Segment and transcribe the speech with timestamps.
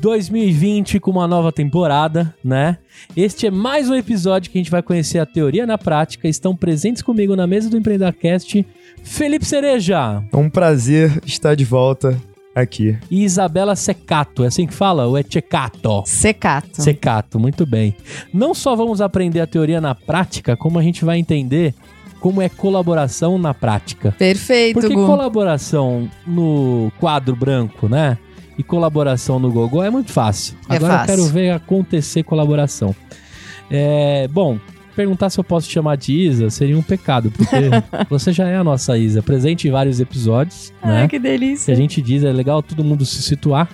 [0.00, 2.78] 2020 com uma nova temporada, né?
[3.16, 6.28] Este é mais um episódio que a gente vai conhecer a teoria na prática.
[6.28, 8.64] Estão presentes comigo na mesa do Empreendacast
[9.02, 10.22] Felipe Cereja.
[10.32, 12.16] É um prazer estar de volta
[12.54, 12.96] aqui.
[13.10, 15.06] E Isabela Secato, é assim que fala?
[15.06, 16.02] Ou é Checato?
[16.06, 16.80] Secato.
[16.82, 17.94] Secato, muito bem.
[18.32, 21.74] Não só vamos aprender a teoria na prática, como a gente vai entender
[22.20, 24.12] como é colaboração na prática.
[24.18, 25.06] Perfeito, Porque Gu.
[25.06, 28.18] colaboração no quadro branco, né?
[28.58, 30.56] E colaboração no Gogol é muito fácil.
[30.68, 31.14] É Agora eu fácil.
[31.14, 32.94] quero ver acontecer colaboração.
[33.70, 34.58] É, bom,
[34.96, 37.54] perguntar se eu posso te chamar de Isa seria um pecado, porque
[38.10, 41.02] você já é a nossa Isa, presente em vários episódios, né?
[41.02, 41.72] Ai, que que delícia.
[41.72, 43.68] a gente diz, é legal todo mundo se situar,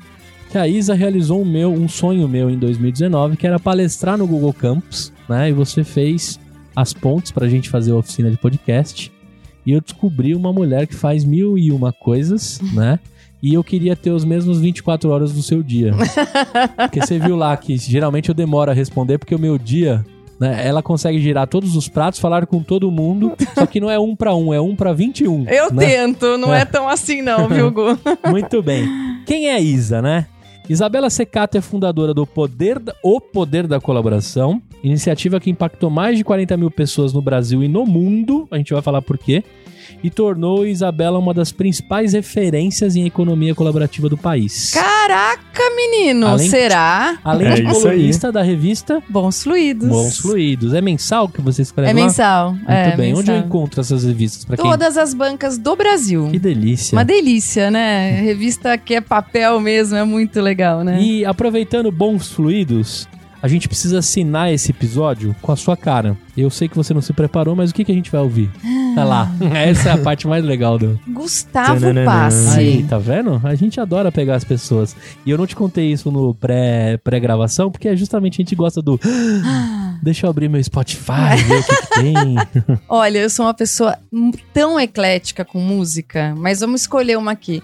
[0.50, 4.26] que a Isa realizou um, meu, um sonho meu em 2019, que era palestrar no
[4.26, 5.48] Google Campus, né?
[5.48, 6.38] E você fez
[6.76, 9.10] as pontes pra gente fazer a oficina de podcast.
[9.64, 12.98] E eu descobri uma mulher que faz mil e uma coisas, né?
[13.44, 15.92] E eu queria ter os mesmos 24 horas do seu dia.
[16.80, 20.02] Porque você viu lá que geralmente eu demoro a responder, porque o meu dia,
[20.40, 20.66] né?
[20.66, 24.16] Ela consegue girar todos os pratos, falar com todo mundo, só que não é um
[24.16, 25.44] pra um, é um pra 21.
[25.46, 25.86] Eu né?
[25.86, 26.62] tento, não é.
[26.62, 26.64] É.
[26.64, 27.98] tão assim não, viu, Gu?
[28.30, 28.88] Muito bem.
[29.26, 30.26] Quem é a Isa, né?
[30.66, 36.16] Isabela Secato é fundadora do Poder da, O Poder da Colaboração, iniciativa que impactou mais
[36.16, 39.44] de 40 mil pessoas no Brasil e no mundo, a gente vai falar por quê,
[40.04, 44.70] e tornou Isabela uma das principais referências em economia colaborativa do país.
[44.74, 47.18] Caraca, menino, Além- será?
[47.24, 49.88] Além É de colunista da revista Bons fluidos.
[49.88, 50.74] Bons Fluidos.
[50.74, 52.00] É mensal que você escreve É lá?
[52.00, 52.52] mensal.
[52.52, 53.14] Muito é, bem.
[53.14, 53.48] Onde eu mensal.
[53.48, 54.44] encontro essas revistas?
[54.44, 54.70] Pra quem...
[54.70, 56.28] Todas as bancas do Brasil.
[56.30, 56.94] Que delícia.
[56.94, 58.20] Uma delícia, né?
[58.20, 61.00] Revista que é papel mesmo, é muito legal, né?
[61.00, 63.08] E aproveitando bons fluidos,
[63.44, 66.16] a gente precisa assinar esse episódio com a sua cara.
[66.34, 68.50] Eu sei que você não se preparou, mas o que, que a gente vai ouvir?
[68.96, 69.30] Olha lá.
[69.54, 70.98] Essa é a parte mais legal do.
[71.06, 72.10] Gustavo Tananana.
[72.10, 72.58] Passi.
[72.58, 73.38] Aí, tá vendo?
[73.44, 74.96] A gente adora pegar as pessoas.
[75.26, 78.80] E eu não te contei isso no pré- pré-gravação, porque é justamente a gente gosta
[78.80, 78.98] do.
[80.02, 82.36] Deixa eu abrir meu Spotify, ver o que, que tem.
[82.88, 83.98] Olha, eu sou uma pessoa
[84.54, 87.62] tão eclética com música, mas vamos escolher uma aqui.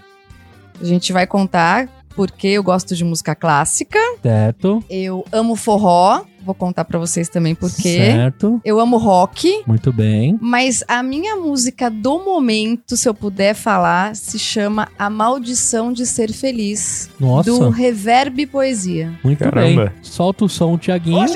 [0.79, 4.83] A gente vai contar porque eu gosto de música clássica, certo?
[4.91, 7.97] eu amo forró, vou contar pra vocês também por quê.
[7.99, 8.61] Certo.
[8.65, 10.39] Eu amo rock, Muito bem.
[10.41, 16.07] mas a minha música do momento, se eu puder falar, se chama A Maldição de
[16.07, 17.51] Ser Feliz, Nossa.
[17.51, 19.13] do Reverb Poesia.
[19.23, 19.87] Muito Caramba.
[19.87, 19.93] bem.
[20.03, 21.27] Solta o som, Tiaguinho.
[21.29, 21.35] Só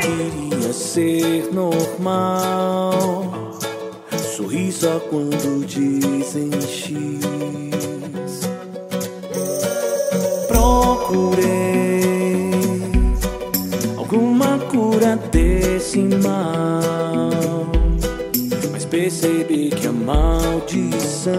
[0.00, 3.58] queria ser normal.
[4.36, 6.50] Sorri só quando dizem
[10.70, 12.52] Procurei
[13.96, 17.66] alguma cura desse mal.
[18.70, 21.32] Mas percebi que a maldição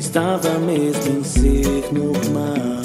[0.00, 2.82] estava mesmo em ser normal.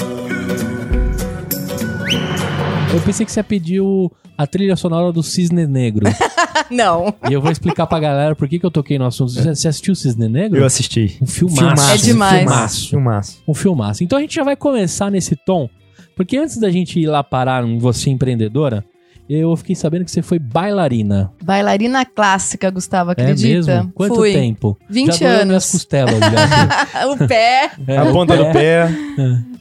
[2.94, 6.06] Eu pensei que você pediu a trilha sonora do Cisne Negro.
[6.72, 7.14] Não.
[7.30, 9.32] e eu vou explicar pra galera por que, que eu toquei no assunto.
[9.32, 10.60] Você assistiu o Cisne Negro?
[10.60, 11.18] Eu assisti.
[11.22, 11.60] Um filmaço.
[11.62, 11.94] Filmaço.
[11.94, 12.34] É demais.
[12.34, 12.90] Um filmaço.
[12.90, 13.44] Filmaço.
[13.48, 14.04] Um filmaço.
[14.04, 15.70] Então a gente já vai começar nesse tom,
[16.16, 18.84] porque antes da gente ir lá parar em Você Empreendedora,
[19.30, 21.32] eu fiquei sabendo que você foi bailarina.
[21.44, 23.72] Bailarina clássica, Gustavo, acredita?
[23.72, 23.92] É mesmo?
[23.94, 24.32] Quanto Fui.
[24.32, 24.78] tempo?
[24.90, 25.46] 20 já anos.
[25.48, 27.08] minhas costelas já.
[27.12, 28.44] o pé, É, a o ponta pé.
[28.44, 28.88] do pé.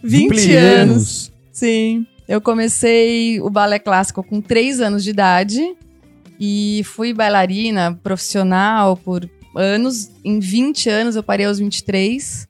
[0.04, 1.32] 20 Dupliei anos.
[1.52, 2.06] Sim.
[2.28, 5.60] Eu comecei o balé clássico com 3 anos de idade
[6.38, 10.10] e fui bailarina profissional por anos.
[10.24, 12.46] Em 20 anos, eu parei aos 23.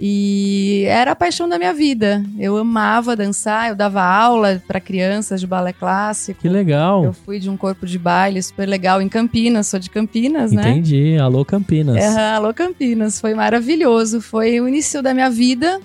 [0.00, 2.22] E era a paixão da minha vida.
[2.38, 6.40] Eu amava dançar, eu dava aula para crianças de balé clássico.
[6.40, 7.04] Que legal.
[7.04, 10.70] Eu fui de um corpo de baile super legal em Campinas, sou de Campinas, né?
[10.70, 11.16] Entendi.
[11.16, 11.96] Alô, Campinas.
[11.96, 14.20] Aham, alô Campinas, foi maravilhoso.
[14.20, 15.80] Foi o início da minha vida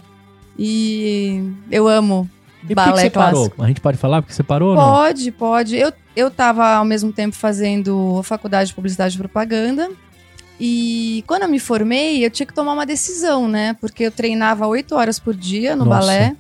[0.58, 1.42] e
[1.72, 2.28] eu amo
[2.64, 3.42] E por que, balé você parou?
[3.44, 3.64] clássico.
[3.64, 4.84] A gente pode falar porque você parou ou não?
[4.84, 5.78] Pode, pode.
[5.78, 9.90] Eu, eu tava ao mesmo tempo fazendo a faculdade de publicidade e propaganda.
[10.60, 13.76] E quando eu me formei, eu tinha que tomar uma decisão, né?
[13.80, 16.00] Porque eu treinava oito horas por dia no Nossa.
[16.00, 16.36] balé.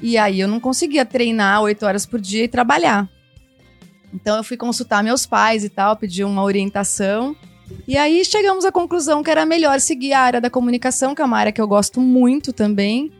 [0.00, 3.08] E aí eu não conseguia treinar oito horas por dia e trabalhar.
[4.14, 7.34] Então eu fui consultar meus pais e tal, pedir uma orientação.
[7.88, 11.24] E aí chegamos à conclusão que era melhor seguir a área da comunicação, que é
[11.24, 13.10] uma área que eu gosto muito também.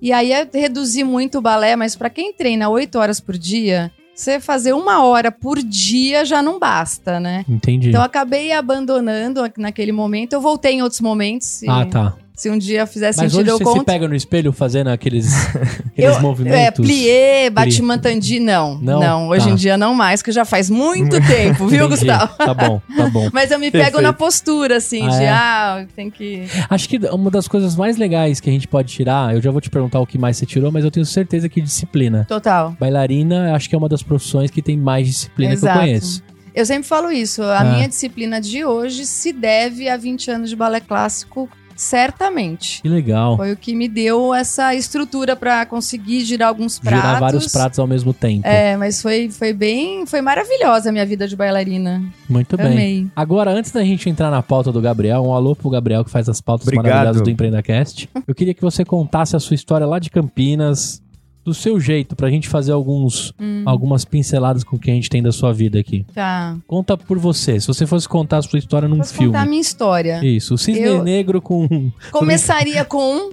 [0.00, 3.90] E aí eu reduzi muito o balé, mas pra quem treina oito horas por dia,
[4.16, 7.44] você fazer uma hora por dia já não basta, né?
[7.48, 7.90] Entendi.
[7.90, 10.32] Então acabei abandonando naquele momento.
[10.32, 11.46] Eu voltei em outros momentos.
[11.46, 12.16] Se, ah, tá.
[12.36, 13.78] Se um dia fizer Mas sentido, hoje eu você conto.
[13.78, 15.26] se pega no espelho fazendo aqueles,
[15.92, 16.58] aqueles Eu- movimentos?
[16.58, 18.78] É, plié, batimantandi, não.
[18.78, 19.00] Não?
[19.00, 19.50] Não, hoje Tá.
[19.50, 21.88] em dia não mais, que já faz muito tempo, viu.
[21.88, 22.36] Gustavo?
[22.36, 23.28] Tá bom, tá bom.
[23.32, 24.02] Mas eu me pego Perfeito.
[24.02, 25.28] na postura, assim, Ah, de, é?
[25.30, 26.44] ah, tem que...
[26.68, 29.60] Acho que uma das coisas mais legais que a gente pode tirar, eu já vou
[29.60, 32.26] te perguntar o que mais você tirou, mas eu tenho certeza que disciplina.
[32.28, 32.76] Total.
[32.78, 35.78] Bailarina, acho que é uma das profissões que tem mais disciplina que eu Exato.
[35.80, 36.22] conheço.
[36.54, 37.64] Eu sempre falo isso, a Ah.
[37.64, 42.82] minha disciplina de hoje se deve a 20 anos de balé clássico, certamente.
[42.82, 43.36] Que legal.
[43.36, 47.00] Foi o que me deu essa estrutura pra conseguir girar alguns pratos.
[47.00, 48.46] Girar vários pratos ao mesmo tempo.
[48.46, 50.06] É, mas foi, foi bem.
[50.06, 52.02] Foi maravilhosa a minha vida de bailarina.
[52.28, 52.66] Muito bem.
[52.66, 53.06] Amei.
[53.14, 56.28] Agora, antes da gente entrar na pauta do Gabriel, um alô pro Gabriel que faz
[56.28, 56.86] as pautas Obrigado.
[56.86, 58.08] maravilhosas do EmpreendaCast.
[58.26, 61.02] Eu queria que você contasse a sua história lá de Campinas,
[61.46, 63.62] do seu jeito, pra gente fazer alguns, Hum.
[63.64, 66.04] algumas pinceladas com o que a gente tem da sua vida aqui.
[66.12, 66.56] Tá.
[66.66, 69.28] Conta por você, se você fosse contar a sua história num Posso filme.
[69.28, 70.20] contar a minha história.
[70.24, 71.90] Isso, o Cisne Eu- Negro com.
[72.10, 73.30] Começaria com.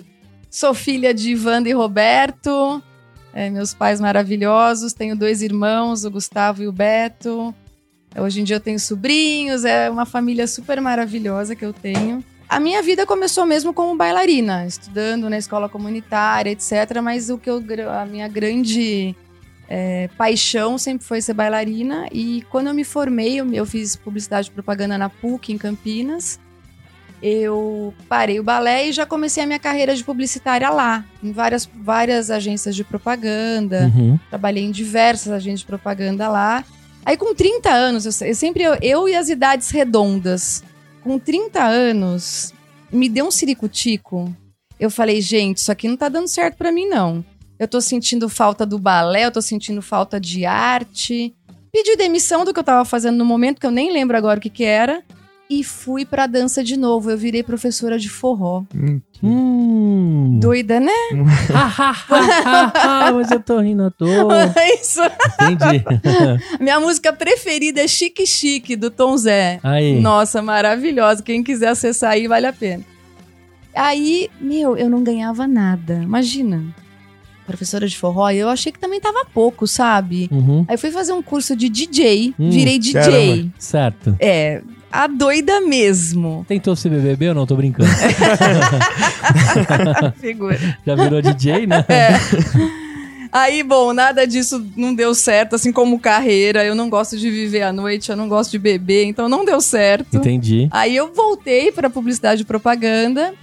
[0.49, 2.81] Sou filha de Wanda e Roberto.
[3.33, 4.93] é, meus pais maravilhosos.
[4.93, 7.53] Tenho dois irmãos, o Gustavo e o Beto.
[8.15, 9.65] Hoje em dia eu tenho sobrinhos.
[9.65, 12.23] É uma família super maravilhosa que eu tenho.
[12.53, 17.01] A minha vida começou mesmo como bailarina, estudando na escola comunitária, etc.
[17.01, 19.15] Mas o que eu, a minha grande
[19.67, 22.07] é, paixão sempre foi ser bailarina.
[22.11, 26.39] E quando eu me formei, eu, eu fiz publicidade e propaganda na PUC, em Campinas.
[27.23, 31.67] Eu parei o balé e já comecei a minha carreira de publicitária lá, em várias,
[31.73, 33.91] várias agências de propaganda.
[33.95, 34.19] Uhum.
[34.29, 36.63] Trabalhei em diversas agências de propaganda lá.
[37.03, 38.61] Aí, com 30 anos, eu, eu sempre.
[38.61, 40.63] Eu, eu e as idades redondas.
[41.03, 42.53] Com 30 anos,
[42.91, 44.33] me deu um ciricutico.
[44.79, 47.23] Eu falei, gente, isso aqui não tá dando certo pra mim, não.
[47.59, 51.35] Eu tô sentindo falta do balé, eu tô sentindo falta de arte.
[51.71, 54.41] Pedi demissão do que eu tava fazendo no momento, que eu nem lembro agora o
[54.41, 55.03] que que era.
[55.49, 57.11] E fui pra dança de novo.
[57.11, 58.63] Eu virei professora de forró.
[59.21, 60.39] Hum.
[60.39, 60.91] Doida, né?
[63.13, 64.53] Mas eu tô rindo à toa.
[64.81, 65.01] Isso.
[65.41, 65.83] Entendi.
[66.59, 69.59] Minha música preferida é Chique Chique, do Tom Zé.
[69.63, 69.99] Aí.
[69.99, 71.21] Nossa, maravilhosa.
[71.21, 72.83] Quem quiser acessar aí, vale a pena.
[73.75, 75.95] Aí, meu, eu não ganhava nada.
[76.01, 76.63] Imagina.
[77.45, 80.29] Professora de forró, eu achei que também tava pouco, sabe?
[80.31, 80.63] Uhum.
[80.67, 82.93] Aí fui fazer um curso de DJ, Hum, virei DJ.
[83.01, 83.53] caramba.
[83.59, 84.15] Certo.
[84.17, 84.61] É,
[84.93, 86.45] a doida mesmo.
[86.47, 87.47] Tentou ser BBB ou não?
[87.47, 87.89] Tô brincando.
[90.21, 90.77] Figura.
[90.85, 91.83] Já virou DJ, né?
[91.89, 92.09] É.
[93.31, 96.63] Aí, bom, nada disso não deu certo, assim como carreira.
[96.63, 99.59] Eu não gosto de viver à noite, eu não gosto de beber, então não deu
[99.59, 100.17] certo.
[100.17, 100.67] Entendi.
[100.69, 103.33] Aí eu voltei para publicidade e propaganda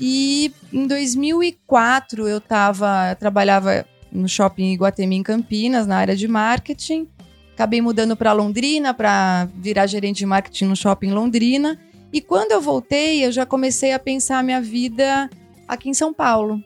[0.00, 6.28] e em 2004 eu tava, eu trabalhava no shopping Iguatemi em Campinas, na área de
[6.28, 7.08] marketing.
[7.54, 11.78] Acabei mudando para Londrina para virar gerente de marketing no shopping em Londrina.
[12.12, 15.30] E quando eu voltei, eu já comecei a pensar a minha vida
[15.66, 16.62] aqui em São Paulo.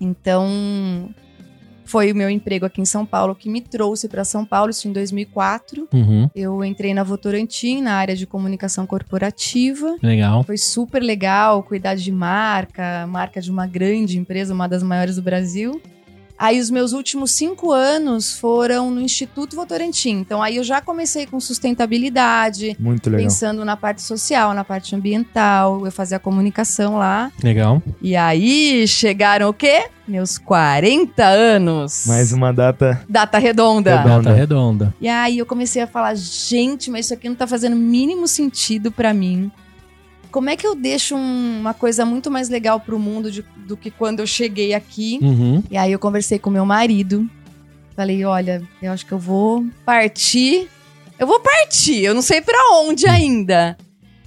[0.00, 1.08] Então,
[1.88, 4.86] foi o meu emprego aqui em São Paulo que me trouxe para São Paulo, isso
[4.86, 5.88] em 2004.
[5.92, 6.28] Uhum.
[6.34, 9.96] Eu entrei na Votorantim, na área de comunicação corporativa.
[10.02, 10.44] Legal.
[10.44, 15.22] Foi super legal cuidar de marca, marca de uma grande empresa, uma das maiores do
[15.22, 15.80] Brasil.
[16.38, 20.10] Aí os meus últimos cinco anos foram no Instituto Votorantim.
[20.18, 23.24] Então aí eu já comecei com sustentabilidade, Muito legal.
[23.26, 25.84] pensando na parte social, na parte ambiental.
[25.84, 27.32] Eu fazia comunicação lá.
[27.42, 27.82] Legal.
[28.00, 29.88] E aí chegaram o quê?
[30.06, 32.04] Meus 40 anos.
[32.06, 33.02] Mais uma data.
[33.08, 33.96] Data redonda.
[33.98, 34.22] Redonda.
[34.22, 34.94] Data redonda.
[35.00, 38.26] E aí eu comecei a falar, gente, mas isso aqui não tá fazendo o mínimo
[38.28, 39.50] sentido pra mim.
[40.30, 43.76] Como é que eu deixo um- uma coisa muito mais legal pro mundo de- do
[43.76, 45.18] que quando eu cheguei aqui?
[45.22, 45.62] Uhum.
[45.70, 47.28] E aí eu conversei com meu marido.
[47.96, 50.68] Falei, olha, eu acho que eu vou partir.
[51.18, 53.76] Eu vou partir, eu não sei pra onde ainda.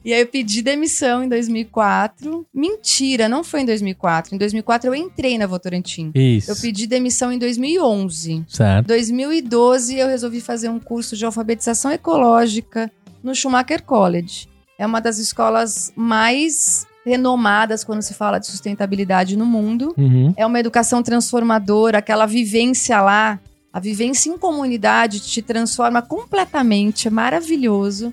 [0.03, 2.46] E aí eu pedi demissão em 2004.
[2.53, 4.34] Mentira, não foi em 2004.
[4.36, 6.12] Em 2004 eu entrei na Votorantim.
[6.15, 6.51] Isso.
[6.51, 8.43] Eu pedi demissão em 2011.
[8.48, 8.88] Certo.
[8.88, 12.91] 2012 eu resolvi fazer um curso de alfabetização ecológica
[13.24, 14.50] no Schumacher College.
[14.81, 19.93] É uma das escolas mais renomadas quando se fala de sustentabilidade no mundo.
[19.95, 20.33] Uhum.
[20.35, 23.39] É uma educação transformadora, aquela vivência lá,
[23.71, 28.11] a vivência em comunidade te transforma completamente, é maravilhoso.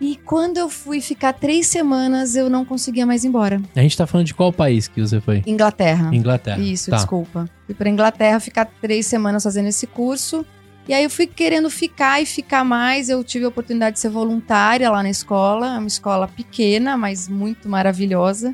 [0.00, 3.60] E quando eu fui ficar três semanas, eu não conseguia mais ir embora.
[3.74, 5.42] A gente tá falando de qual país que você foi?
[5.44, 6.14] Inglaterra.
[6.14, 6.60] Inglaterra.
[6.60, 6.96] Isso, tá.
[6.96, 7.50] desculpa.
[7.66, 10.46] Fui pra Inglaterra ficar três semanas fazendo esse curso.
[10.90, 13.08] E aí eu fui querendo ficar e ficar mais.
[13.08, 15.76] Eu tive a oportunidade de ser voluntária lá na escola.
[15.76, 18.52] É uma escola pequena, mas muito maravilhosa.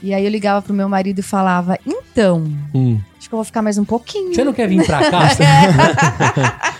[0.00, 3.00] E aí eu ligava pro meu marido e falava: então, Hum.
[3.18, 4.32] acho que eu vou ficar mais um pouquinho.
[4.32, 6.66] Você não quer vir pra cá?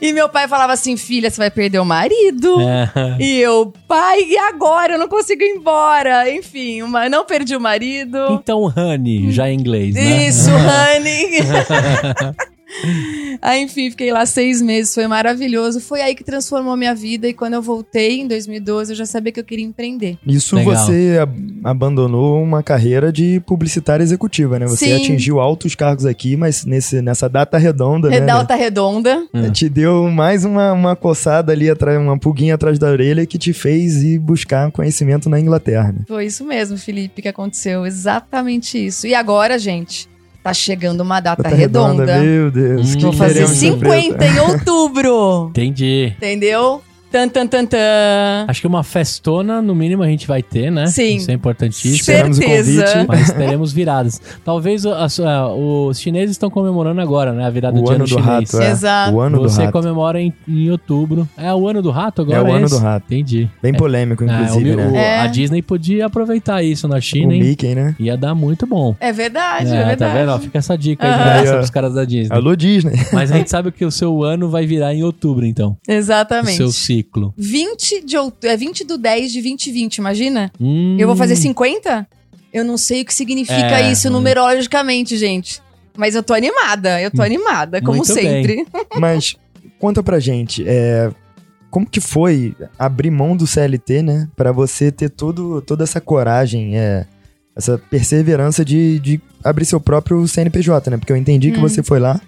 [0.00, 2.60] E meu pai falava assim, filha, você vai perder o marido.
[2.60, 3.16] É.
[3.18, 4.94] E eu, pai, e agora?
[4.94, 6.30] Eu não consigo ir embora.
[6.30, 8.18] Enfim, uma, não perdi o marido.
[8.30, 10.26] Então, honey, já em inglês, né?
[10.26, 11.38] Isso, honey.
[13.40, 15.80] Aí, enfim, fiquei lá seis meses, foi maravilhoso.
[15.80, 17.28] Foi aí que transformou minha vida.
[17.28, 20.16] E quando eu voltei, em 2012, eu já sabia que eu queria empreender.
[20.26, 20.74] Isso Legal.
[20.76, 24.66] você ab- abandonou uma carreira de publicitária executiva, né?
[24.66, 24.96] Você Sim.
[24.96, 29.24] atingiu altos cargos aqui, mas nesse, nessa data redonda, né, Redalta Redonda.
[29.34, 29.50] Hum.
[29.50, 33.52] Te deu mais uma, uma coçada ali atrás, uma pulguinha atrás da orelha que te
[33.52, 35.92] fez ir buscar conhecimento na Inglaterra.
[35.92, 36.00] né?
[36.06, 37.84] Foi isso mesmo, Felipe, que aconteceu.
[37.86, 39.06] Exatamente isso.
[39.06, 40.08] E agora, gente,
[40.42, 42.18] tá chegando uma data Data redonda.
[42.20, 42.94] Meu Deus.
[42.94, 42.96] Hum.
[42.96, 44.00] que Vou fazer queremos surpresa.
[44.02, 45.48] 50 em outubro.
[45.50, 46.12] Entendi.
[46.16, 46.82] Entendeu?
[47.12, 47.78] Tan, tan, tan, tan.
[48.48, 50.86] Acho que uma festona, no mínimo, a gente vai ter, né?
[50.86, 51.16] Sim.
[51.16, 51.94] Isso é importantíssimo.
[51.94, 52.82] Esperamos o Certeza.
[52.84, 53.04] convite.
[53.08, 54.20] Mas teremos viradas.
[54.44, 57.44] Talvez o- as- ah, os chineses estão comemorando agora, né?
[57.44, 58.26] A virada O de ano ano do chinês.
[58.26, 58.70] rato, é.
[58.70, 59.12] Exato.
[59.14, 59.72] O ano do Você rato.
[59.72, 61.28] comemora em, em outubro.
[61.36, 62.38] É o ano do rato agora?
[62.38, 62.74] É o ano esse?
[62.74, 63.04] do rato.
[63.12, 63.48] Entendi.
[63.62, 65.04] Bem polêmico, É, o inclusive, meu- o- né?
[65.16, 65.20] É.
[65.20, 67.42] A Disney podia aproveitar isso na O China, hein?
[67.42, 67.94] Mickey, né?
[68.00, 68.96] Ia dar muito bom.
[68.98, 69.98] É verdade, é, É, verdade.
[69.98, 70.28] tá vendo?
[70.30, 71.24] Ó, Fica essa dica aí de Ah.
[71.24, 71.56] graça Aí, ó.
[71.58, 72.34] pros caras da Disney.
[72.34, 72.94] Alô, Disney.
[73.12, 75.76] Mas a gente sabe que o seu ano vai virar em outubro, então.
[75.86, 76.56] O Exatamente.
[76.56, 77.01] seu ciclo.
[77.36, 80.52] 20 de outubro, é 20 do 10 de 2020, imagina?
[80.60, 82.06] Hum, Eu vou fazer 50?
[82.52, 84.12] Eu não sei o que significa É, isso hum.
[84.12, 85.60] numerologicamente, gente.
[85.96, 88.66] Mas eu tô animada, eu tô animada, como Muito sempre.
[88.98, 89.36] Mas
[89.78, 91.10] conta pra gente, é,
[91.70, 94.28] como que foi abrir mão do CLT, né?
[94.36, 97.06] Pra você ter todo, toda essa coragem, é,
[97.56, 100.96] essa perseverança de, de abrir seu próprio CNPJ, né?
[100.96, 101.62] Porque eu entendi que Hum.
[101.62, 102.18] você foi lá,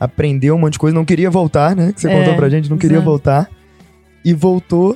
[0.00, 1.92] aprendeu um monte de coisa, não queria voltar, né?
[1.92, 3.10] Que você É, contou pra gente, não queria exato.
[3.10, 3.50] voltar.
[4.28, 4.94] E voltou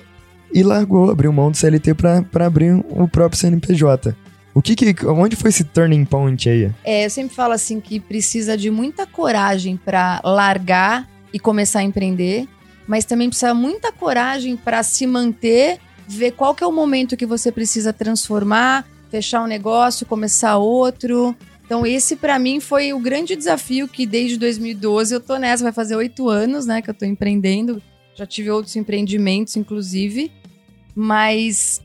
[0.52, 4.14] e largou, abriu mão do CLT pra abrir o próprio CNPJ.
[4.52, 6.70] O que que, onde foi esse turning point aí?
[6.84, 11.82] É, eu sempre falo assim que precisa de muita coragem pra largar e começar a
[11.82, 12.46] empreender,
[12.86, 17.24] mas também precisa muita coragem pra se manter, ver qual que é o momento que
[17.24, 21.34] você precisa transformar, fechar um negócio, começar outro.
[21.64, 25.72] Então esse pra mim foi o grande desafio que desde 2012 eu tô nessa, vai
[25.72, 27.82] fazer oito anos, né, que eu tô empreendendo.
[28.14, 30.30] Já tive outros empreendimentos, inclusive,
[30.94, 31.80] mas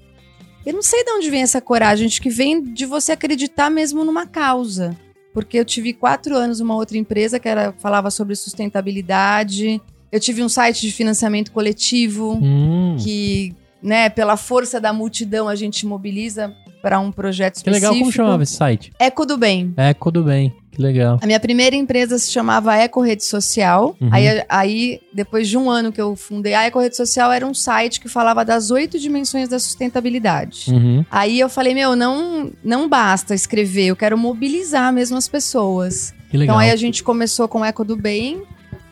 [0.66, 4.04] eu não sei de onde vem essa coragem, acho que vem de você acreditar mesmo
[4.04, 4.96] numa causa.
[5.34, 9.82] Porque eu tive quatro anos numa outra empresa que era, falava sobre sustentabilidade.
[10.12, 15.56] Eu tive um site de financiamento coletivo Hum, que, né, pela força da multidão a
[15.56, 17.86] gente mobiliza para um projeto que específico.
[17.86, 18.00] legal.
[18.00, 18.92] Como chamava esse site?
[19.00, 19.74] Eco do Bem.
[19.78, 20.54] Eco do Bem.
[20.78, 21.18] Que legal.
[21.20, 23.98] A minha primeira empresa se chamava Eco Rede Social.
[24.00, 24.10] Uhum.
[24.12, 27.54] Aí, aí, depois de um ano que eu fundei, a Eco Rede Social era um
[27.54, 30.72] site que falava das oito dimensões da sustentabilidade.
[30.72, 31.04] Uhum.
[31.10, 36.14] Aí eu falei, meu, não, não basta escrever, eu quero mobilizar mesmo as pessoas.
[36.30, 36.58] Que legal.
[36.58, 38.44] Então aí a gente começou com o Eco do Bem.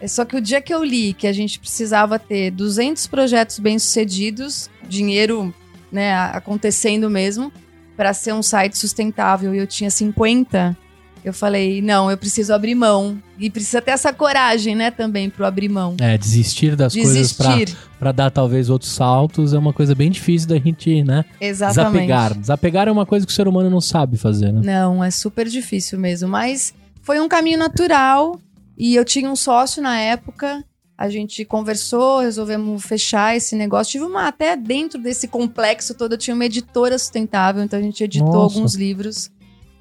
[0.01, 3.59] É só que o dia que eu li que a gente precisava ter 200 projetos
[3.59, 5.53] bem-sucedidos, dinheiro
[5.91, 7.51] né, acontecendo mesmo,
[7.95, 10.75] para ser um site sustentável e eu tinha 50,
[11.25, 13.17] eu falei, não, eu preciso abrir mão.
[13.39, 15.95] E precisa ter essa coragem, né, também, pro abrir mão.
[15.99, 17.77] É, desistir das coisas pra, Desistir.
[17.97, 21.25] pra dar talvez outros saltos é uma coisa bem difícil da gente, né?
[21.41, 22.05] Exatamente.
[22.05, 22.39] Desapegar.
[22.39, 24.61] Desapegar é uma coisa que o ser humano não sabe fazer, né?
[24.63, 26.29] Não, é super difícil mesmo.
[26.29, 28.39] Mas foi um caminho natural.
[28.77, 30.63] E eu tinha um sócio na época.
[30.95, 33.93] A gente conversou, resolvemos fechar esse negócio.
[33.93, 38.03] Tive uma, até dentro desse complexo todo, eu tinha uma editora sustentável, então a gente
[38.03, 38.55] editou Nossa.
[38.55, 39.31] alguns livros.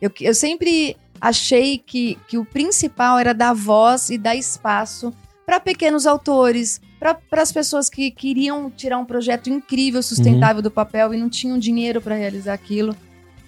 [0.00, 5.10] Eu, eu sempre achei que, que o principal era dar voz e dar espaço
[5.46, 11.14] para pequenos autores, para as pessoas que queriam tirar um projeto incrível, sustentável do papel
[11.14, 12.94] e não tinham dinheiro para realizar aquilo.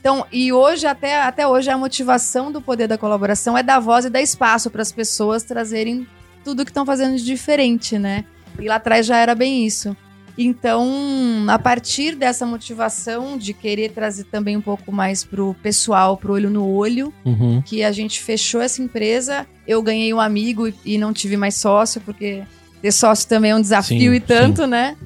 [0.01, 4.07] Então, e hoje, até, até hoje, a motivação do poder da colaboração é dar voz
[4.07, 6.07] e dar espaço para as pessoas trazerem
[6.43, 8.25] tudo que estão fazendo de diferente, né?
[8.59, 9.95] E lá atrás já era bem isso.
[10.39, 16.35] Então, a partir dessa motivação de querer trazer também um pouco mais pro pessoal, pro
[16.35, 17.63] olho no olho, Uhum.
[17.63, 19.47] que a gente fechou essa empresa.
[19.67, 22.43] Eu ganhei um amigo e, não tive mais sócio, porque
[22.83, 24.97] ter sócio também é um desafio Sim, e tanto, né?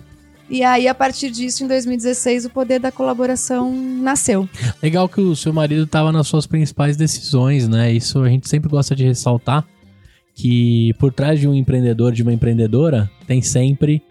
[0.53, 4.49] E aí, a partir disso, em 2016, o poder da colaboração nasceu.
[4.83, 7.93] Legal que o seu marido estava nas suas principais decisões, né?
[7.93, 9.65] Isso a gente sempre gosta de ressaltar
[10.35, 14.03] que por trás de um empreendedor, de uma empreendedora, tem sempre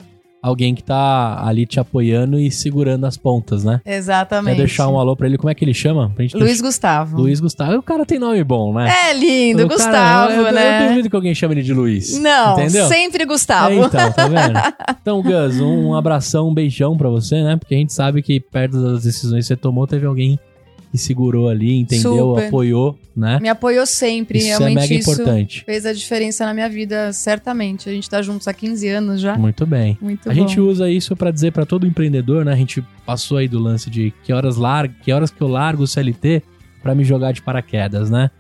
[0.42, 3.82] alguém que tá ali te apoiando e segurando as pontas, né?
[3.86, 4.56] Exatamente.
[4.56, 6.12] Quer deixar um alô pra ele, como é que ele chama?
[6.18, 7.18] Luiz deixar- Gustavo.
[7.18, 7.78] Luiz Gustavo.
[7.78, 8.90] O cara tem nome bom, né?
[9.10, 10.84] É lindo, O cara- Gustavo, eu, eu- né?
[10.86, 12.18] Eu duvido que alguém chame ele de Luiz.
[12.20, 12.88] Não, Entendeu?
[12.88, 13.70] sempre Gustavo.
[13.74, 14.60] É, então, tá vendo?
[15.02, 17.56] Então, Gus, um abração, um beijão pra você, né?
[17.58, 20.38] Porque a gente sabe que perto das decisões que você tomou, teve alguém
[20.92, 22.48] que segurou ali, entendeu, Super.
[22.48, 23.40] apoiou, né?
[23.42, 25.64] Me apoiou sempre, Isso é realmente mega isso importante.
[25.64, 27.88] fez a diferença na minha vida, certamente.
[27.88, 29.38] A gente tá juntos há 15 anos já.
[29.38, 29.98] Muito bem.
[30.02, 30.40] Muito a bom.
[30.40, 32.54] gente usa isso pra dizer pra todo empreendedor, né?
[32.54, 35.84] A gente passou aí do lance de que horas largo, que horas que eu largo
[35.84, 36.42] o CLT
[36.82, 38.32] pra me jogar de paraquedas, né?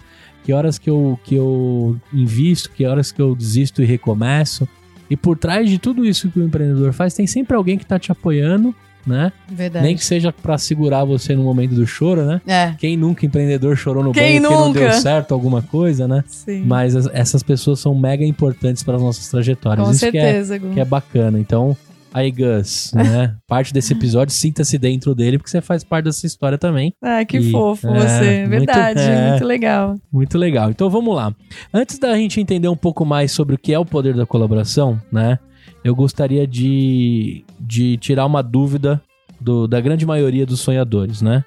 [0.43, 4.67] Que horas que eu, que eu invisto, que horas que eu desisto e recomeço.
[5.07, 7.99] E por trás de tudo isso que o empreendedor faz, tem sempre alguém que tá
[7.99, 8.73] te apoiando,
[9.05, 9.31] né?
[9.49, 9.85] Verdade.
[9.85, 12.41] Nem que seja pra segurar você no momento do choro, né?
[12.45, 14.79] É, Quem nunca empreendedor chorou no Quem banho porque não nunca?
[14.79, 16.23] deu certo alguma coisa, né?
[16.27, 16.63] sim.
[16.65, 19.85] Mas as- essas pessoas são mega importantes para as nossas trajetórias.
[19.85, 21.39] Com Isso que é, certeza, que é bacana.
[21.39, 21.75] Então,
[22.13, 23.35] aí, Gus, né?
[23.47, 26.93] Parte desse episódio, sinta-se dentro dele, porque você faz parte dessa história também.
[27.01, 28.37] Ah, que E- fofo é, você.
[28.41, 29.29] muito- Verdade, é.
[29.31, 29.95] muito legal.
[30.11, 30.69] Muito legal.
[30.69, 31.33] Então vamos lá.
[31.73, 34.99] Antes da gente entender um pouco mais sobre o que é o poder da colaboração,
[35.11, 35.37] né?
[35.83, 39.01] Eu gostaria de, de tirar uma dúvida
[39.39, 41.43] do- da grande maioria dos sonhadores, né?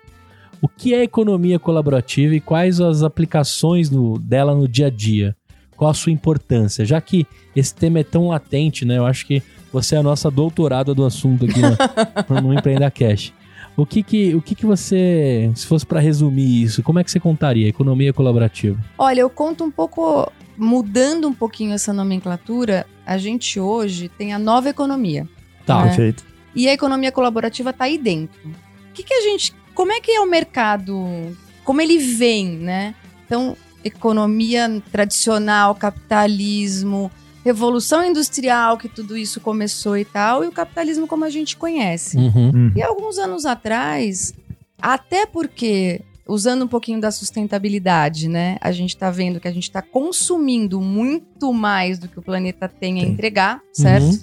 [0.61, 5.37] O que é economia colaborativa e quais as aplicações no- dela no dia a dia?
[5.77, 6.85] Qual a sua importância?
[6.85, 8.99] Já que esse tema é tão latente, né?
[8.99, 13.33] Eu acho que você é a nossa doutorada do assunto aqui no, no Empreenda Cash.
[13.77, 17.11] O que que, o que que você, se fosse para resumir isso, como é que
[17.11, 18.79] você contaria economia colaborativa?
[18.99, 24.39] Olha, eu conto um pouco, mudando um pouquinho essa nomenclatura, a gente hoje tem a
[24.39, 25.29] nova economia.
[25.67, 25.81] Tá.
[25.81, 25.85] É.
[25.89, 26.25] Perfeito.
[26.55, 28.49] E a economia colaborativa tá aí dentro.
[28.49, 29.55] O que, que a gente.
[29.75, 31.37] Como é que é o mercado?
[31.65, 32.95] Como ele vem, né?
[33.25, 37.11] Então, economia tradicional, capitalismo,
[37.45, 42.17] revolução industrial, que tudo isso começou e tal, e o capitalismo como a gente conhece.
[42.17, 42.53] Uhum.
[42.55, 42.73] Hum.
[42.77, 44.35] E alguns anos atrás,
[44.81, 48.57] até porque, usando um pouquinho da sustentabilidade, né?
[48.61, 52.69] A gente tá vendo que a gente tá consumindo muito mais do que o planeta
[52.69, 54.05] tem a entregar, certo?
[54.05, 54.21] Uhum.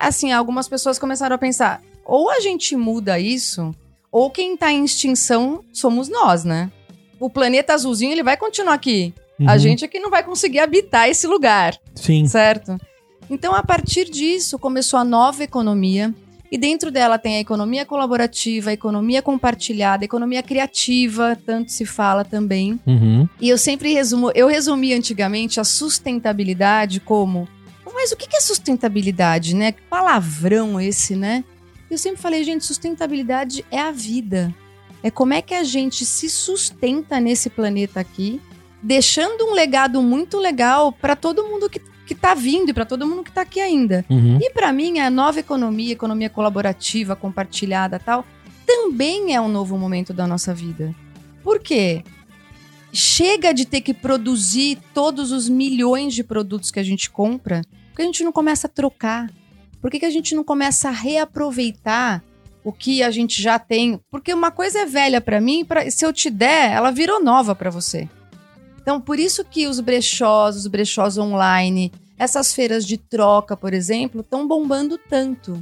[0.00, 3.74] Assim, algumas pessoas começaram a pensar: ou a gente muda isso,
[4.12, 6.70] ou quem tá em extinção somos nós, né?
[7.18, 9.14] O planeta azulzinho, ele vai continuar aqui.
[9.46, 9.58] A Uhum.
[9.58, 12.26] gente é que não vai conseguir habitar esse lugar Sim.
[12.26, 12.78] certo?
[13.28, 16.14] Então, a partir disso, começou a nova economia.
[16.50, 21.84] E dentro dela tem a economia colaborativa, a economia compartilhada, a economia criativa, tanto se
[21.84, 22.78] fala também.
[22.86, 23.28] Uhum.
[23.40, 27.48] E eu sempre resumo, eu resumi antigamente a sustentabilidade como,
[27.96, 29.72] mas o que é sustentabilidade, né?
[29.72, 31.42] Que palavrão esse, né?
[31.90, 34.54] Eu sempre falei, gente, sustentabilidade é a vida.
[35.02, 38.40] É como é que a gente se sustenta nesse planeta aqui,
[38.82, 43.06] deixando um legado muito legal para todo mundo que, que tá vindo e para todo
[43.06, 44.04] mundo que tá aqui ainda.
[44.08, 44.38] Uhum.
[44.40, 48.24] E para mim, a nova economia, economia colaborativa, compartilhada tal,
[48.64, 50.94] também é um novo momento da nossa vida.
[51.42, 52.02] Por quê?
[52.92, 58.02] Chega de ter que produzir todos os milhões de produtos que a gente compra, porque
[58.02, 59.30] a gente não começa a trocar.
[59.80, 62.22] Por que, que a gente não começa a reaproveitar
[62.64, 64.00] o que a gente já tem?
[64.10, 67.54] Porque uma coisa é velha para mim, pra, se eu te der, ela virou nova
[67.54, 68.08] para você.
[68.86, 74.20] Então, por isso que os brechós, os brechós online, essas feiras de troca, por exemplo,
[74.20, 75.58] estão bombando tanto.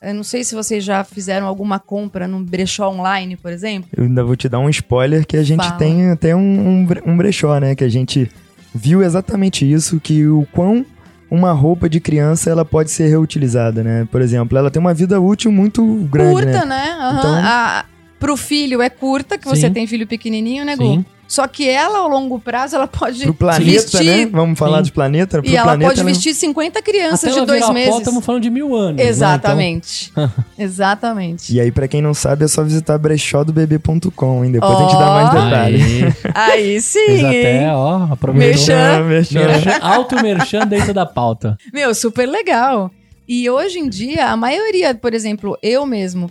[0.00, 3.88] Eu não sei se vocês já fizeram alguma compra num brechó online, por exemplo.
[3.96, 5.72] Eu ainda vou te dar um spoiler que a gente Fala.
[5.76, 7.74] tem até um, um, bre- brechó, né?
[7.74, 8.30] Que a gente
[8.72, 10.86] viu exatamente isso, que o quão
[11.28, 14.06] uma roupa de criança ela pode ser reutilizada, né?
[14.08, 16.66] Por exemplo, ela tem uma vida útil muito grande, curta, né?
[16.66, 16.96] né?
[17.00, 17.18] Aham.
[17.18, 17.84] Então- A-
[18.20, 19.72] pro filho é curta, que você Sim.
[19.72, 20.84] tem filho pequenininho, né, Gu?
[20.84, 21.04] Sim.
[21.32, 24.04] Só que ela, ao longo prazo, ela pode Pro planeta, vestir...
[24.04, 24.26] né?
[24.30, 24.82] Vamos falar Sim.
[24.82, 25.40] de planeta.
[25.40, 27.98] Pro E ela planeta, pode ela- vestir 50 crianças Até de ela dois meses.
[28.00, 28.96] estamos falando de mil anos.
[28.98, 29.08] né?
[29.08, 30.12] Exatamente.
[30.58, 31.54] Exatamente.
[31.54, 34.52] E aí, pra quem não sabe, é só visitar brechódobebê.com, hein?
[34.52, 35.28] Depois a gente dá mais.
[35.30, 35.82] Então, detalhes.
[35.82, 38.50] aí, Aí sim, fez até, ó, aproveitou.
[38.54, 38.98] Merchan.
[38.98, 39.38] Ah, merchan.
[39.46, 41.56] Merchan, alto merchan dentro da pauta.
[41.72, 42.90] Meu, super legal.
[43.26, 46.30] E hoje em dia, a maioria, por exemplo, eu mesmo,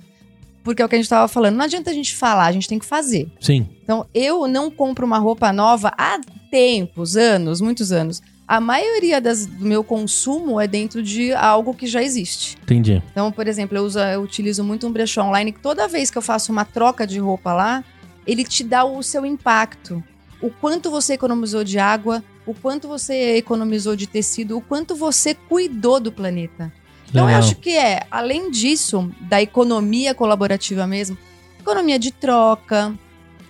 [0.64, 2.68] porque é o que a gente tava falando, não adianta a gente falar, a gente
[2.68, 3.30] tem que fazer.
[3.40, 3.68] Sim.
[3.84, 6.20] Então, eu não compro uma roupa nova há
[6.52, 8.22] tempos, anos, muitos anos.
[8.48, 12.58] A maioria das- do meu consumo é dentro de algo que já existe.
[12.64, 13.02] Entendi.
[13.12, 16.18] Então, por exemplo, eu, uso, eu utilizo muito um brechó online que toda vez que
[16.18, 17.84] eu faço uma troca de roupa lá,
[18.28, 20.04] ele te dá o seu impacto.
[20.42, 25.34] O quanto você economizou de água, o quanto você economizou de tecido, o quanto você
[25.34, 26.74] cuidou do planeta.
[27.12, 27.40] Então, eu Legal.
[27.40, 31.18] acho que é, além disso, da economia colaborativa mesmo,
[31.60, 32.98] economia de troca,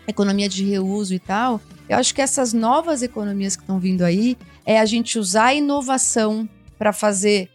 [0.07, 4.35] economia de reuso e tal, eu acho que essas novas economias que estão vindo aí
[4.65, 7.49] é a gente usar a inovação para fazer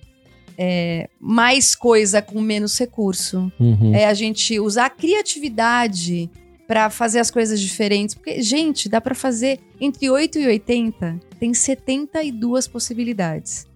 [0.57, 3.51] é, mais coisa com menos recurso.
[3.59, 3.92] Uhum.
[3.95, 6.31] É a gente usar a criatividade
[6.66, 8.14] para fazer as coisas diferentes.
[8.14, 13.66] Porque, gente, dá para fazer entre 8 e 80, tem 72 possibilidades.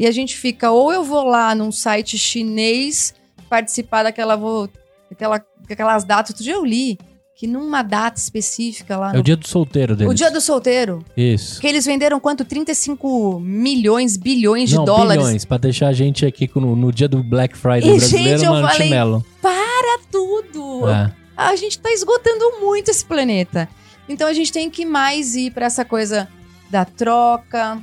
[0.00, 3.12] E a gente fica, ou eu vou lá num site chinês
[3.50, 4.34] participar daquela.
[4.34, 4.66] Vou,
[5.10, 6.30] daquela, daquelas datas.
[6.30, 6.98] Outro dia eu li
[7.36, 10.10] que numa data específica lá É no o dia do solteiro deles.
[10.12, 11.58] o dia do solteiro, Isso.
[11.60, 12.44] que eles venderam quanto?
[12.44, 15.22] 35 milhões, bilhões de Não, dólares.
[15.22, 18.46] bilhões, pra deixar a gente aqui no, no dia do Black Friday E, brasileiro gente,
[18.46, 19.24] eu falei- chinelo.
[19.40, 20.88] Para tudo!
[20.90, 21.12] É.
[21.36, 23.66] A gente tá esgotando muito esse planeta.
[24.08, 26.28] Então a gente tem que mais ir pra essa coisa
[26.70, 27.82] da troca,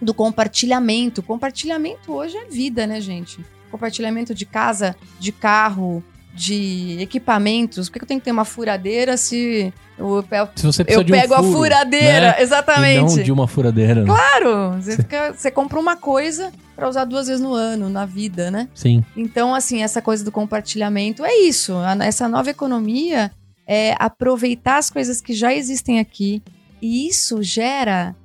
[0.00, 1.22] do compartilhamento.
[1.22, 3.38] Compartilhamento hoje é vida, né, gente?
[3.70, 6.02] Compartilhamento de casa, de carro,
[6.34, 7.88] de equipamentos.
[7.88, 11.16] Por que eu tenho que ter uma furadeira se eu, pe- Se eu de um
[11.20, 12.30] pego a furo, furadeira?
[12.32, 12.36] né?
[12.38, 13.16] E Exatamente.
[13.16, 14.00] não de uma furadeira.
[14.02, 14.06] né?
[14.06, 14.72] Claro!
[14.80, 18.68] Você, fica- você compra uma coisa pra usar duas vezes no ano, na vida, né?
[18.74, 19.04] Sim.
[19.16, 21.74] Então, assim, essa coisa do compartilhamento é isso.
[22.02, 23.30] Essa nova economia
[23.66, 26.42] é aproveitar as coisas que já existem aqui.
[26.82, 28.16] E isso gera,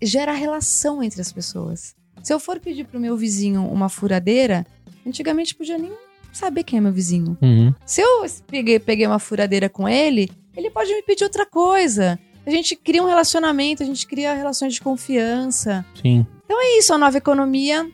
[0.00, 1.94] gera relação entre as pessoas.
[2.22, 4.66] Se eu for pedir pro meu vizinho uma furadeira,
[5.06, 5.92] antigamente podia nem
[6.32, 7.36] saber quem é meu vizinho.
[7.40, 7.74] Uhum.
[7.86, 12.18] Se eu peguei, peguei uma furadeira com ele, ele pode me pedir outra coisa.
[12.46, 15.84] A gente cria um relacionamento, a gente cria relações de confiança.
[16.00, 16.26] Sim.
[16.50, 17.88] É isso, a nova economia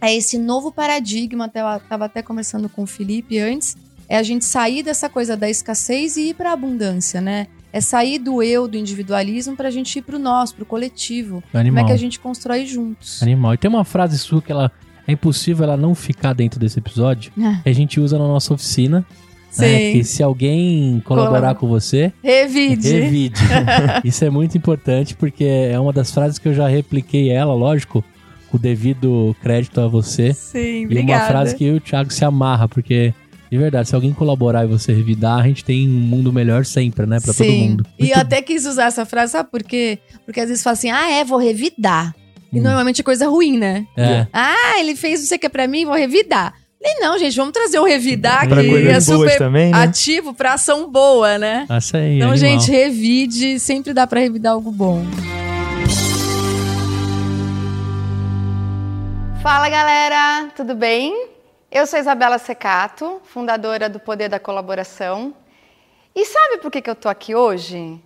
[0.00, 1.46] é esse novo paradigma.
[1.46, 3.76] Até, eu tava até conversando com o Felipe antes.
[4.08, 7.48] É a gente sair dessa coisa da escassez e ir para a abundância, né?
[7.72, 11.42] É sair do eu, do individualismo, para a gente ir pro nós, pro coletivo.
[11.52, 11.82] Animal.
[11.82, 13.22] Como é que a gente constrói juntos?
[13.22, 13.54] Animal.
[13.54, 14.70] E tem uma frase sua que ela
[15.06, 17.30] é impossível ela não ficar dentro desse episódio.
[17.40, 17.60] Ah.
[17.62, 19.04] Que a gente usa na nossa oficina.
[19.58, 19.92] Né?
[19.92, 21.54] Que se alguém colaborar Colabora.
[21.54, 22.90] com você, Revide.
[22.90, 23.40] revide.
[24.04, 28.04] Isso é muito importante porque é uma das frases que eu já repliquei ela, lógico,
[28.50, 30.34] com o devido crédito a você.
[30.34, 31.22] Sim, E obrigada.
[31.22, 33.14] uma frase que eu e o Thiago se amarra, porque,
[33.50, 37.06] de verdade, se alguém colaborar e você revidar, a gente tem um mundo melhor sempre,
[37.06, 37.18] né?
[37.20, 37.68] Pra todo Sim.
[37.70, 37.86] mundo.
[37.98, 39.98] E eu até quis usar essa frase, sabe por quê?
[40.24, 42.14] Porque às vezes fala assim, ah, é, vou revidar.
[42.52, 42.62] E Hum.
[42.62, 43.86] normalmente é coisa ruim, né?
[43.96, 44.26] É.
[44.32, 46.54] Ah, ele fez não sei o que pra mim, vou revidar.
[46.82, 49.78] Falei, não, gente, vamos trazer o revidar, Pra que é super também, né?
[49.82, 51.66] ativo pra ação boa, né?
[51.68, 52.36] Essa aí, Então, animal.
[52.50, 55.04] gente, revide, sempre dá pra revidar algo bom.
[59.42, 61.28] Fala galera, tudo bem?
[61.76, 65.34] Eu sou Isabela Secato, fundadora do Poder da Colaboração.
[66.14, 68.00] E sabe por que, que eu tô aqui hoje?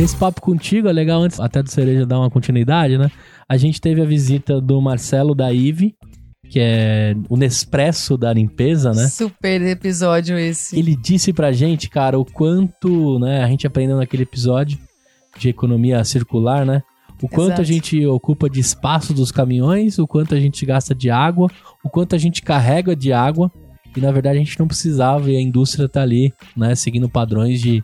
[0.00, 3.10] Esse papo contigo é legal antes até do Cereja dar uma continuidade, né?
[3.46, 5.94] A gente teve a visita do Marcelo da Ive,
[6.48, 9.06] que é o Nespresso da limpeza, né?
[9.08, 10.78] Super episódio esse.
[10.78, 14.78] Ele disse pra gente, cara, o quanto, né, a gente aprendeu naquele episódio
[15.36, 16.82] de economia circular, né?
[17.22, 17.60] O quanto Exato.
[17.60, 21.48] a gente ocupa de espaço dos caminhões, o quanto a gente gasta de água,
[21.84, 23.50] o quanto a gente carrega de água,
[23.96, 27.60] e na verdade a gente não precisava e a indústria tá ali, né, seguindo padrões
[27.60, 27.82] de,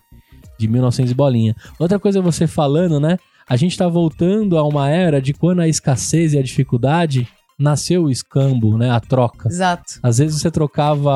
[0.59, 1.57] de 1900 e bolinha.
[1.79, 3.17] Outra coisa você falando, né?
[3.49, 7.27] A gente tá voltando a uma era de quando a escassez e a dificuldade
[7.59, 9.49] nasceu o escambo, né, a troca.
[9.49, 9.95] Exato.
[10.03, 11.11] Às vezes você trocava,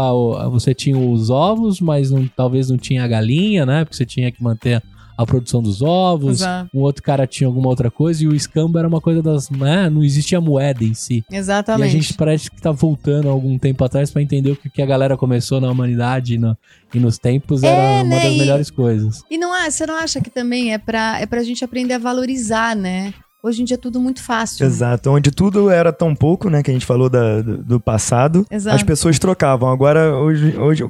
[0.50, 3.84] você tinha os ovos, mas não- talvez não tinha a galinha, né?
[3.84, 4.82] Porque você tinha que manter
[5.16, 6.40] a produção dos ovos.
[6.40, 6.70] Exato.
[6.74, 9.88] Um outro cara tinha alguma outra coisa e o escambo era uma coisa das, né?
[9.90, 11.24] Não existia moeda em si.
[11.30, 11.90] E a Exatamente.
[11.92, 15.16] gente parece que tá voltando algum tempo atrás pra entender o que, que a galera
[15.16, 16.56] começou na humanidade e, no-
[16.94, 19.22] e nos tempos era É, uma né, das e- melhores coisas.
[19.30, 21.98] E não é, você não acha que também é pra, é pra gente aprender a
[21.98, 23.12] valorizar, né?
[23.44, 24.64] Hoje em dia é tudo muito fácil.
[24.64, 28.46] Exato, onde tudo era tão pouco, né, que a gente falou da- do, do passado,
[28.48, 28.76] Exato.
[28.76, 29.68] as pessoas trocavam.
[29.68, 30.88] Agora, hoje, hoje,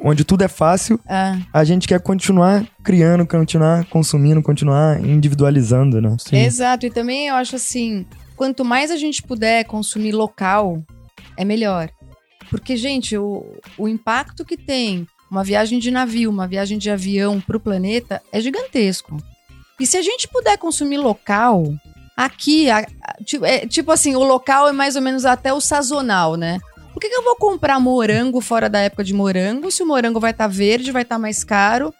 [0.00, 6.16] onde tudo é fácil, Ah, a gente quer continuar criando, continuar consumindo, continuar individualizando, né?
[6.18, 6.36] Sim.
[6.38, 6.86] Exato.
[6.86, 10.82] E também eu acho assim, quanto mais a gente puder consumir local,
[11.36, 11.88] é melhor.
[12.50, 13.44] Porque, gente, o,
[13.76, 18.40] o impacto que tem uma viagem de navio, uma viagem de avião pro planeta é
[18.40, 19.16] gigantesco.
[19.80, 21.64] E se a gente puder consumir local,
[22.16, 25.60] aqui, a- a- tipo, é, tipo assim, o local é mais ou menos até o
[25.60, 26.58] sazonal, né?
[26.96, 30.18] Por que, que eu vou comprar morango fora da época de morango se o morango
[30.18, 31.92] vai estar verde, vai estar mais caro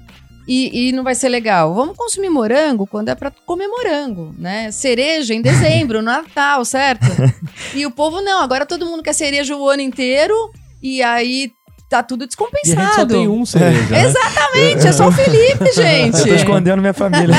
[0.49, 1.75] e, e não vai ser legal?
[1.75, 4.71] Vamos consumir morango quando é pra comer morango, né?
[4.73, 7.05] Cereja em dezembro, no Natal, certo?
[7.77, 10.33] E o povo não, agora todo mundo quer cereja o ano inteiro
[10.83, 11.53] e aí
[11.91, 12.81] tá tudo E a descompensado.
[12.81, 14.01] gente só tem um cereja, né?
[14.09, 16.21] Exatamente, é só o Felipe, gente.
[16.21, 17.37] Eu tô escondendo minha família.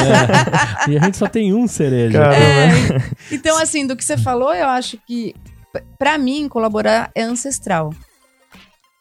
[0.87, 2.21] E a gente só tem um cereja.
[2.35, 2.69] É,
[3.31, 5.33] então, assim, do que você falou, eu acho que,
[5.79, 7.93] p- pra mim, colaborar é ancestral.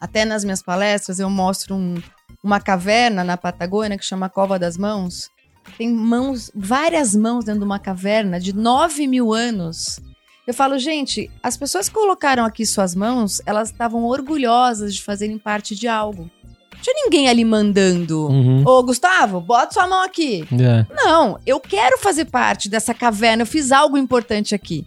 [0.01, 2.01] Até nas minhas palestras, eu mostro um-
[2.43, 5.29] uma caverna na Patagônia que chama Cova das Mãos.
[5.77, 9.99] Tem mãos, várias mãos dentro de uma caverna de 9 mil anos.
[10.47, 15.39] Eu falo, gente, as pessoas que colocaram aqui suas mãos, elas estavam orgulhosas de fazerem
[15.39, 16.31] parte de algo.
[16.73, 18.29] Não tinha ninguém ali mandando.
[18.29, 18.63] Uhum.
[18.65, 20.47] Ô, Gustavo, bota sua mão aqui.
[20.53, 20.87] É.
[20.95, 24.87] Não, eu quero fazer parte dessa caverna, eu fiz algo importante aqui.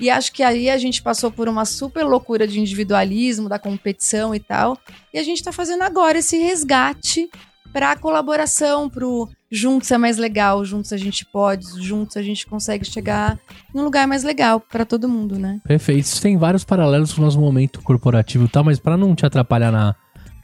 [0.00, 4.34] E acho que aí a gente passou por uma super loucura de individualismo, da competição
[4.34, 4.78] e tal.
[5.12, 7.28] E a gente tá fazendo agora esse resgate
[7.72, 12.84] pra colaboração, pro juntos é mais legal, juntos a gente pode, juntos a gente consegue
[12.84, 13.38] chegar
[13.74, 15.60] num lugar mais legal pra todo mundo, né?
[15.66, 16.04] Perfeito.
[16.04, 19.24] Isso tem vários paralelos com o nosso momento corporativo e tal, mas pra não te
[19.26, 19.94] atrapalhar na,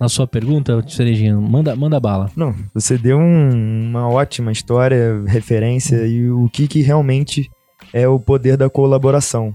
[0.00, 2.30] na sua pergunta, Cerejinha, manda, manda bala.
[2.36, 7.50] Não, você deu um- uma ótima história, referência e o que, que realmente
[7.94, 9.54] é o poder da colaboração.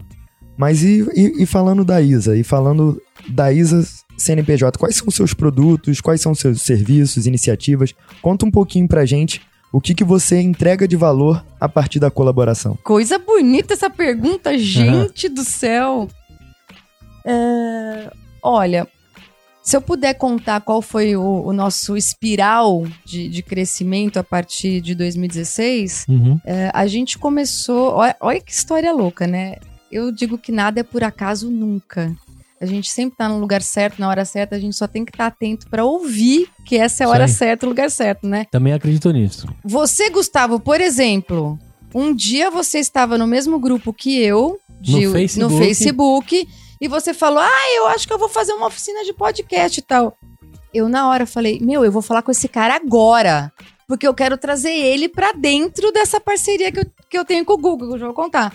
[0.58, 2.38] Mas e, e- e falando da Isa?
[2.38, 3.86] E falando da Isa
[4.18, 7.94] CNPJ, quais são os seus produtos, quais são os seus serviços, iniciativas?
[8.22, 12.10] Conta um pouquinho pra gente o que, que você entrega de valor a partir da
[12.10, 12.78] colaboração.
[12.84, 16.08] Coisa bonita essa pergunta, gente do céu.
[17.26, 18.88] É, olha,
[19.70, 24.82] se eu puder contar qual foi o, o nosso espiral de, de crescimento a partir
[24.82, 26.40] de 2016, Uhum.
[26.44, 27.92] é, a gente começou.
[27.94, 29.58] Olha, olha que história louca, né?
[29.92, 32.16] Eu digo que nada é por acaso nunca.
[32.60, 35.12] A gente sempre tá no lugar certo, na hora certa, a gente só tem que
[35.12, 37.30] estar atento pra ouvir que essa é a hora aí.
[37.30, 38.46] certa, o lugar certo, né?
[38.52, 39.48] Também acredito nisso.
[39.64, 41.58] Você, Gustavo, por exemplo,
[41.94, 45.54] um dia você estava no mesmo grupo que eu, de- No Facebook.
[45.54, 46.48] no Facebook,
[46.80, 49.84] e você falou: Ah, eu acho que eu vou fazer uma oficina de podcast e
[49.84, 50.18] tal.
[50.74, 53.52] Eu, na hora, falei: Meu, eu vou falar com esse cara agora.
[53.88, 57.54] Porque eu quero trazer ele pra dentro dessa parceria que eu, que eu tenho com
[57.54, 58.54] o Google, que eu já vou contar.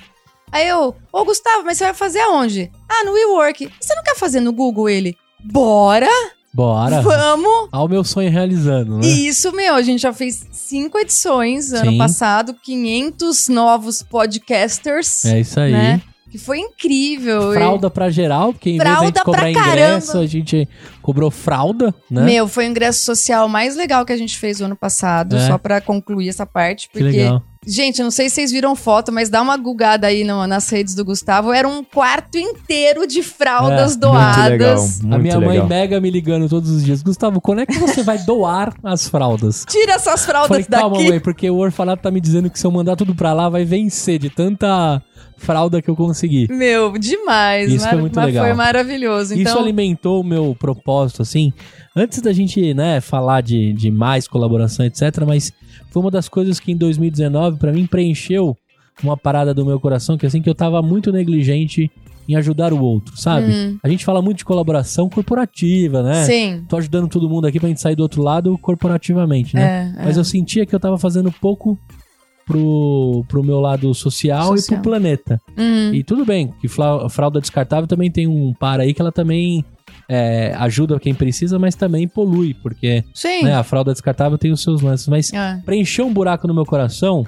[0.52, 2.70] Aí eu, ô Gustavo, mas você vai fazer aonde?
[2.88, 3.68] Ah, no WeWork.
[3.80, 5.16] Você não quer fazer no Google ele?
[5.42, 6.08] Bora!
[6.54, 7.02] Bora.
[7.02, 7.68] Vamos!
[7.72, 9.06] Ao meu sonho realizando, né?
[9.08, 11.98] Isso, meu, a gente já fez cinco edições ano Sim.
[11.98, 15.72] passado, 500 novos podcasters, É isso aí.
[15.72, 16.02] né?
[16.34, 17.52] Que foi incrível.
[17.52, 20.24] Fralda pra geral, porque em vez de a Fralda gente cobrar ingresso, caramba.
[20.24, 20.68] a gente
[21.00, 22.24] cobrou fralda, E, né?
[22.24, 25.46] Meu, foi o ingresso social mais legal que a gente fez o ano passado, É.
[25.46, 27.18] só pra concluir essa parte, que porque.
[27.66, 30.68] Gente, eu não sei se vocês viram foto, mas dá uma gugada aí no- nas
[30.68, 31.52] redes do Gustavo.
[31.52, 34.40] Era um quarto inteiro de fraldas É, doadas.
[34.40, 35.66] Muito legal, muito a minha legal.
[35.66, 37.02] mãe mega me ligando todos os dias.
[37.02, 39.64] Gustavo, quando é que você vai doar as fraldas?
[39.70, 41.08] Tira essas fraldas Falei, calma, daqui.
[41.10, 43.64] mãe, porque o orfanato tá me dizendo que se eu mandar tudo pra lá, vai
[43.64, 45.02] vencer de tanta
[45.36, 46.46] fralda que eu consegui.
[46.50, 47.70] Meu, demais.
[47.72, 48.44] Isso foi muito mas legal.
[48.44, 49.34] foi maravilhoso.
[49.34, 51.52] Isso Então, alimentou o meu propósito, assim.
[51.94, 55.52] Antes da gente, né, falar de, de mais colaboração, etc., mas
[55.94, 58.56] foi uma das coisas que em 2019, pra mim, preencheu
[59.00, 61.88] uma parada do meu coração, que assim, que eu tava muito negligente
[62.28, 63.52] em ajudar o outro, sabe?
[63.52, 63.78] Hum.
[63.80, 66.24] A gente fala muito de colaboração corporativa, né?
[66.24, 66.64] sim.
[66.68, 69.94] Tô ajudando todo mundo aqui pra gente sair do outro lado corporativamente, né?
[69.96, 70.04] É, é.
[70.06, 71.78] Mas eu sentia que eu tava fazendo pouco
[72.44, 74.78] pro, pro meu lado social, Social.
[74.78, 75.40] e pro planeta.
[75.56, 75.94] Hum.
[75.94, 79.64] E tudo bem, que fralda descartável também tem um par aí que ela também
[80.08, 83.04] é, ajuda quem precisa, mas também polui, porque
[83.42, 85.08] né, a fralda descartável tem os seus lances.
[85.08, 85.60] Mas É.
[85.64, 87.24] preencheu um buraco no meu coração.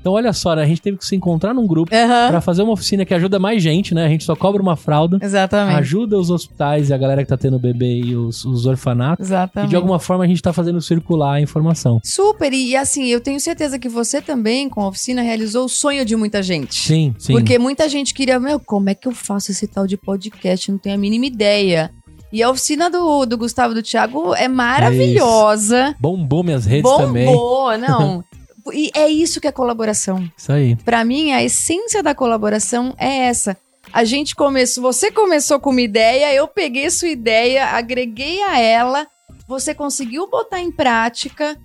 [0.00, 2.28] Então, olha só, né, a gente teve que se encontrar num grupo Aham.
[2.30, 4.06] pra fazer uma oficina que ajuda mais gente, né?
[4.06, 5.76] A gente só cobra uma fralda, Exatamente.
[5.78, 9.26] ajuda os hospitais e a galera que tá tendo bebê e os, os orfanatos.
[9.26, 9.68] E Exatamente.
[9.68, 12.00] de alguma forma a gente tá fazendo circular a informação.
[12.02, 15.68] Super, e, e assim, eu tenho certeza que você também, com a oficina, realizou o
[15.68, 16.74] sonho de muita gente.
[16.74, 17.34] Sim, sim.
[17.34, 20.70] Porque muita gente queria, meu, como é que eu faço esse tal de podcast?
[20.72, 21.90] Não tenho a mínima ideia.
[22.32, 25.96] E a oficina do, do Gustavo do Thiago é maravilhosa.
[25.98, 27.26] Bombou minhas redes também.
[27.26, 28.24] Bombou, não.
[28.72, 30.30] e é isso que é colaboração.
[30.36, 30.76] Isso aí.
[30.76, 33.56] Pra mim, a essência da colaboração é essa.
[33.92, 39.06] A gente começou, você começou com uma ideia, eu peguei sua ideia, agreguei a ela,
[39.48, 41.58] você conseguiu botar em prática.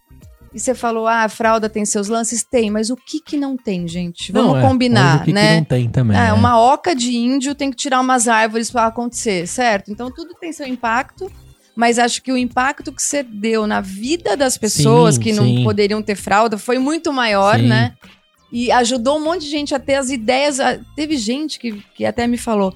[0.55, 2.41] E você falou, ah, a fralda tem seus lances?
[2.41, 4.31] Tem, mas o que que não tem, gente?
[4.31, 5.49] Vamos Não, é, combinar, o que né?
[5.49, 6.17] Que não tem também.
[6.17, 6.33] Ah, né?
[6.33, 9.91] uma oca de índio tem que tirar umas árvores para acontecer, certo?
[9.91, 11.29] Então tudo tem seu impacto,
[11.75, 15.43] mas acho que o impacto que você deu na vida das pessoas Sim, que não
[15.43, 15.63] sim.
[15.65, 17.67] poderiam ter fralda foi muito maior, Sim.
[17.67, 17.93] né?
[18.49, 20.59] E ajudou um monte de gente a ter as ideias.
[20.95, 22.73] Teve gente que, que até me falou: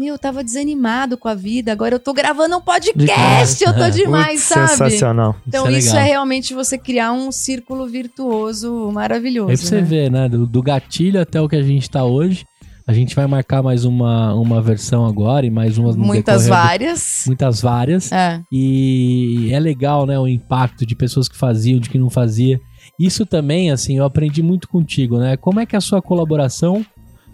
[0.00, 3.82] Meu, eu tava desanimado com a vida, agora eu tô gravando um podcast, eu tô
[3.84, 3.90] É.
[3.92, 4.68] demais, Putz, sabe?
[4.70, 5.36] Sensacional.
[5.46, 9.50] Então Isso é isso é, realmente você criar um círculo virtuoso maravilhoso.
[9.50, 9.82] Aí pra você né?
[9.82, 10.26] ver, né?
[10.26, 12.46] Do, do gatilho até o que a gente tá hoje.
[12.86, 16.62] A gente vai marcar mais uma, uma versão agora e mais umas no Muitas decorrer
[16.62, 17.22] do- várias.
[17.26, 18.10] Muitas várias.
[18.10, 18.40] É.
[18.50, 20.18] E é legal, né?
[20.18, 22.58] O impacto de pessoas que faziam, de que não fazia.
[22.98, 25.36] Isso também, assim, eu aprendi muito contigo, né?
[25.36, 26.84] Como é que a sua colaboração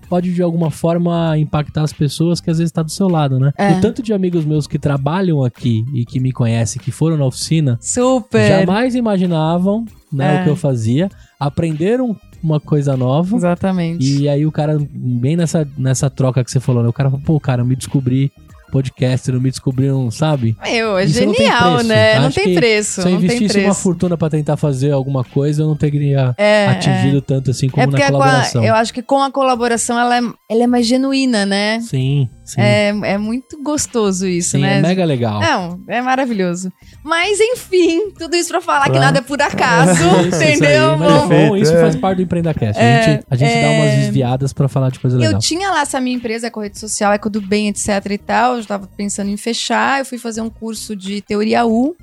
[0.09, 3.53] pode, de alguma forma, impactar as pessoas que às vezes tá do seu lado, né?
[3.59, 3.73] É.
[3.73, 7.25] O tanto de amigos meus que trabalham aqui e que me conhecem, que foram na
[7.25, 8.49] oficina, Super.
[8.49, 10.41] jamais imaginavam né, É.
[10.41, 13.35] o que eu fazia, aprenderam uma coisa nova.
[13.37, 14.21] Exatamente.
[14.23, 16.89] E aí o cara, bem nessa, nessa troca que você falou, né?
[16.89, 18.31] O cara falou, pô, cara, eu me descobri
[18.77, 20.57] podcast, não me descobriram, sabe?
[20.63, 21.89] Meu, é Isso não genial, preço.
[21.89, 22.19] né?
[22.21, 23.03] Não tem preço.
[23.03, 26.67] Se eu não investisse uma fortuna pra tentar fazer alguma coisa, eu não teria É,
[26.67, 28.65] atingido tanto assim como É na com a- colaboração.
[28.65, 31.81] eu acho que com a colaboração ela é, ela é mais genuína, né?
[31.81, 32.61] Sim, sim.
[32.61, 34.79] É, é muito gostoso isso, sim, né?
[34.79, 35.41] é mega legal.
[35.41, 36.73] Não, é maravilhoso.
[37.05, 39.05] Mas, enfim, tudo isso pra falar que Claro.
[39.05, 40.93] nada é por acaso, Isso, isso aí, entendeu?
[40.93, 41.81] é Vamos- bom, Perfeito, isso é.
[41.81, 42.81] faz parte do EmpreendaCast.
[42.81, 43.79] É, a gente, a gente dá é.
[43.81, 45.35] umas desviadas pra falar de coisa legal.
[45.35, 48.57] Eu tinha lá essa minha empresa, Eco Rede Social, Eco do Bem, etc e tal.
[48.59, 49.99] Eu tava pensando em fechar.
[49.99, 51.95] Eu fui fazer um curso de teoria U.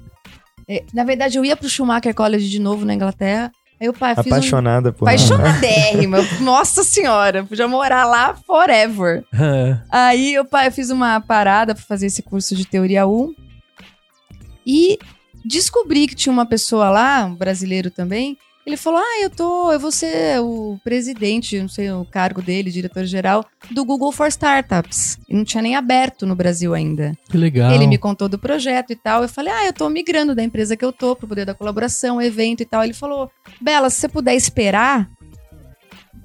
[0.69, 3.51] É, na verdade, eu ia pro Schumacher College de novo na Inglaterra.
[3.89, 4.29] O pai fiz um...
[4.29, 6.19] Apaixonada por Apaixonadérrima.
[6.41, 9.23] Nossa senhora, podia morar lá forever.
[9.33, 9.77] É.
[9.91, 13.35] Aí eu, eu fiz uma parada pra fazer esse curso de teoria U.
[14.65, 14.97] E
[15.43, 18.37] descobri que tinha uma pessoa lá, um brasileiro também.
[18.65, 22.71] Ele falou: Ah, eu tô, eu vou ser o presidente, não sei o cargo dele,
[22.71, 25.17] diretor-geral, do Google for Startups.
[25.27, 27.13] E não tinha nem aberto no Brasil ainda.
[27.29, 27.71] Que legal.
[27.71, 29.21] Ele me contou do projeto e tal.
[29.21, 32.21] Eu falei, ah, eu tô migrando da empresa que eu tô pro poder da colaboração,
[32.21, 32.83] evento e tal.
[32.83, 35.09] Ele falou, Bela, se você puder esperar,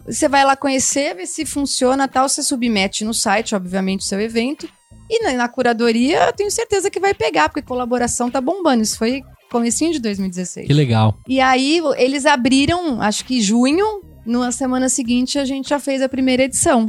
[0.06, 2.28] você vai lá conhecer, ver se funciona tal.
[2.28, 4.68] Você submete no site, obviamente, o seu evento.
[5.10, 8.82] E na, na curadoria, eu tenho certeza que vai pegar, porque colaboração tá bombando.
[8.82, 10.66] Isso foi comecinho de 2016.
[10.66, 11.16] Que legal.
[11.26, 16.02] E aí, eles abriram, acho que em junho, na semana seguinte, a gente já fez
[16.02, 16.88] a primeira edição.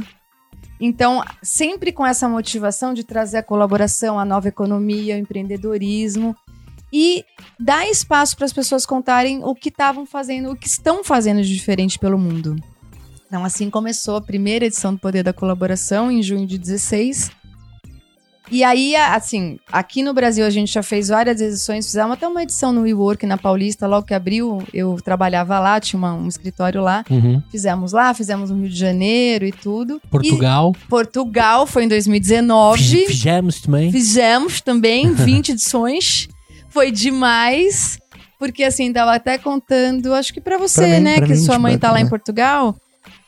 [0.80, 6.34] Então, sempre com essa motivação de trazer a colaboração, a nova economia, o empreendedorismo
[6.92, 7.24] e
[7.58, 11.52] dar espaço para as pessoas contarem o que estavam fazendo, o que estão fazendo de
[11.52, 12.56] diferente pelo mundo.
[13.26, 17.30] Então, assim começou a primeira edição do Poder da Colaboração, em junho de 16.
[18.50, 22.42] E aí, assim, aqui no Brasil a gente já fez várias edições, fizemos até uma
[22.42, 26.82] edição no WeWork, na Paulista, logo que abriu, eu trabalhava lá, tinha uma- um escritório
[26.82, 27.04] lá.
[27.08, 27.40] Uhum.
[27.50, 30.00] Fizemos lá, fizemos no Rio de Janeiro e tudo.
[30.10, 30.72] Portugal.
[30.76, 33.06] E Portugal foi em 2019.
[33.06, 33.92] Fizemos também.
[33.92, 36.28] Fizemos também 20 edições.
[36.70, 37.98] Foi demais.
[38.38, 41.76] Porque assim, tava até contando, acho que pra você, mim, né, que mim, sua mãe
[41.78, 42.74] tá lá em Portugal,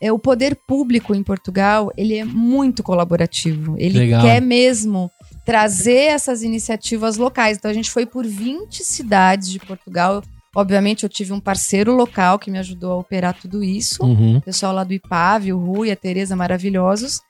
[0.02, 3.76] é o poder público em Portugal, ele é muito colaborativo.
[3.78, 4.20] Ele Legal.
[4.22, 5.08] quer mesmo
[5.46, 7.56] trazer essas iniciativas locais.
[7.56, 10.20] Então a gente foi por 20 cidades de Portugal.
[10.56, 14.38] Obviamente eu tive um parceiro local que me ajudou a operar tudo isso Uhum.
[14.38, 17.20] o pessoal lá do IPAV, o Rui, a Tereza, maravilhosos.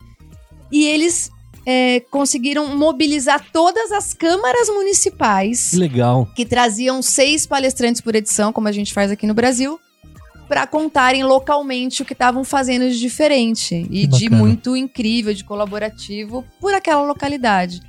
[0.72, 1.30] E eles
[1.66, 6.26] é, conseguiram mobilizar todas as câmaras municipais Que legal.
[6.34, 9.78] que traziam seis palestrantes por edição, como a gente faz aqui no Brasil,
[10.52, 16.44] para contarem localmente o que estavam fazendo de diferente e de muito incrível, de colaborativo
[16.60, 17.80] por aquela localidade.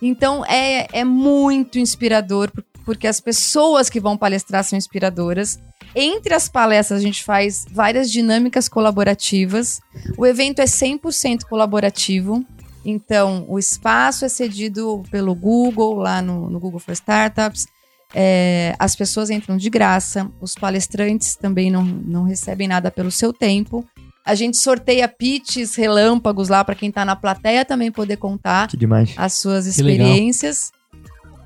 [0.00, 5.58] Então é, é muito inspirador, por- porque as pessoas que vão palestrar são inspiradoras.
[5.96, 9.80] Entre as palestras, a gente faz várias dinâmicas colaborativas.
[10.16, 12.46] O evento é 100% colaborativo.
[12.84, 17.66] Então, o espaço é cedido pelo Google, lá no, no Google for Startups.
[18.14, 20.30] É, as pessoas entram de graça.
[20.40, 23.86] Os palestrantes também não, não recebem nada pelo seu tempo.
[24.24, 28.68] A gente sorteia pitches relâmpagos lá para quem está na plateia também poder contar
[29.16, 30.72] as suas experiências.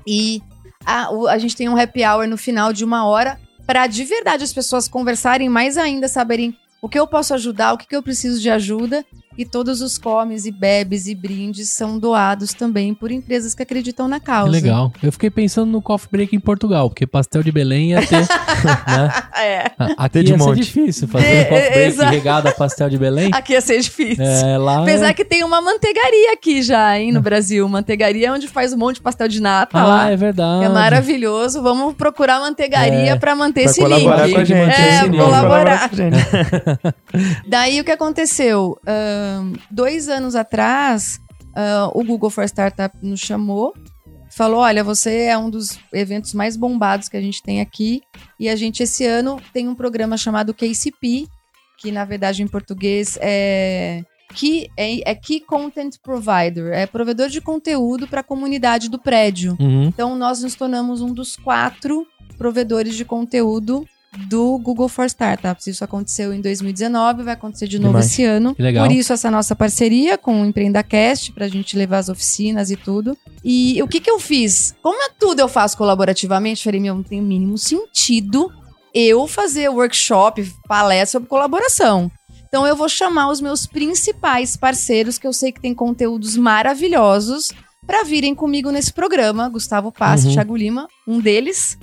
[0.07, 0.41] E
[0.85, 4.43] a, a gente tem um happy hour no final de uma hora para de verdade
[4.43, 8.01] as pessoas conversarem mais ainda, saberem o que eu posso ajudar, o que, que eu
[8.01, 9.05] preciso de ajuda.
[9.41, 14.07] E todos os comes e bebes e brindes são doados também por empresas que acreditam
[14.07, 14.51] na Que causa.
[14.51, 14.93] legal.
[15.01, 18.19] Eu fiquei pensando no coffee break em Portugal, porque pastel de Belém ia ter.
[18.87, 19.11] né?
[19.35, 19.71] É.
[19.97, 20.59] Aqui Ter de ia ser monte.
[20.61, 22.11] difícil fazer É, um coffee é, break exato.
[22.11, 23.31] regado a pastel de Belém.
[23.33, 24.23] Aqui ia ser difícil.
[24.23, 24.83] É, lá.
[24.83, 27.67] Apesar que tem uma manteigaria aqui já, hein, no Brasil.
[27.67, 30.09] Manteigaria onde faz um monte de pastel de nata ah, lá.
[30.11, 30.65] é verdade.
[30.65, 31.63] É maravilhoso.
[31.63, 33.15] Vamos procurar manteigaria É.
[33.15, 34.35] pra manter Pra esse colaborar link.
[34.35, 34.69] com a gente.
[34.81, 35.89] É, colaborar.
[35.89, 37.41] com a gente.
[37.49, 38.77] Daí o que aconteceu?
[39.69, 41.19] Dois anos atrás,
[41.55, 43.73] ah, o Google for Startup nos chamou,
[44.29, 48.01] falou: olha, você é um dos eventos mais bombados que a gente tem aqui,
[48.39, 51.27] e a gente esse ano tem um programa chamado KCP,
[51.77, 54.03] que na verdade em português é.
[54.33, 59.57] Key, é, é Key Content Provider, é provedor de conteúdo para a comunidade do prédio.
[59.59, 59.83] Uhum.
[59.83, 63.85] Então, nós nos tornamos um dos quatro provedores de conteúdo
[64.27, 65.67] do Google for Startups.
[65.67, 68.07] Isso aconteceu em 2019, vai acontecer de novo Demais.
[68.07, 68.53] esse ano.
[68.53, 68.85] Que legal.
[68.85, 72.75] Por isso, essa nossa parceria com o EmpreendaCast, para a gente levar as oficinas e
[72.75, 73.17] tudo.
[73.43, 74.75] E o que, que eu fiz?
[74.81, 78.51] Como é tudo eu faço colaborativamente, falei, meu, não tem o mínimo sentido
[78.93, 82.11] eu fazer workshop, palestra sobre colaboração.
[82.49, 87.51] Então eu vou chamar os meus principais parceiros, que eu sei que tem conteúdos maravilhosos,
[87.87, 89.47] para virem comigo nesse programa.
[89.47, 90.33] Gustavo Passe, Uhum.
[90.33, 91.77] Thiago Lima, um deles.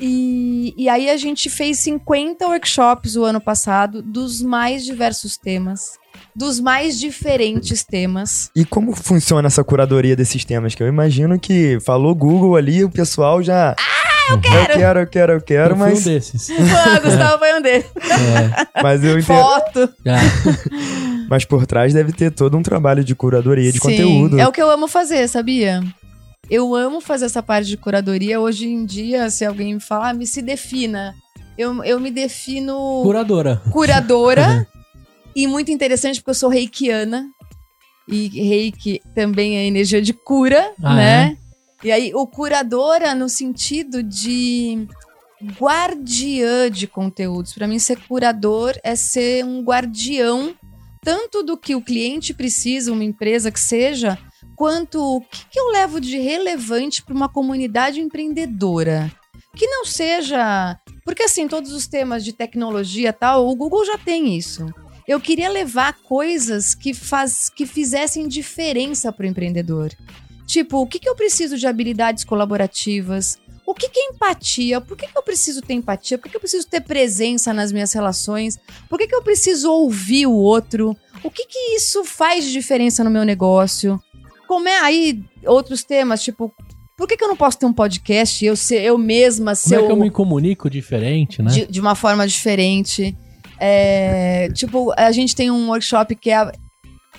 [0.00, 5.98] E, e aí a gente fez 50 workshops o ano passado, dos mais diversos temas.
[6.34, 8.50] dos mais diferentes temas.
[8.54, 10.74] E como funciona essa curadoria desses temas?
[10.74, 13.74] Que eu imagino que falou Google ali, o pessoal já.
[13.78, 14.56] Ah, eu quero!
[14.58, 16.00] Eu quero, eu quero, eu quero, eu fui mas.
[16.00, 16.48] um desses.
[16.60, 17.86] Ah, Gustavo foi um deles.
[17.96, 19.24] É, Mas eu entendo.
[19.38, 19.88] Foto.
[20.04, 20.18] já.
[21.28, 24.38] Mas por trás deve ter todo um trabalho de curadoria de Sim, conteúdo.
[24.40, 25.82] É o que eu amo fazer, sabia?
[26.50, 28.40] Eu amo fazer essa parte de curadoria.
[28.40, 31.14] Hoje em dia, se alguém me falar, ah, me se defina.
[31.56, 33.60] Eu, eu me defino Curadora.
[33.72, 34.66] curadora.
[35.34, 37.28] e muito interessante porque eu sou reikiana.
[38.10, 41.36] E reiki também é energia de cura, Ah, né?
[41.84, 44.88] E aí, o curadora no sentido de
[45.60, 47.52] guardiã de conteúdos.
[47.52, 50.54] Para mim, ser curador é ser um guardião
[51.02, 54.18] tanto do que o cliente precisa, uma empresa que seja,
[54.58, 59.08] quanto o que, que eu levo de relevante para uma comunidade empreendedora.
[59.56, 60.76] Que não seja.
[61.04, 64.66] Porque, assim, todos os temas de tecnologia tal, o Google já tem isso.
[65.06, 69.92] Eu queria levar coisas que, faz, que fizessem diferença para o empreendedor.
[70.44, 73.38] Tipo, o que, que eu preciso de habilidades colaborativas?
[73.64, 74.80] O que, que é empatia?
[74.80, 76.18] Por que, que eu preciso ter empatia?
[76.18, 78.58] Por que, que eu preciso ter presença nas minhas relações?
[78.88, 80.96] Por que, que eu preciso ouvir o outro?
[81.22, 84.02] O que, que isso faz de diferença no meu negócio?
[84.48, 86.52] Como é aí outros temas, tipo,
[86.96, 89.74] por que, que eu não posso ter um podcast eu ser eu mesma Como ser
[89.76, 91.50] é que eu me comunico diferente, né?
[91.50, 93.16] de, de uma forma diferente.
[93.60, 96.50] É, tipo, a gente tem um workshop que é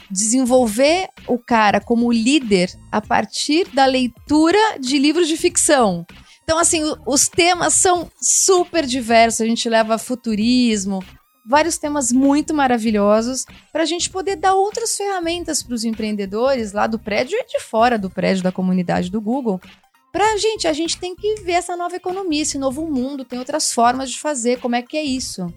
[0.09, 6.05] desenvolver o cara como líder a partir da leitura de livros de ficção.
[6.43, 9.41] Então, assim, os temas são super diversos.
[9.41, 11.03] A gente leva futurismo,
[11.49, 13.43] vários temas muito maravilhosos
[13.73, 17.59] para a gente poder dar outras ferramentas para os empreendedores lá do prédio e de
[17.59, 19.59] fora do prédio da comunidade do Google.
[20.11, 23.73] Pra gente, a gente tem que ver essa nova economia, esse novo mundo, tem outras
[23.73, 25.51] formas de fazer, como é que é isso?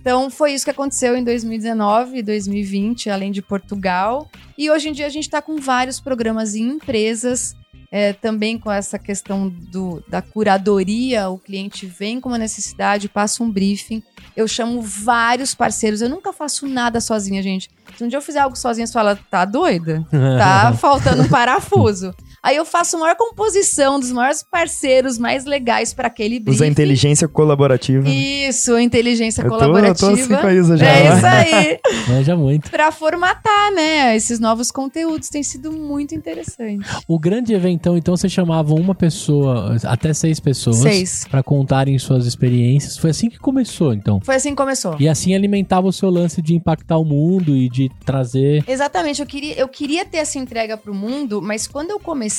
[0.00, 4.28] Então, foi isso que aconteceu em 2019 e 2020, além de Portugal.
[4.58, 7.54] E hoje em dia a gente está com vários programas em empresas,
[7.94, 11.28] é, também com essa questão do, da curadoria.
[11.28, 14.02] O cliente vem com uma necessidade, passa um briefing.
[14.36, 16.00] Eu chamo vários parceiros.
[16.00, 17.70] Eu nunca faço nada sozinha, gente.
[17.96, 20.04] Se um dia eu fizer algo sozinha, você fala, tá doida?
[20.10, 22.12] Tá faltando um parafuso.
[22.44, 26.56] Aí eu faço a maior composição dos maiores parceiros mais legais para aquele briefing.
[26.56, 28.06] Usa a inteligência colaborativa.
[28.06, 30.08] Isso, inteligência eu tô, eu colaborativa.
[30.08, 30.86] tô assim com a Isa já.
[30.86, 31.80] É isso aí.
[32.06, 32.70] Manja muito.
[32.70, 34.14] Pra formatar, né?
[34.14, 36.86] Esses novos conteúdos tem sido muito interessante.
[37.08, 41.26] O grande eventão, então, você chamava uma pessoa, até seis pessoas, Seis.
[41.30, 42.98] pra contarem suas experiências.
[42.98, 44.20] Foi assim que começou, então.
[44.20, 44.96] Foi assim que começou.
[45.00, 48.62] E assim alimentava o seu lance de impactar o mundo e de trazer.
[48.68, 52.33] Exatamente, eu queria, eu queria ter essa entrega pro mundo, mas quando eu comecei,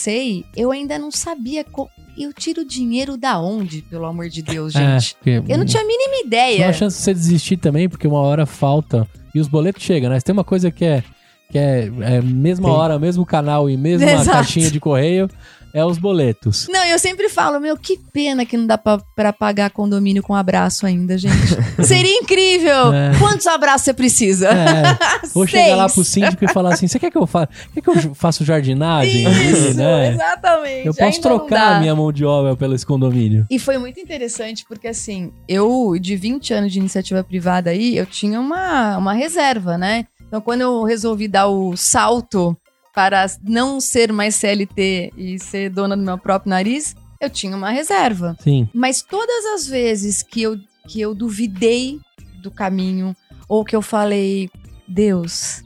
[0.56, 1.64] eu ainda não sabia.
[1.64, 5.16] co- Eu tiro dinheiro da onde, pelo amor de Deus, gente?
[5.26, 6.70] É, Eu não tinha a mínima Não ideia.
[6.70, 9.08] há chance de você desistir também, porque uma hora falta.
[9.34, 10.18] E os boletos chegam, né?
[10.20, 11.04] Se tem uma coisa que é,
[11.52, 12.78] que é, é mesma Tem.
[12.78, 14.32] hora, mesmo canal e mesma Exato.
[14.32, 15.30] caixinha de correio,
[15.76, 16.68] é os boletos.
[16.70, 20.34] Não, eu sempre falo, meu, que pena que não dá pra, pra pagar condomínio com
[20.34, 21.36] abraço ainda, gente.
[21.84, 22.94] Seria incrível!
[22.94, 23.12] É.
[23.20, 24.48] Quantos abraços você precisa?
[24.48, 24.98] É,
[25.36, 27.50] ou chegar lá pro síndico e falar assim: você quer que eu faça?
[27.74, 29.26] Quer que eu faço jardinagem?
[29.30, 30.14] Isso, né?
[30.14, 30.88] exatamente.
[30.88, 33.46] Eu posso Ainda trocar a minha mão de obra pelo esse condomínio.
[33.52, 38.06] E foi muito interessante, porque assim, eu, de 20 anos de iniciativa privada aí, eu
[38.06, 40.06] tinha uma, uma reserva, né?
[40.26, 42.58] Então, quando eu resolvi dar o salto
[42.96, 47.70] para não ser mais CLT e ser dona do meu próprio nariz, eu tinha uma
[47.70, 48.36] reserva.
[48.42, 48.70] Sim.
[48.74, 52.00] Mas todas as vezes que eu, que eu duvidei
[52.42, 53.16] do caminho,
[53.50, 54.50] ou que eu falei,
[54.88, 55.62] Deus,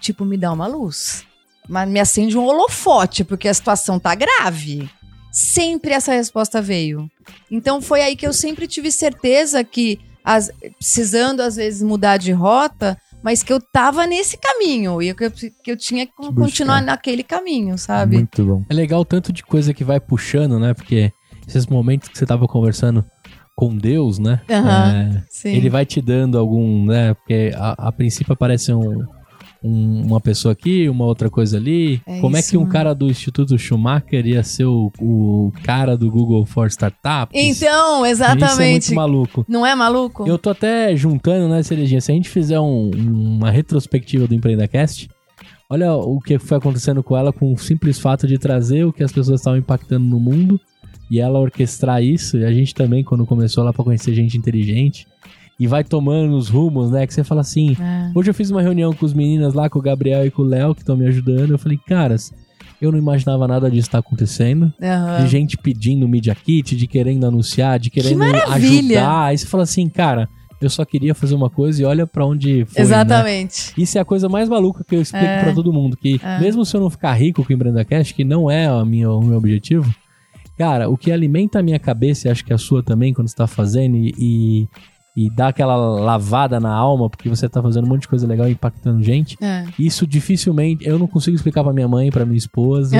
[0.00, 1.24] tipo, me dá uma luz.
[1.68, 4.88] Mas me acende um holofote, porque a situação tá grave.
[5.32, 7.10] Sempre essa resposta veio.
[7.50, 12.30] Então foi aí que eu sempre tive certeza que, as- precisando às vezes mudar de
[12.32, 12.96] rota,
[13.26, 17.24] mas que eu tava nesse caminho e que eu, que eu tinha que continuar naquele
[17.24, 18.18] caminho, sabe?
[18.18, 18.64] Muito bom.
[18.70, 20.72] É legal o tanto de coisa que vai puxando, né?
[20.72, 21.10] Porque
[21.44, 23.04] esses momentos que você tava conversando
[23.56, 24.40] com Deus, né?
[24.48, 25.56] É, Sim.
[25.56, 27.14] ele vai te dando algum, né?
[27.14, 29.04] Porque a, a princípio aparece um,
[29.62, 32.00] um- uma pessoa aqui, uma outra coisa ali.
[32.06, 32.72] É Como é isso, que um mano.
[32.72, 37.32] cara do Instituto Schumacher ia ser o, o cara do Google for Startups?
[37.34, 38.70] Então, Isso é exatamente.
[38.90, 39.44] muito maluco.
[39.48, 40.26] Não é maluco?
[40.26, 42.00] Eu tô até juntando, né, Cerejinha?
[42.00, 45.08] Se a gente fizer um- uma retrospectiva do EmpreendaCast,
[45.68, 49.02] olha o que foi acontecendo com ela com o simples fato de trazer o que
[49.02, 50.60] as pessoas estavam impactando no mundo
[51.10, 52.36] e ela orquestrar isso.
[52.36, 55.06] E a gente também, quando começou lá pra conhecer gente inteligente,
[55.58, 57.06] e vai tomando os rumos, né?
[57.06, 57.76] Que você fala assim.
[57.80, 58.10] É.
[58.14, 60.44] Hoje eu fiz uma reunião com os meninas lá, com o Gabriel e com o
[60.44, 61.50] Léo, que estão me ajudando.
[61.52, 62.32] Eu falei, caras,
[62.80, 65.24] eu não imaginava nada disso estar acontecendo Aham.
[65.24, 68.98] de gente pedindo Media Kit, de querendo anunciar, de querendo maravilha!
[69.00, 69.24] ajudar.
[69.24, 70.28] Aí você fala assim, cara,
[70.60, 72.74] eu só queria fazer uma coisa e olha pra onde foi.
[72.76, 72.82] né?
[72.82, 73.72] Exatamente.
[73.78, 75.42] Isso é a coisa mais maluca que eu explico É.
[75.44, 75.96] pra todo mundo.
[75.96, 76.38] Que É.
[76.38, 79.10] mesmo se eu não ficar rico com o Empreenda Cash, que não é a minha,
[79.10, 79.90] o meu objetivo,
[80.58, 83.36] cara, o que alimenta a minha cabeça, e acho que a sua também, quando você
[83.36, 84.68] tá fazendo, e, e,
[85.16, 88.48] e dá aquela lavada na alma, porque você tá fazendo um monte de coisa legal
[88.50, 89.64] impactando gente, É.
[89.78, 92.94] isso dificilmente, eu não consigo explicar pra minha mãe, pra minha esposa.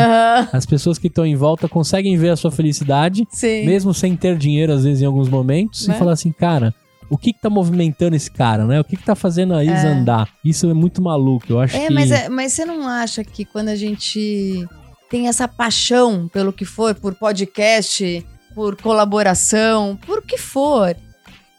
[0.52, 3.66] As pessoas que estão em volta conseguem ver a sua felicidade, Sim.
[3.66, 5.94] mesmo sem ter dinheiro, às vezes, em alguns momentos, Né?
[5.94, 6.74] e falar assim, cara,
[7.10, 8.80] o que que tá movimentando esse cara, né?
[8.80, 9.92] O que que tá fazendo a Isa É.
[9.92, 10.28] andar?
[10.44, 11.92] Isso é muito maluco, eu acho É, que...
[11.92, 14.66] mas, é, mas você não acha que quando a gente
[15.10, 20.96] tem essa paixão pelo que for, por podcast, por colaboração, por que for,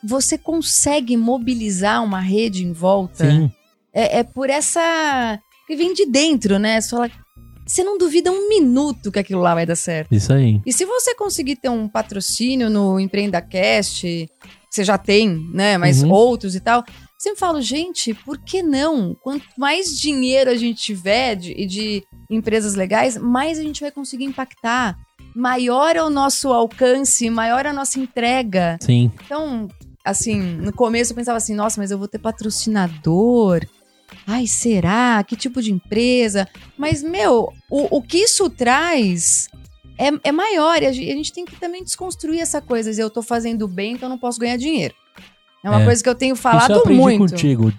[0.03, 3.29] você consegue mobilizar uma rede em volta?
[3.29, 3.51] Sim,
[3.93, 5.39] É, é por essa.
[5.65, 6.79] que vem de dentro, né?
[6.81, 7.11] Você fala.
[7.65, 10.13] Você não duvida um minuto que aquilo lá vai dar certo.
[10.15, 10.61] isso aí.
[10.65, 14.29] E se você conseguir ter um patrocínio no EmpreendaCast, que
[14.71, 15.77] você já tem, né?
[15.77, 16.11] Mas Uhum.
[16.11, 16.83] outros e tal.
[17.19, 19.15] Sempre falo, gente, por que não?
[19.23, 23.91] Quanto mais dinheiro a gente tiver de, e de empresas legais, mais a gente vai
[23.91, 24.95] conseguir impactar.
[25.35, 28.77] Maior é o nosso alcance, maior é a nossa entrega.
[28.81, 29.67] Sim, Então,
[30.09, 33.65] assim, no começo eu pensava assim, nossa, mas eu vou ter patrocinador.
[34.25, 35.23] Ai, será?
[35.23, 36.47] Que tipo de empresa?
[36.77, 39.49] Mas, meu, o, o que isso traz
[39.99, 40.81] é, é maior.
[40.81, 42.89] E a gente, a gente tem que também desconstruir essa coisa.
[42.89, 44.93] Dizer, Eu tô fazendo bem, então eu não posso ganhar dinheiro.
[45.63, 45.85] É uma É.
[45.85, 47.31] coisa que eu tenho isso eu falado muito.
[47.31, 47.73] contigo.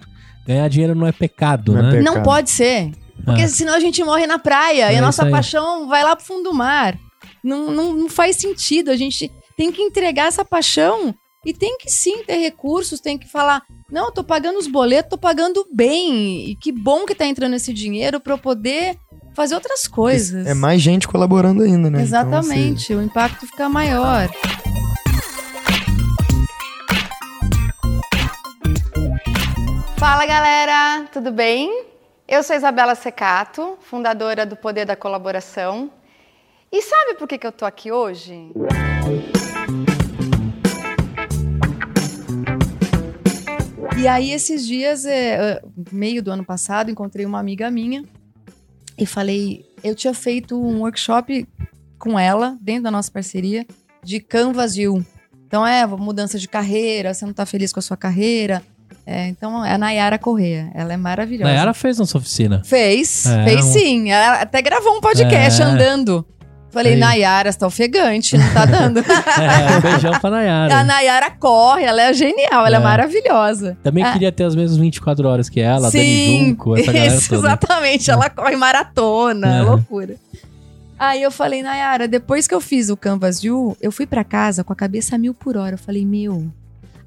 [0.45, 1.91] Ganhar dinheiro não é pecado, Não é né?
[1.99, 2.03] pecado.
[2.15, 2.91] Não pode ser.
[3.25, 3.47] Porque Ah.
[3.47, 6.25] senão a gente morre na praia e É a isso nossa paixão vai lá pro
[6.25, 6.97] fundo do mar.
[7.43, 8.91] Não, não, não faz sentido.
[8.91, 11.13] A gente tem que entregar essa paixão
[11.45, 15.09] e tem que sim ter recursos, tem que falar: não, eu tô pagando os boletos,
[15.11, 16.49] tô pagando bem.
[16.49, 18.97] E que bom que tá entrando esse dinheiro pra eu poder
[19.33, 20.45] fazer outras coisas.
[20.45, 22.01] É mais gente colaborando ainda, né?
[22.01, 24.29] Então, Exatamente, o impacto fica maior.
[29.97, 31.85] Fala galera, tudo bem?
[32.27, 35.91] Eu sou Isabela Secato, fundadora do Poder da Colaboração.
[36.71, 38.51] E sabe por que, que eu tô aqui hoje?
[44.01, 48.03] E aí, esses dias, é, é, meio do ano passado, encontrei uma amiga minha
[48.97, 49.65] e falei.
[49.83, 51.47] Eu tinha feito um workshop
[51.97, 53.65] com ela, dentro da nossa parceria,
[54.03, 55.05] de Canvas You.
[55.47, 58.61] Então, é mudança de carreira, você não tá feliz com a sua carreira.
[59.05, 60.71] É, então, é a Nayara Correia.
[60.73, 61.49] Ela é maravilhosa.
[61.51, 62.61] Nayara fez nossa oficina.
[62.63, 64.11] Fez, É, fez um- sim.
[64.11, 65.65] Ela até gravou um podcast É.
[65.65, 66.25] andando.
[66.71, 66.99] Falei, Aí.
[66.99, 68.99] Nayara, você tá ofegante, não tá dando.
[69.39, 70.83] É, um beijão pra a Nayara.
[70.83, 72.83] Nayara corre, ela é genial, ela é, É.
[72.83, 73.77] maravilhosa.
[73.81, 74.13] Também Ah.
[74.13, 77.29] queria ter as mesmas 24 horas que ela, a Dani Sim, Junco, essa galera isso,
[77.29, 77.47] toda.
[77.47, 78.11] exatamente.
[78.11, 79.61] Ela corre maratona, É.
[79.61, 80.15] loucura.
[80.97, 84.63] Aí eu falei, Nayara, depois que eu fiz o Canvas You, eu fui pra casa
[84.63, 85.75] com a cabeça a mil por hora.
[85.75, 86.51] Eu falei, meu,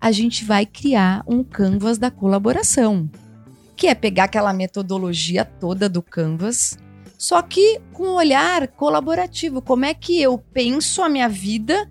[0.00, 3.08] a gente vai criar um Canvas da colaboração.
[3.76, 6.78] Que é pegar aquela metodologia toda do Canvas,
[7.22, 9.62] só que com um olhar colaborativo.
[9.62, 11.88] Como é que eu penso a minha vida?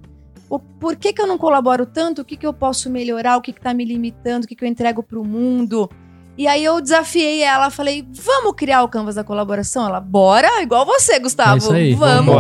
[0.50, 2.22] O, por que, que eu não colaboro tanto?
[2.22, 3.38] O que, que eu posso melhorar?
[3.38, 4.44] O que, que tá me limitando?
[4.44, 5.90] O que, que eu entrego pro mundo?
[6.38, 9.88] E aí eu desafiei ela, falei, vamos criar o Canvas da colaboração?
[9.88, 11.54] Ela, bora, igual você, Gustavo.
[11.54, 12.36] É isso aí, vamos.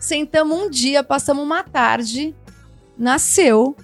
[0.00, 2.34] Sentamos um dia, passamos uma tarde,
[2.98, 3.76] nasceu,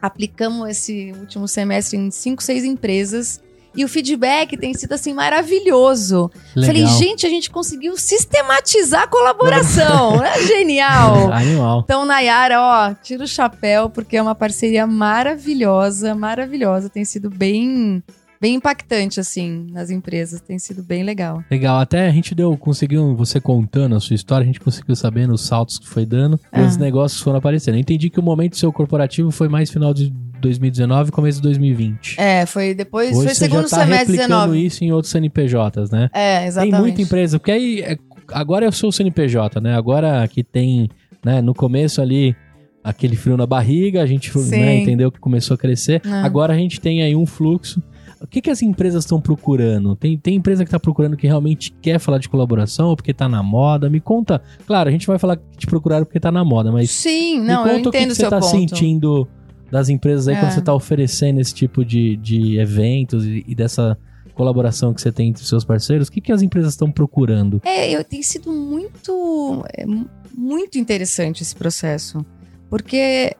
[0.00, 3.42] aplicamos esse último semestre em cinco, seis empresas.
[3.74, 6.30] E o feedback tem sido assim maravilhoso.
[6.54, 6.74] Legal.
[6.74, 10.22] Falei, gente, a gente conseguiu sistematizar a colaboração.
[10.24, 11.32] é genial.
[11.32, 11.80] Animal.
[11.84, 16.88] Então, Nayara, ó, tira o chapéu, porque é uma parceria maravilhosa, maravilhosa.
[16.90, 18.02] Tem sido bem,
[18.40, 20.40] bem impactante, assim, nas empresas.
[20.40, 21.42] Tem sido bem legal.
[21.50, 25.26] Legal, até a gente deu, conseguiu, você contando a sua história, a gente conseguiu saber
[25.26, 26.62] nos saltos que foi dando e Ah.
[26.66, 27.74] os negócios foram aparecendo.
[27.76, 30.12] Eu entendi que o momento seu corporativo foi mais final de
[30.42, 32.16] 2019 começo de 2020.
[32.20, 34.66] É, foi depois, Hoje foi segundo tá semestre replicando 19.
[34.66, 36.10] isso em outros CNPJs, né?
[36.12, 36.72] É, exatamente.
[36.72, 37.96] Tem muita empresa, porque aí é-
[38.32, 39.74] agora eu sou o CNPJ, né?
[39.74, 40.90] Agora que tem,
[41.24, 42.36] né, no começo ali
[42.84, 46.02] aquele frio na barriga, a gente né, entendeu que começou a crescer.
[46.04, 46.10] É.
[46.22, 47.82] Agora a gente tem aí um fluxo.
[48.20, 49.96] O que, que as empresas estão procurando?
[49.96, 53.28] Tem, tem empresa que está procurando que realmente quer falar de colaboração ou porque tá
[53.28, 53.90] na moda?
[53.90, 54.40] Me conta.
[54.64, 57.66] Claro, a gente vai falar que te procuraram porque tá na moda, mas Sim, não,
[57.66, 58.50] eu o que, entendo que você tá ponto.
[58.50, 59.28] sentindo
[59.72, 60.38] das empresas aí É.
[60.40, 63.98] quando você tá oferecendo esse tipo de, de eventos e, e dessa
[64.34, 66.08] colaboração que você tem entre os seus parceiros.
[66.08, 67.60] O que, que as empresas estão procurando?
[67.64, 72.24] É, eu, tem sido muito, é, mu- muito interessante esse processo.
[72.68, 73.34] Porque,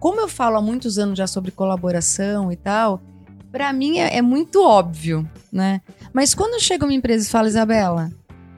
[0.00, 3.00] como eu falo há muitos anos já sobre colaboração e tal,
[3.52, 5.80] pra mim é, é muito óbvio, né?
[6.12, 8.10] Mas quando chega uma empresa e fala, Isabela,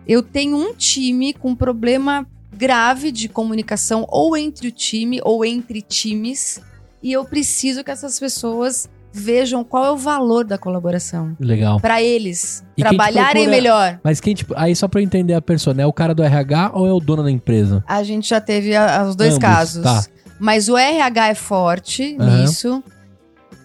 [0.06, 5.80] eu tenho um time com problema grave de comunicação ou entre o time ou entre
[5.82, 6.60] times
[7.02, 11.78] e eu preciso que essas pessoas vejam qual é o valor da colaboração Legal.
[11.78, 14.00] para eles E trabalharem procura- melhor.
[14.02, 16.70] Mas quem, tipo, aí só pra eu entender a pessoa, é o cara do RH
[16.74, 17.84] ou é o dono da empresa?
[17.86, 19.82] A gente já teve a- os dois Ambos, casos.
[19.82, 20.04] tá.
[20.40, 22.40] Mas o RH é forte Aham.
[22.42, 22.82] nisso.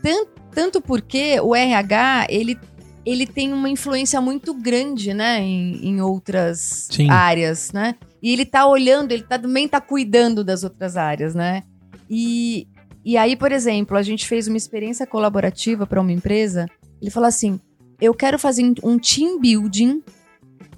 [0.03, 2.59] Tan- Tanto porque o RH, ele,
[3.05, 5.39] ele tem uma influência muito grande, né?
[5.39, 7.11] Em, em outras Sim.
[7.11, 7.93] áreas, né?
[8.23, 11.61] E ele tá olhando, ele tá, também tá cuidando das outras áreas, né?
[12.09, 12.67] E,
[13.07, 16.67] e aí, por exemplo, a gente fez uma experiência colaborativa para uma empresa.
[17.01, 17.57] Ele falou assim:
[18.01, 20.03] eu quero fazer um team building,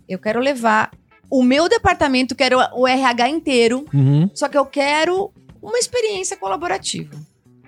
[0.08, 0.92] eu quero levar
[1.28, 4.30] o meu departamento, quero o RH inteiro, Uhum.
[4.36, 7.18] só que eu quero uma experiência colaborativa.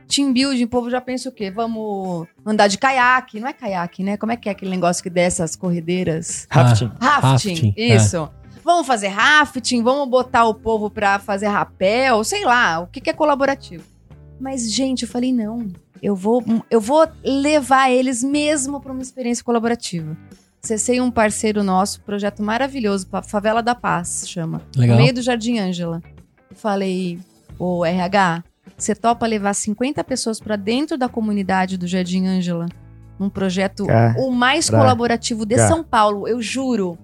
[0.07, 1.49] Team building, o povo já pensa o quê?
[1.49, 3.39] Vamos andar de caiaque.
[3.39, 4.15] Não é caiaque, né?
[4.15, 6.45] Como é que é aquele negócio que desce as corredeiras?
[6.51, 6.91] Rafting.
[7.01, 7.95] Rafting, Rafting, é.
[7.95, 8.29] isso.
[8.63, 13.09] Vamos fazer rafting, vamos botar o povo pra fazer rapel, sei lá, o que, que
[13.09, 13.90] é colaborativo.
[14.41, 15.67] Mas, gente, eu falei, não,
[16.01, 20.17] eu vou, eu vou levar eles mesmo pra uma experiência colaborativa.
[20.63, 24.61] Acessei um parceiro nosso, projeto maravilhoso, Favela da Paz, chama.
[24.75, 24.97] Legal.
[24.97, 26.01] No meio do Jardim Ângela.
[26.55, 27.19] Falei,
[27.57, 28.43] ô RH,
[28.77, 32.67] você topa levar 50 pessoas pra dentro da comunidade do Jardim Ângela?
[33.19, 33.85] Num projeto
[34.17, 35.55] o mais pra- colaborativo de.
[35.67, 36.97] São Paulo, eu juro.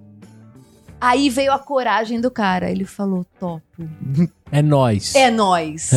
[0.99, 2.71] Aí veio a coragem do cara.
[2.71, 3.61] Ele falou: topo.
[4.51, 5.13] É nós.
[5.15, 5.91] É nós.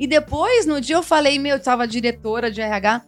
[0.00, 3.02] E depois, no dia, eu falei: meu, eu tava diretora de RH.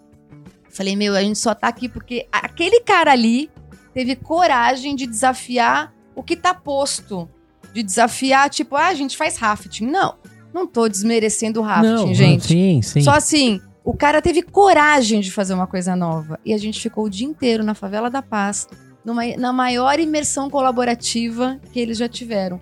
[0.69, 3.51] Falei: meu, a gente só tá aqui porque aquele cara ali
[3.95, 7.29] teve coragem de desafiar o que tá posto.
[7.73, 9.87] De desafiar, tipo, ah, a gente faz rafting.
[9.87, 10.17] Não,
[10.53, 12.49] não tô desmerecendo o rafting, Não, gente.
[12.49, 13.01] Sim, sim.
[13.01, 16.39] Só assim, o cara teve coragem de fazer uma coisa nova.
[16.45, 18.69] E a gente ficou o dia inteiro na Favela da Paz,
[19.03, 22.61] numa, na maior imersão colaborativa que eles já tiveram.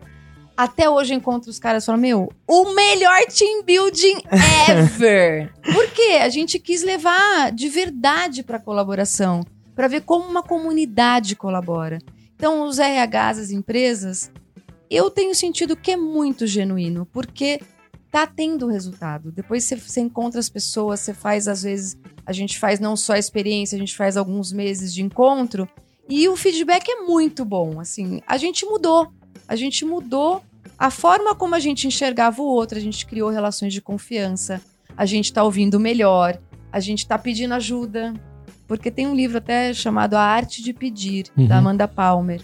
[0.60, 4.18] Até hoje eu encontro os caras e falo, meu, o melhor team building
[4.68, 5.50] ever.
[5.72, 6.18] Por quê?
[6.20, 9.40] A gente quis levar de verdade para colaboração,
[9.74, 11.96] para ver como uma comunidade colabora.
[12.36, 14.30] Então, os RHs, as empresas,
[14.90, 17.62] eu tenho sentido que é muito genuíno, porque
[18.10, 19.32] tá tendo resultado.
[19.32, 21.96] Depois você, você encontra as pessoas, você faz, às vezes,
[22.26, 25.66] a gente faz não só a experiência, a gente faz alguns meses de encontro,
[26.06, 27.80] e o feedback é muito bom.
[27.80, 29.10] Assim, a gente mudou.
[29.48, 30.42] A gente mudou
[30.80, 34.60] a forma como a gente enxergava o outro, a gente criou relações de confiança,
[34.96, 36.38] a gente tá ouvindo melhor,
[36.72, 38.14] a gente tá pedindo ajuda.
[38.66, 41.46] Porque tem um livro até chamado A Arte de Pedir, Uhum.
[41.46, 42.40] da Amanda Palmer.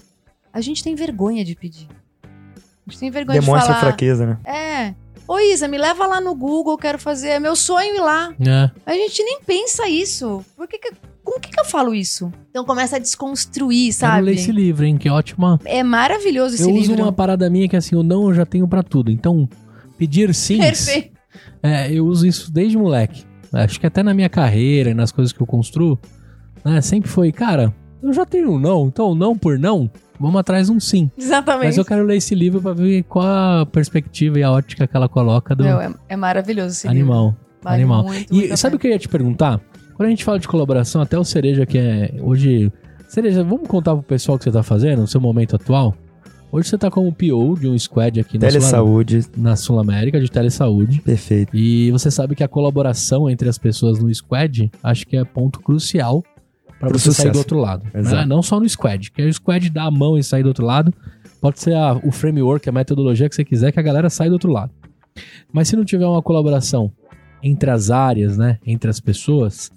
[0.53, 1.89] A gente tem vergonha de pedir.
[2.25, 3.81] A gente tem vergonha Demonstra de falar.
[3.93, 4.39] fraqueza, né?
[4.45, 4.95] É.
[5.29, 7.29] Ô Isa, me leva lá no Google, quero fazer.
[7.31, 8.35] É meu sonho ir lá.
[8.41, 8.71] É.
[8.85, 10.45] A gente nem pensa isso.
[10.57, 10.93] Por que que-
[11.33, 12.33] com que, que eu falo isso?
[12.51, 14.59] Então começa a desconstruir, Quero ler esse sabe?
[14.59, 14.97] livro, hein?
[14.97, 15.61] Que ótima.
[15.65, 17.03] É maravilhoso esse eu uso livro.
[17.05, 19.11] uma parada minha que assim, o não eu já tenho pra tudo.
[19.11, 19.49] Então,
[19.99, 20.59] pedir sim.
[20.59, 21.17] Perfeito.
[21.63, 23.25] É, eu uso isso desde moleque.
[23.53, 25.99] Acho que até na minha carreira e nas coisas que eu construo,
[26.65, 30.67] né, sempre foi, cara, eu já tenho um não, então não por não, vamos atrás
[30.67, 31.11] de um sim.
[31.17, 31.67] Exatamente.
[31.67, 33.25] Mas eu quero ler esse livro pra ver qual
[33.63, 37.01] a perspectiva e a ótica que ela coloca do Meu, é, é maravilhoso esse livro.
[37.01, 37.37] animal.
[37.63, 38.05] Vale animal.
[38.05, 39.61] muito, e muito sabe o que eu ia te perguntar?
[39.97, 42.71] Quando a gente fala de colaboração, até o Cereja, que é hoje.
[43.09, 45.95] Cereja, vamos contar pro pessoal o que você tá fazendo no seu momento atual?
[46.53, 50.21] Hoje você tá como PO de um squad aqui na Sul- Telesaúde, na Sul América,
[50.21, 51.01] de telesaúde.
[51.01, 51.57] perfeito.
[51.57, 55.61] E você sabe que a colaboração entre as pessoas no squad, acho que é ponto
[55.61, 56.23] crucial
[56.79, 57.33] para você sair sucesso.
[57.33, 57.85] do outro lado.
[57.95, 58.17] Exato.
[58.17, 58.27] né?
[58.27, 60.93] Não só no squad, que o squad dá a mão e sai do outro lado.
[61.41, 64.35] Pode ser a- o framework, a metodologia que você quiser, que a galera sai do
[64.35, 64.73] outro lado.
[65.53, 66.93] Mas se não tiver uma colaboração
[67.43, 69.71] entre as áreas, né, entre as pessoas,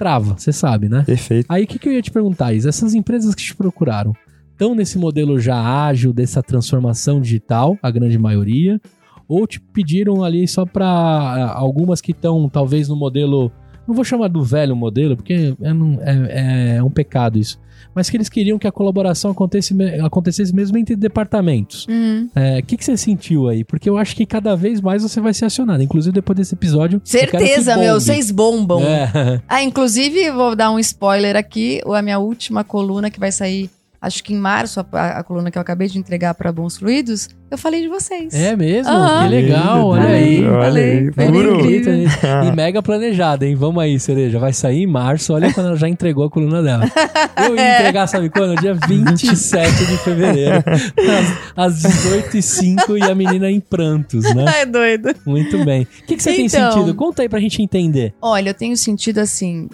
[0.00, 1.02] trava, você sabe, né?
[1.04, 1.44] Perfeito.
[1.46, 2.70] Aí o que, que eu ia te perguntar, Isa?
[2.70, 4.14] Essas empresas que te procuraram
[4.50, 8.80] estão nesse modelo já ágil, dessa transformação digital, a grande maioria?
[9.28, 13.52] Ou te pediram ali só para algumas que estão talvez no modelo.
[13.90, 15.70] Não vou chamar do velho modelo, porque é,
[16.04, 17.58] é- é um pecado isso.
[17.92, 21.88] Mas que eles queriam que a colaboração acontecesse, acontecesse mesmo entre departamentos.
[21.90, 23.64] Hum, É, O que, que você sentiu aí?
[23.64, 25.82] Porque eu acho que cada vez mais você vai ser acionado.
[25.82, 27.00] Inclusive depois desse episódio.
[27.04, 27.98] certeza, meu.
[27.98, 28.80] Vocês bombam.
[28.80, 29.40] É.
[29.48, 31.80] Ah, inclusive, vou dar um spoiler aqui.
[31.92, 33.68] A minha última coluna que vai sair,
[34.00, 37.28] acho que em março, a, a coluna que eu acabei de entregar para Bons Fluidos,
[37.50, 38.32] eu falei de vocês.
[38.32, 38.90] É mesmo?
[38.92, 39.24] Aham.
[39.24, 40.46] Que legal, olha aí.
[40.46, 41.60] Olha Falei, aí, furou.
[41.60, 41.94] incrível.
[42.46, 43.54] E mega planejada, hein?
[43.54, 44.38] Vamos aí, Cereja.
[44.38, 45.32] Vai sair em março.
[45.34, 46.84] Olha quando ela já entregou a coluna dela.
[47.36, 48.58] Eu ia entregar, sabe quando?
[48.60, 50.62] Dia 27 de fevereiro.
[51.56, 54.44] Às, às 18h05 e a menina em prantos, né?
[54.62, 55.14] É doido.
[55.26, 55.82] Muito bem.
[55.82, 56.72] O que, que você tem Então.
[56.72, 56.94] sentido?
[56.94, 58.14] Conta aí pra gente entender.
[58.22, 59.68] Olha, eu tenho sentido assim,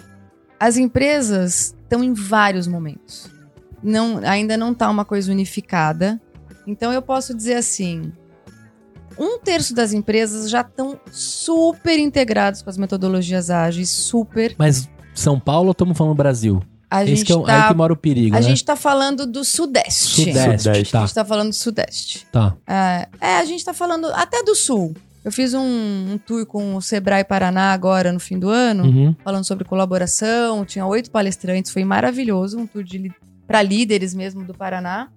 [0.59, 3.29] as empresas estão em vários momentos.
[3.83, 6.19] Não, ainda não tá uma coisa unificada.
[6.65, 8.11] Então eu posso dizer assim,
[9.17, 14.55] um terço das empresas já estão super integrados com as metodologias ágeis, super.
[14.57, 16.61] Mas São Paulo ou estamos falando Brasil?
[16.89, 18.45] A Esse gente que é, tá, aí que mora o perigo, a né?
[18.45, 20.21] gente tá falando do Sudeste.
[20.25, 20.91] Sudeste, Sudeste.
[20.91, 22.27] tá, A gente tá falando do Sudeste.
[22.31, 22.55] tá.
[22.65, 24.93] É, é, a gente tá falando até do Sul.
[25.25, 25.59] Eu fiz um,
[26.13, 29.15] um tour com o Sebrae Paraná agora no fim do ano, Uhum.
[29.21, 30.63] falando sobre colaboração.
[30.63, 32.57] Tinha oito palestrantes, foi maravilhoso.
[32.57, 33.11] Um tour de
[33.47, 35.07] para líderes mesmo do Paraná.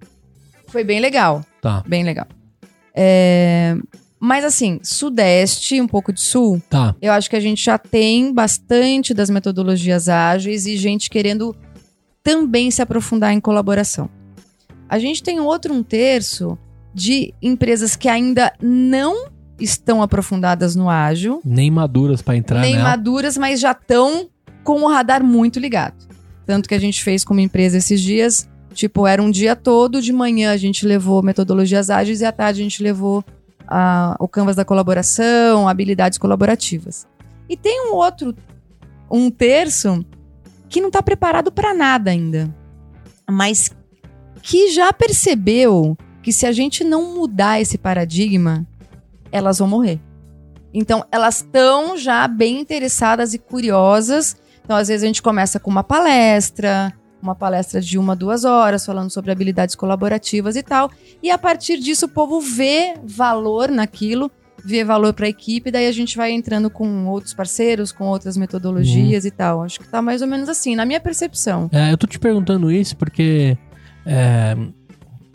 [0.68, 2.26] Foi bem legal, Tá, bem legal.
[2.95, 3.76] É,
[4.18, 6.95] mas assim, Sudeste, um pouco de Sul, tá.
[7.03, 11.55] eu acho que a gente já tem bastante das metodologias ágeis e gente querendo
[12.22, 14.09] também se aprofundar em colaboração.
[14.89, 16.59] A gente tem outro um terço
[16.95, 19.28] de empresas que ainda não
[19.59, 22.91] estão aprofundadas no ágil, Nem maduras pra entrar nem nela.
[22.91, 24.28] maduras, mas já estão
[24.64, 26.09] com o radar muito ligado.
[26.51, 30.12] Tanto que a gente fez como empresa esses dias, tipo, era um dia todo, de
[30.12, 33.24] manhã a gente levou metodologias ágeis e à tarde a gente levou
[33.68, 37.07] a- o canvas da colaboração, habilidades colaborativas.
[37.48, 38.34] E tem um outro,
[39.09, 40.05] um terço,
[40.68, 42.53] que não está preparado para nada ainda,
[43.30, 43.70] mas
[44.42, 48.66] que já percebeu que se a gente não mudar esse paradigma,
[49.30, 50.01] elas vão morrer.
[50.74, 54.36] Então, elas estão já bem interessadas e curiosas.
[54.70, 58.86] Então, às vezes, a gente começa com uma palestra, uma palestra de uma, duas horas,
[58.86, 60.88] falando sobre habilidades colaborativas e tal.
[61.20, 64.30] E a partir disso, o povo vê valor naquilo,
[64.64, 68.36] vê valor para a equipe, daí a gente vai entrando com outros parceiros, com outras
[68.36, 69.64] metodologias e tal.
[69.64, 71.68] Acho que tá mais ou menos assim, na minha percepção.
[71.72, 73.58] É, eu tô te perguntando isso porque
[74.06, 74.56] é,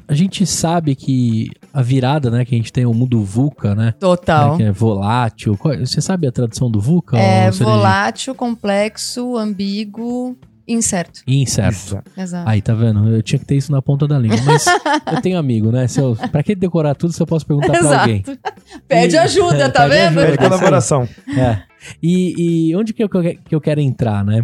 [0.07, 3.93] a gente sabe que a virada, né, que a gente tem o mundo VUCA, né?
[3.99, 4.51] Total.
[4.51, 5.57] né, que é volátil.
[5.79, 7.17] Você sabe a tradução do VUCA?
[7.17, 11.19] É volátil, complexo, ambíguo, incerto.
[11.27, 12.01] Incerto.
[12.17, 12.49] Exato.
[12.49, 13.09] Aí, tá vendo?
[13.09, 14.37] Eu tinha que ter isso na ponta da língua.
[14.45, 14.65] Mas
[15.11, 15.87] eu tenho amigo, né?
[15.87, 17.99] Se eu, pra que decorar tudo se eu posso perguntar pra Exato.
[18.01, 18.23] alguém?
[18.87, 20.19] Pede E- ajuda, tá Pede vendo?
[20.19, 20.25] ajuda.
[20.25, 21.07] Pede colaboração.
[21.37, 21.61] É.
[22.01, 24.43] E, e onde que eu, que eu quero entrar, né?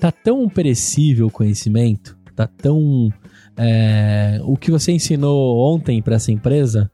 [0.00, 3.08] Tá tão perecível o conhecimento, tá tão.
[3.56, 6.90] É, o que você ensinou ontem pra essa empresa,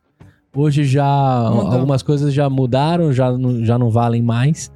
[0.55, 1.51] hoje já.
[1.53, 1.73] Mudou.
[1.73, 4.71] Algumas coisas já mudaram, já, não- já não valem mais.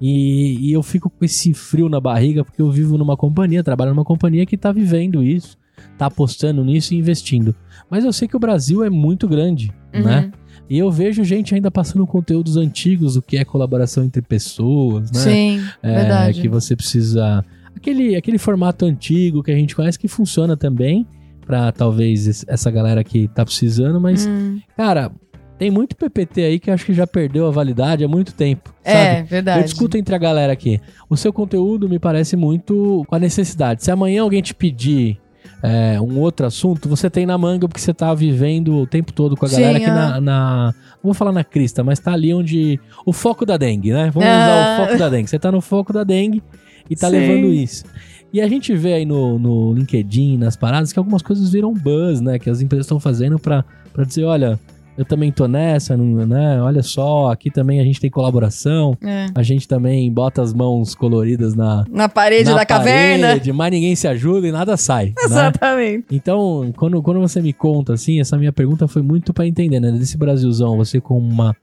[0.00, 3.90] E, e eu fico com esse frio na barriga, porque eu vivo numa companhia, trabalho
[3.90, 5.58] numa companhia que tá vivendo isso,
[5.98, 7.54] tá apostando nisso e investindo.
[7.90, 10.02] Mas eu sei que o Brasil é muito grande, Uhum.
[10.02, 10.32] né?
[10.70, 15.18] E eu vejo gente ainda passando conteúdos antigos, o que é colaboração entre pessoas, né?
[15.20, 16.40] Sim, É, verdade.
[16.40, 17.44] Que você precisa.
[17.76, 21.06] Aquele, aquele formato antigo que a gente conhece que funciona também
[21.50, 25.10] pra talvez essa galera que tá precisando, mas, Hum, cara,
[25.58, 28.72] tem muito PPT aí que eu acho que já perdeu a validade há muito tempo.
[28.84, 29.28] é, sabe?
[29.28, 29.58] verdade.
[29.60, 30.80] Eu discuto entre a galera aqui.
[31.08, 33.82] O seu conteúdo me parece muito com a necessidade.
[33.84, 35.18] Se amanhã alguém te pedir
[35.62, 39.36] é, um outro assunto, você tem na manga porque você tá vivendo o tempo todo
[39.36, 39.94] com a Sim, galera aqui ah.
[39.94, 42.78] na, na- Não vou falar na crista, mas tá ali onde.
[43.04, 44.08] O foco da dengue, né?
[44.14, 44.38] Vamos Ah.
[44.38, 45.28] usar o foco da dengue.
[45.28, 46.42] Você tá no foco da dengue
[46.88, 47.16] e tá Sim.
[47.18, 47.84] levando isso.
[48.32, 52.20] E a gente vê aí no, no LinkedIn, nas paradas, que algumas coisas viram buzz,
[52.20, 52.38] né?
[52.38, 54.58] Que as empresas estão fazendo pra, pra dizer, olha,
[54.96, 56.60] eu também tô nessa, né?
[56.62, 58.96] Olha só, aqui também a gente tem colaboração.
[59.02, 59.26] É.
[59.34, 63.28] A gente também bota as mãos coloridas na, Na parede na da caverna.
[63.28, 65.06] parede, mas ninguém se ajuda e nada sai.
[65.06, 65.14] né?
[65.24, 66.04] Exatamente.
[66.12, 69.90] Então, quando, quando você me conta assim, essa minha pergunta foi muito pra entender, né?
[69.90, 71.56] Desse Brasilzão, você como uma,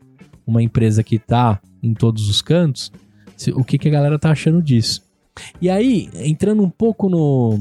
[0.46, 2.92] uma empresa que tá em todos os cantos,
[3.56, 5.07] o que, que a galera tá achando disso.
[5.62, 7.60] E aí, entrando um pouco no,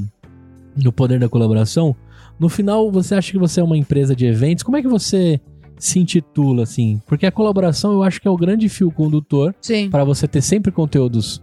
[0.75, 1.95] no poder da colaboração,
[2.39, 5.39] no final você acha que você é uma empresa de eventos, como é que você
[5.77, 7.01] se intitula assim?
[7.05, 9.55] Porque a colaboração eu acho que é o grande fio condutor
[9.89, 11.41] para você ter sempre conteúdos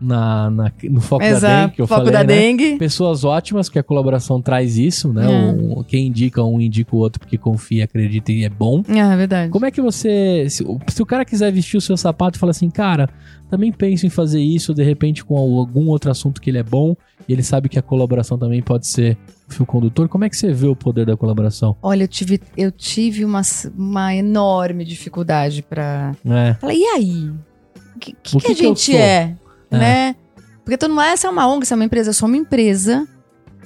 [0.00, 1.74] na, na- no foco da dengue, Exato.
[1.74, 2.24] que eu Foco falei, da né?
[2.24, 2.76] dengue.
[2.76, 5.24] Pessoas ótimas, que a colaboração traz isso, né?
[5.24, 5.52] É.
[5.78, 8.82] O- quem indica um indica o outro porque confia, acredita e é bom.
[8.88, 9.50] Ah, é verdade.
[9.50, 10.46] Como é que você.
[10.50, 13.08] Se, o- se o cara quiser vestir o seu sapato e falar assim, cara,
[13.48, 16.94] também penso em fazer isso, de repente, com algum outro assunto que ele é bom,
[17.28, 19.16] e ele sabe que a colaboração também pode ser
[19.48, 21.76] o fio condutor, como é que você vê o poder da colaboração?
[21.82, 23.42] Olha, eu tive, eu tive uma,
[23.76, 26.14] uma enorme dificuldade pra.
[26.26, 26.54] É.
[26.54, 27.30] Falar, e aí?
[27.94, 29.36] O que, que, O que que a que eu gente é?
[29.76, 29.78] É.
[29.78, 30.16] Né?
[30.64, 32.36] Porque todo mundo, ah, essa é uma ONG, essa é uma empresa, eu sou uma
[32.36, 33.06] empresa.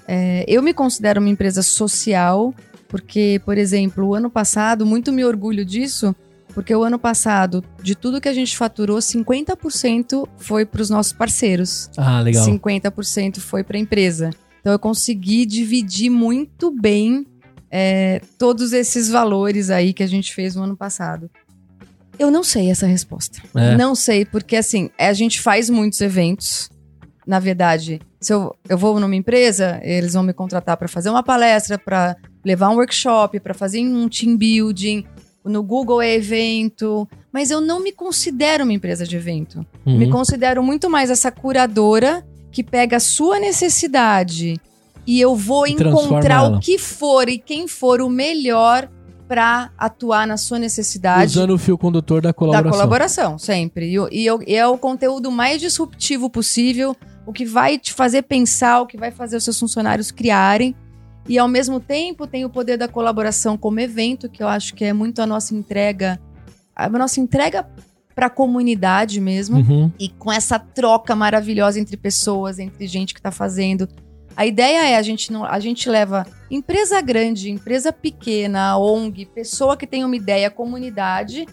[0.06, 2.54] É, eu me considero uma empresa social,
[2.88, 6.14] porque, por exemplo, o ano passado, muito me orgulho disso,
[6.54, 11.12] porque o ano passado, de tudo que a gente faturou, 50% foi para os nossos
[11.12, 11.88] parceiros.
[11.96, 12.44] Ah, legal.
[12.44, 14.30] 50% foi para a empresa.
[14.61, 17.26] Então eu consegui dividir muito bem
[17.70, 21.30] é, todos esses valores aí que a gente fez no ano passado.
[22.18, 23.40] Eu não sei essa resposta.
[23.54, 23.76] É.
[23.76, 26.68] Não sei, porque assim, a gente faz muitos eventos.
[27.26, 31.22] Na verdade, se eu, eu vou numa empresa, eles vão me contratar para fazer uma
[31.22, 35.04] palestra, para levar um workshop, para fazer um team building.
[35.44, 39.64] no Google é evento, mas eu não me considero uma empresa de evento.
[39.86, 39.98] Uhum.
[39.98, 44.60] Me considero muito mais essa curadora que pega a sua necessidade
[45.06, 48.90] e eu vou E encontrar o que for e quem for o melhor
[49.28, 52.70] para atuar na sua necessidade Usando o fio condutor da colaboração.
[52.70, 53.94] da colaboração, sempre.
[53.94, 58.80] E, e e é o conteúdo mais disruptivo possível, o que vai te fazer pensar,
[58.80, 60.74] o que vai fazer os seus funcionários criarem.
[61.28, 64.84] E ao mesmo tempo tem o poder da colaboração como evento, que eu acho que
[64.84, 66.18] é muito a nossa entrega,
[66.74, 67.68] a nossa entrega
[68.14, 69.58] para a comunidade mesmo.
[69.58, 69.92] Uhum.
[69.98, 73.86] E com essa troca maravilhosa entre pessoas, entre gente que está fazendo.
[74.39, 79.76] A ideia é a gente não, a gente leva empresa grande, empresa pequena, ONG, pessoa
[79.76, 81.45] que tem uma ideia, comunidade,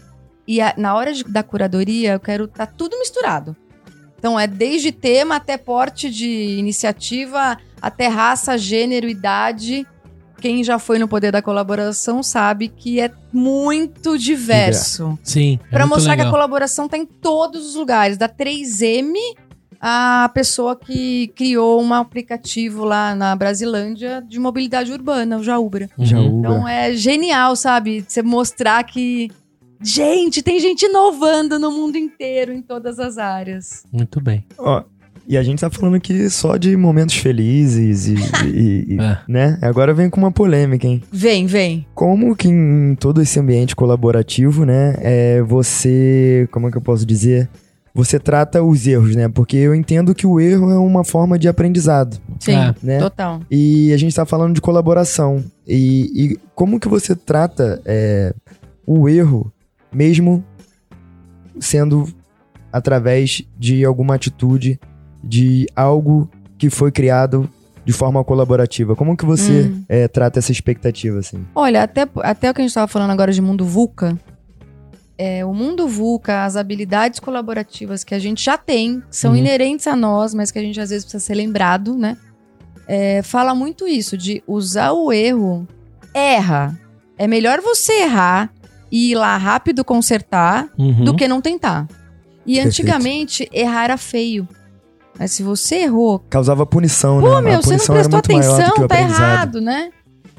[0.48, 3.56] e a- na hora de- da curadoria eu quero tá tudo misturado.
[4.20, 6.28] Então é desde tema até porte de
[6.60, 9.86] iniciativa, até raça, gênero, idade.
[10.40, 15.18] Quem já foi no poder da colaboração sabe que é muito diverso.
[15.24, 15.58] Sim.
[15.72, 16.32] é muito mostrar que a legal.
[16.34, 19.16] colaboração tá em todos os lugares, da 3M
[19.82, 25.89] a pessoa que criou um aplicativo lá na Brasilândia de mobilidade urbana, o Jaubra.
[25.97, 26.39] Uhum.
[26.39, 28.03] Então é genial, sabe?
[28.07, 29.30] Você mostrar que
[29.82, 33.84] gente, tem gente inovando no mundo inteiro em todas as áreas.
[33.91, 34.43] Muito bem.
[34.57, 34.84] Ó,
[35.28, 38.15] e a gente tá falando aqui só de momentos felizes e,
[38.47, 39.17] e- e- É.
[39.28, 39.57] né?
[39.61, 41.01] Agora vem com uma polêmica, hein?
[41.11, 41.86] Vem, vem.
[41.95, 47.05] Como que em todo esse ambiente colaborativo, né, é, você, como é que eu posso
[47.05, 47.49] dizer?
[47.96, 49.30] Você trata os erros, né?
[49.30, 52.76] Porque eu entendo que o erro é uma forma de aprendizado, Sim, É.
[52.84, 53.00] né?
[53.00, 53.39] total.
[53.50, 55.41] E a gente tá falando de colaboração.
[55.66, 58.34] E, e como que você trata é,
[58.86, 59.50] o erro,
[59.93, 60.43] mesmo
[61.60, 62.08] sendo
[62.72, 64.80] através de alguma atitude,
[65.24, 67.50] de algo que foi criado
[67.86, 68.93] de forma colaborativa?
[68.96, 69.84] Como que você Hum.
[69.88, 71.46] é, trata essa expectativa, assim?
[71.56, 74.20] Olha, até, até o que a gente estava falando agora de mundo VUCA,
[75.18, 79.38] é, o mundo VUCA, as habilidades colaborativas que a gente já tem, que são Uhum.
[79.38, 82.18] inerentes a nós, mas que a gente às vezes precisa ser lembrado, né?
[82.88, 85.68] É, fala muito isso, de usar o erro.
[86.13, 86.78] Erra.
[87.18, 88.51] É melhor você errar
[88.91, 91.03] e ir lá rápido consertar Uhum.
[91.05, 91.88] do que não tentar.
[92.45, 92.68] E Perfeito.
[92.68, 94.47] antigamente, errar era feio.
[95.18, 97.49] Mas se você errou, Causava punição, Pô, né?
[97.51, 99.89] meu, a você não prestou atenção, tá errado, né?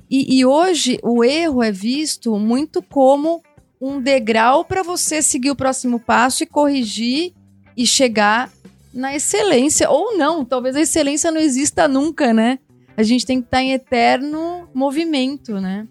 [0.09, 3.43] E, e hoje o erro é visto muito como
[3.81, 7.33] um degrau para você seguir o próximo passo e corrigir
[7.77, 8.51] e chegar
[8.93, 9.91] na excelência.
[9.91, 12.59] Ou não, talvez a excelência não exista nunca, né?
[12.97, 15.87] A gente tem que estar em eterno movimento, né?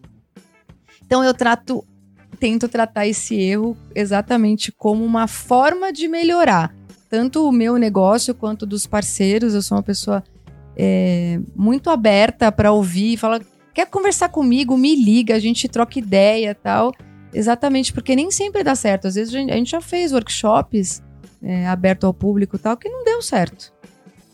[1.06, 1.86] Então eu trato,
[2.40, 6.74] tento tratar esse erro exatamente como uma forma de melhorar
[7.10, 9.54] tanto o meu negócio quanto dos parceiros.
[9.54, 10.24] Eu sou uma pessoa
[10.76, 13.40] é, muito aberta para ouvir, fala,
[13.74, 16.92] quer conversar comigo, me liga, a gente troca ideia tal.
[17.36, 19.08] Exatamente, porque nem sempre dá certo.
[19.08, 21.04] Às vezes a gente, a gente já fez workshops
[21.44, 23.74] é, aberto ao público e tal, que não deu certo.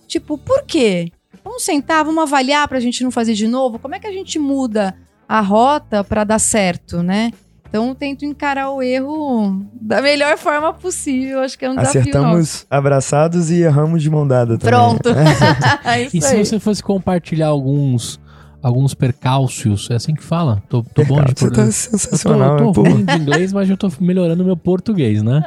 [0.07, 1.11] Tipo, por quê?
[1.43, 3.79] Vamos sentar, vamos avaliar pra gente não fazer de novo?
[3.79, 4.95] Como é que a gente muda
[5.27, 7.31] a rota para dar certo, né?
[7.71, 11.39] Então eu tento encarar o erro da melhor forma possível.
[11.39, 12.09] Acho que é um desafio nosso.
[12.09, 14.69] Acertamos abraçados e erramos de mão dada também.
[14.69, 15.09] Pronto.
[15.85, 18.19] É Isso E se você fosse compartilhar alguns,
[18.61, 20.61] alguns percalços, é assim que fala?
[20.69, 21.75] Tô, tô bom de Você tá português.
[21.75, 25.43] sensacional, eu tô, eu tô ruim de inglês, mas eu tô melhorando meu português, né?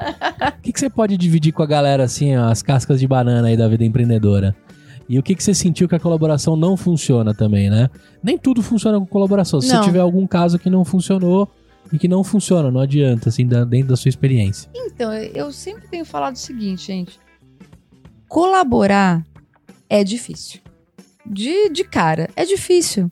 [0.59, 3.49] O que, que você pode dividir com a galera, assim, ó, as cascas de banana
[3.49, 4.55] aí da vida empreendedora?
[5.09, 7.91] E o que, que você sentiu que a colaboração não funciona também, né?
[8.23, 9.61] Nem tudo funciona com colaboração.
[9.61, 9.79] Se Não.
[9.83, 11.47] você tiver algum caso que não funcionou
[11.93, 14.71] e que não funciona, não adianta, assim, dentro da sua experiência.
[14.75, 17.19] Então, eu sempre tenho falado o seguinte, gente.
[18.29, 19.23] Colaborar
[19.91, 20.61] é difícil.
[21.27, 23.11] De, de cara, é difícil.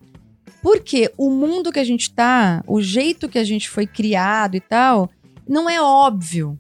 [0.63, 4.61] Porque o mundo que a gente tá, o jeito que a gente foi criado e
[4.61, 5.11] tal,
[5.49, 6.57] não é óbvio.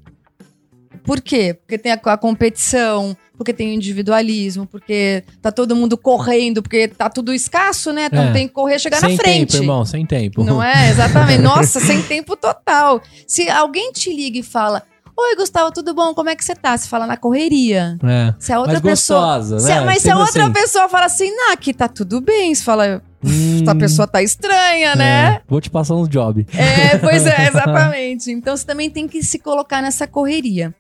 [1.04, 1.54] Por quê?
[1.54, 6.86] Porque tem a, a competição, porque tem o individualismo, porque tá todo mundo correndo, porque
[6.88, 8.06] tá tudo escasso, né?
[8.06, 8.32] Então É.
[8.32, 9.52] tem que correr, chegar sem na frente.
[9.52, 10.44] tempo, irmão, sem tempo.
[10.44, 10.90] Não é?
[10.90, 11.40] Exatamente.
[11.42, 13.00] Nossa, sem tempo total.
[13.26, 14.82] Se alguém te liga e fala:
[15.14, 16.14] Oi, Gustavo, tudo bom?
[16.14, 16.76] Como é que você tá?
[16.76, 17.98] Você fala na correria.
[18.02, 18.34] É.
[18.38, 19.20] Se a outra Mas pessoa.
[19.38, 19.80] gostosa, Se- né?
[19.82, 20.52] mas se a outra assim.
[20.52, 22.54] pessoa fala assim, não, aqui tá tudo bem.
[22.54, 25.34] Você fala, Hum, essa pessoa tá estranha, né?
[25.36, 26.46] é, vou te passar uns job.
[26.54, 28.32] É, pois é, exatamente.
[28.32, 30.74] Então você também tem que se colocar nessa correria.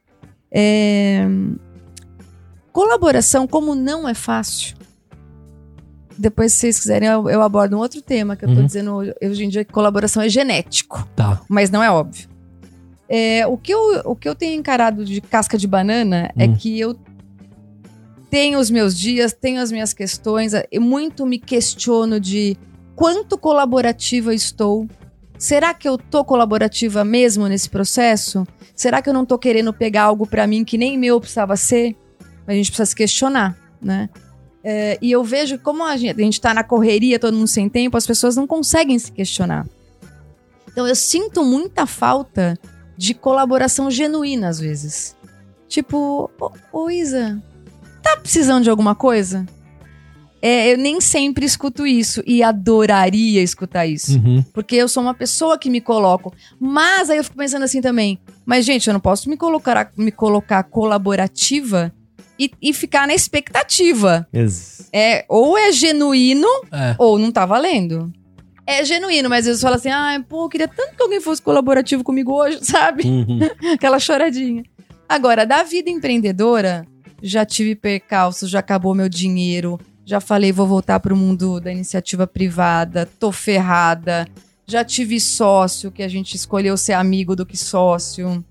[0.50, 1.24] É,
[2.72, 4.74] Colaboração, como não é fácil.
[6.16, 8.66] Depois, se vocês quiserem, eu, eu abordo um outro tema que eu tô Uhum.
[8.66, 11.40] dizendo hoje em dia que colaboração é genético Tá.
[11.48, 12.28] mas não é óbvio.
[13.14, 16.56] É, o, que eu, o que eu tenho encarado de casca de banana é Hum.
[16.56, 16.96] que eu
[18.30, 22.56] tenho os meus dias, tenho as minhas questões, e muito me questiono de
[22.96, 24.88] quanto colaborativa estou
[25.42, 28.46] Será que eu tô colaborativa mesmo nesse processo?
[28.76, 31.96] Será que eu não tô querendo pegar algo pra mim que nem meu precisava ser?
[32.46, 34.08] A gente precisa se questionar, né?
[34.62, 37.68] É, e eu vejo como a gente, a gente tá na correria, todo mundo sem
[37.68, 39.66] tempo, as pessoas não conseguem se questionar.
[40.70, 42.56] Então eu sinto muita falta
[42.96, 45.16] de colaboração genuína às vezes.
[45.68, 46.50] Tipo, ô,
[46.84, 47.42] ô Isa,
[48.02, 49.46] tá precisando de alguma coisa?
[50.44, 54.18] É, eu nem sempre escuto isso e adoraria escutar isso.
[54.18, 54.44] Uhum.
[54.52, 56.34] Porque eu sou uma pessoa que me coloco.
[56.58, 58.18] Mas aí eu fico pensando assim também.
[58.44, 61.92] Mas, gente, eu não posso me colocar, me colocar colaborativa
[62.36, 64.26] e, e ficar na expectativa.
[64.32, 66.96] Ex- É, ou é genuíno É.
[66.98, 68.12] ou não tá valendo.
[68.66, 71.42] É genuíno, mas às vezes fala assim: ai, pô, eu queria tanto que alguém fosse
[71.42, 73.04] colaborativo comigo hoje, sabe?
[73.06, 73.40] Uhum.
[73.74, 74.64] Aquela choradinha.
[75.08, 76.86] Agora, da vida empreendedora,
[77.22, 82.26] já tive percalços, já acabou meu dinheiro, já falei, vou voltar pro mundo da iniciativa
[82.26, 84.26] privada, tô ferrada.
[84.66, 88.44] Já tive sócio, que a gente escolheu ser amigo do que sócio.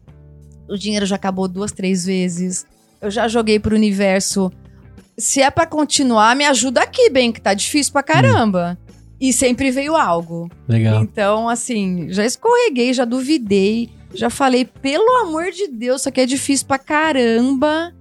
[0.70, 2.66] O dinheiro já acabou duas, três vezes.
[3.01, 4.51] Eu já joguei pro universo.
[5.18, 8.78] Se é pra continuar, me ajuda aqui, bem, que tá difícil pra caramba.
[9.22, 10.50] E sempre veio algo.
[10.68, 11.04] Legal.
[11.04, 16.26] Então, assim, já escorreguei, já duvidei, já falei, pelo amor de Deus, isso aqui é
[16.26, 17.94] difícil pra caramba.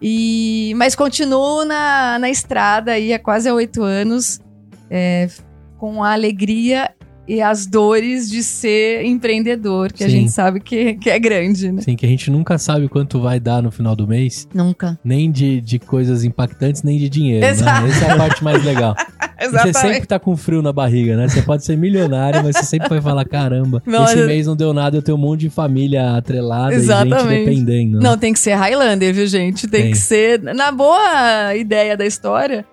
[0.00, 4.40] E mas continuo na, na estrada aí há quase oito anos,
[4.88, 5.28] é,
[5.76, 6.90] com a alegria
[7.32, 10.12] e as dores de ser empreendedor, que a Sim.
[10.20, 11.80] gente sabe que, que é grande, né?
[11.80, 14.98] Sim, que a gente nunca sabe quanto vai dar no final do mês, Nunca.
[15.04, 17.82] nem de, de coisas impactantes, nem de dinheiro, Exato.
[17.86, 17.90] né?
[17.90, 18.96] Essa é a parte mais legal.
[19.42, 21.26] E você sempre tá com frio na barriga, né?
[21.26, 24.54] Você pode ser milionário, mas você sempre vai falar, caramba, Não, esse eu- mês não
[24.54, 27.22] deu nada, eu tenho um monte de família atrelada e Exatamente.
[27.22, 27.98] gente dependendo.
[27.98, 28.04] né?
[28.06, 29.66] Não, tem que ser Highlander, viu, gente?
[29.66, 29.90] Tem, Tem.
[29.92, 32.66] que ser na boa ideia da história.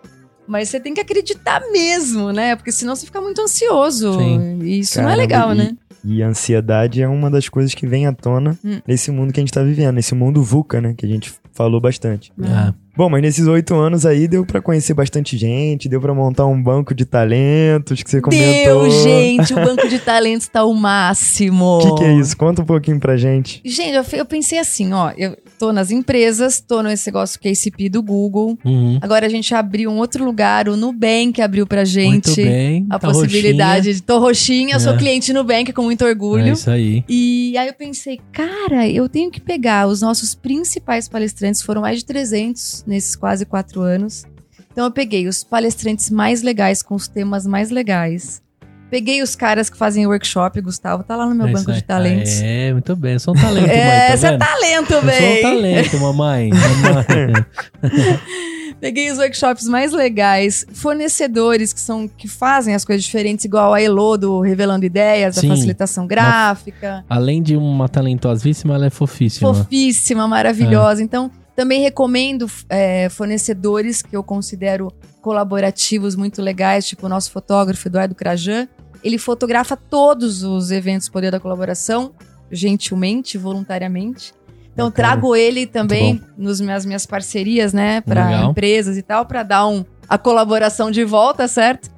[0.47, 2.55] Mas você tem que acreditar mesmo, né?
[2.55, 4.13] Porque senão você fica muito ansioso.
[4.17, 4.59] Sim.
[4.63, 5.77] E isso não é Caramba, legal, e- né?
[6.05, 8.79] E a ansiedade é uma das coisas que vem à tona Hum.
[8.87, 10.93] nesse mundo que a gente tá vivendo, nesse mundo VUCA, né?
[10.97, 12.31] Que a gente falou bastante.
[12.41, 16.47] Ah, Bom, mas nesses oito anos aí deu pra conhecer bastante gente, deu pra montar
[16.47, 18.87] um banco de talentos que você comentou.
[18.87, 21.77] Deu, gente, o banco de talentos tá o máximo.
[21.77, 22.35] O que, que é isso?
[22.35, 23.61] Conta um pouquinho pra gente.
[23.63, 28.01] Gente, eu, eu pensei assim, ó, eu tô nas empresas, tô nesse negócio KCP do
[28.01, 28.57] Google.
[28.65, 28.97] uhum.
[29.01, 32.27] Agora a gente abriu um outro lugar, o Nubank abriu pra gente.
[32.27, 32.85] Muito bem.
[32.89, 34.01] A tá possibilidade de.
[34.01, 34.97] Tô roxinha, eu sou É.
[34.97, 36.07] cliente Nubank com muito roxinha.
[36.13, 36.47] orgulho.
[36.49, 37.03] É isso aí.
[37.07, 41.99] E aí eu pensei, cara, eu tenho que pegar os nossos principais palestrantes, foram mais
[41.99, 44.25] de 300 nesses quase quatro anos.
[44.71, 48.41] Então eu peguei os palestrantes mais legais, com os temas mais legais.
[48.89, 52.39] Peguei os caras que fazem workshop, Gustavo, tá lá no meu É banco de talentos.
[52.41, 53.13] É, muito bem.
[53.13, 54.39] Eu sou um talento, mãe, É, tá você é vendo?
[54.39, 56.49] talento, Eu sou um talento, mamãe.
[56.51, 57.45] mamãe.
[58.79, 63.81] Peguei os workshops mais legais, fornecedores que são que fazem as coisas diferentes, igual a
[63.81, 65.47] Elo do Revelando Ideias, Sim.
[65.49, 67.03] da facilitação gráfica.
[67.09, 69.51] Além de uma talentosíssima, ela é fofíssima.
[69.53, 71.01] fofíssima, maravilhosa.
[71.01, 74.93] Então, também recomendo é, fornecedores que eu considero
[75.23, 78.67] colaborativos muito legais, tipo o nosso fotógrafo Eduardo Crajan.
[79.03, 82.13] Ele fotografa todos os eventos Poder da Colaboração,
[82.51, 84.35] gentilmente, voluntariamente.
[84.71, 85.07] Então, Bacana.
[85.09, 89.83] trago ele também nos minhas minhas parcerias, né, para empresas e tal, para dar um,
[90.07, 91.89] a colaboração de volta, certo?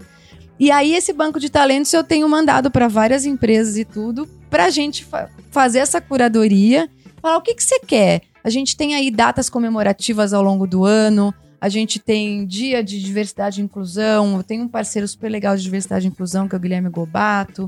[0.58, 4.70] E aí, esse banco de talentos eu tenho mandado para várias empresas e tudo, pra
[4.70, 6.90] gente fa- fazer essa curadoria,
[7.22, 8.22] falar o que, que você quer.
[8.50, 11.32] A gente tem aí datas comemorativas ao longo do ano,
[11.62, 15.62] a gente tem dia de diversidade e inclusão, eu tenho um parceiro super legal de
[15.62, 17.68] diversidade e inclusão, que é o Guilherme Gobato.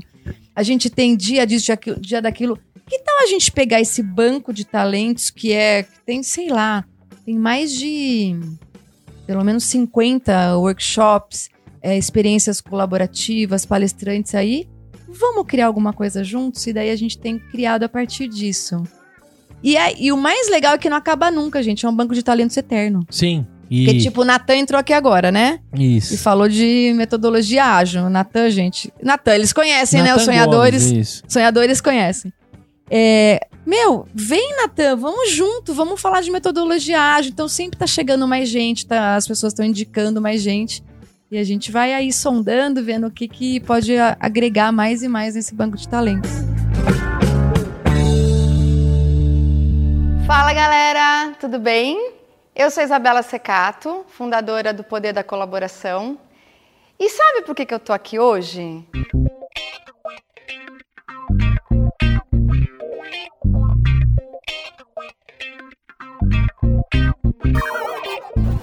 [0.52, 2.58] A gente tem dia disso, dia, dia daquilo.
[2.84, 5.84] Que tal a gente pegar esse banco de talentos que é.
[5.84, 6.84] que tem, sei lá,
[7.24, 8.36] tem mais de
[9.24, 11.48] pelo menos 50 workshops,
[11.80, 14.68] é, experiências colaborativas, palestrantes aí.
[15.08, 16.66] Vamos criar alguma coisa juntos?
[16.66, 18.82] E daí a gente tem criado a partir disso.
[19.62, 21.86] E, é- e o mais legal é que não acaba nunca, gente.
[21.86, 23.06] É um banco de talentos eterno.
[23.10, 23.46] Sim.
[23.70, 25.60] E Porque, tipo, o Natan entrou aqui agora, né?
[25.74, 26.18] E isso.
[26.18, 28.10] falou de metodologia ágil.
[28.10, 28.92] Natan, gente.
[29.02, 30.10] Natan, eles conhecem, né?
[30.14, 30.86] Os Nathan sonhadores.
[30.90, 31.22] Gomes, isso.
[31.26, 32.30] Sonhadores conhecem.
[32.90, 37.30] É, meu, vem, Natan, vamos junto, vamos falar de metodologia ágil.
[37.32, 40.82] Então sempre tá chegando mais gente, tá, as pessoas estão indicando mais gente.
[41.30, 45.34] E a gente vai aí sondando, vendo o que, que pode agregar mais e mais
[45.34, 46.30] nesse banco de talentos.
[50.34, 52.14] Fala galera, tudo bem?
[52.56, 56.18] Eu sou Isabela Secato, fundadora do Poder da Colaboração.
[56.98, 58.82] E sabe por que, que eu tô aqui hoje?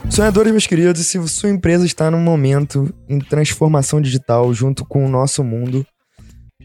[0.10, 5.10] Sonhadores, meus queridos, se sua empresa está num momento em transformação digital junto com o
[5.10, 5.86] nosso mundo,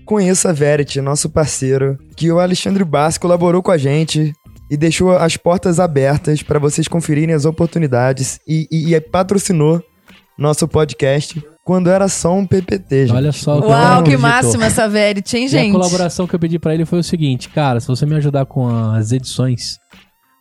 [0.06, 4.32] conheça a Verity, nosso parceiro, que o Alexandre Bassi colaborou com a gente
[4.70, 9.82] e deixou as portas abertas para vocês conferirem as oportunidades e, e- e patrocinou
[10.38, 13.16] nosso podcast quando era só um PPT, gente.
[13.16, 15.72] Olha só o que Uau, eu que máxima essa Verity, hein, E a gente?
[15.72, 18.68] colaboração que eu pedi pra ele foi o seguinte, cara, se você me ajudar com
[18.68, 19.78] as edições,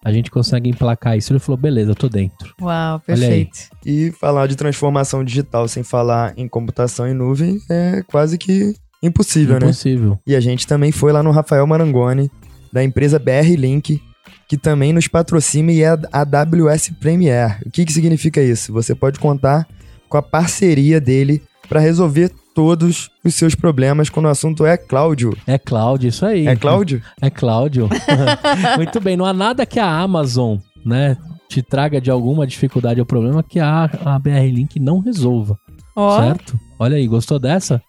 [0.04, 1.32] a gente consegue emplacar isso.
[1.32, 2.54] Ele falou, beleza, eu tô dentro.
[2.62, 3.58] Uau, perfeito.
[3.86, 9.54] E falar de transformação digital sem falar em computação em nuvem é quase que impossível,
[9.60, 9.68] né?
[9.68, 10.20] Impossível.
[10.28, 12.30] E a gente também foi lá no Rafael Marangoni,
[12.74, 14.02] da empresa BR Link,
[14.48, 17.60] que também nos patrocina e é a AWS Premier.
[17.66, 18.74] O que, que significa isso?
[18.74, 19.68] Você pode contar
[20.10, 25.36] com a parceria dele para resolver todos os seus problemas quando o assunto é Cláudio.
[25.48, 26.48] É Cláudio, isso aí.
[26.48, 27.02] É Cláudio?
[27.22, 27.90] É Cláudio.
[28.78, 31.18] Muito bem, não há nada que a Amazon, né,
[31.50, 35.58] te traga de alguma dificuldade ou problema que a, a BR Link não resolva,
[35.96, 36.60] Ó, certo?
[36.80, 37.82] Olha aí, gostou dessa?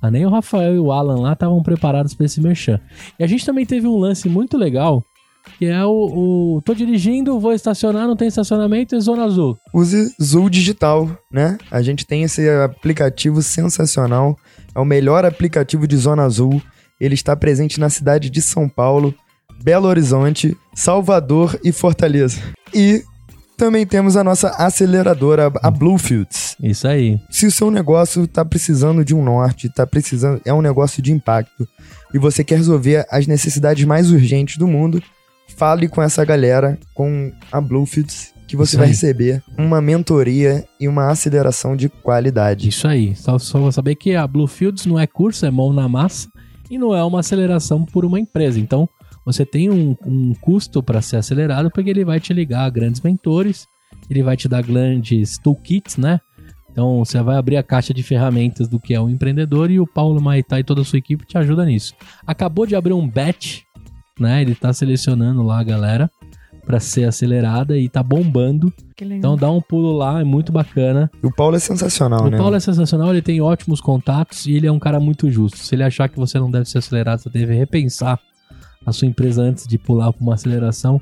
[0.00, 2.80] Ah, nem o Rafael e o Alan lá estavam preparados para esse merchan.
[3.18, 5.04] E a gente também teve um lance muito legal,
[5.58, 9.58] que é o, o tô dirigindo, vou estacionar, não tem estacionamento, é zona azul.
[9.72, 11.58] Use Zul Digital, né?
[11.70, 14.36] A gente tem esse aplicativo sensacional.
[14.74, 16.62] É o melhor aplicativo de Zona Azul.
[17.00, 19.14] Ele está presente na cidade de São Paulo,
[19.62, 22.40] Belo Horizonte, Salvador e Fortaleza.
[22.74, 23.02] E
[23.56, 26.56] também temos a nossa aceleradora, a Bluefields.
[26.62, 27.18] Isso aí.
[27.30, 31.12] Se o seu negócio está precisando de um norte, tá precisando, é um negócio de
[31.12, 31.68] impacto
[32.12, 35.02] e você quer resolver as necessidades mais urgentes do mundo,
[35.48, 38.92] fale com essa galera, com a Bluefields, que você Isso vai aí.
[38.92, 42.68] receber uma mentoria e uma aceleração de qualidade.
[42.68, 43.14] Isso aí.
[43.16, 46.28] Só, só vou saber que a Bluefields não é curso, é mão na massa
[46.70, 48.58] e não é uma aceleração por uma empresa.
[48.58, 48.88] Então,
[49.24, 53.00] você tem um, um custo para ser acelerado porque ele vai te ligar a grandes
[53.00, 53.66] mentores,
[54.10, 56.20] ele vai te dar grandes toolkits, né?
[56.70, 59.86] Então, você vai abrir a caixa de ferramentas do que é um empreendedor e o
[59.86, 61.94] Paulo Maitá e toda a sua equipe te ajuda nisso.
[62.26, 63.60] Acabou de abrir um batch,
[64.18, 64.42] né?
[64.42, 66.10] Ele tá selecionando lá a galera
[66.64, 68.72] para ser acelerada e tá bombando.
[69.00, 71.10] Então, dá um pulo lá, é muito bacana.
[71.22, 72.38] E o Paulo é sensacional, O né?
[72.38, 75.58] Paulo é sensacional, ele tem ótimos contatos e ele é um cara muito justo.
[75.58, 78.18] Se ele achar que você não deve ser acelerado, você deve repensar
[78.86, 81.00] a sua empresa antes de pular para uma aceleração.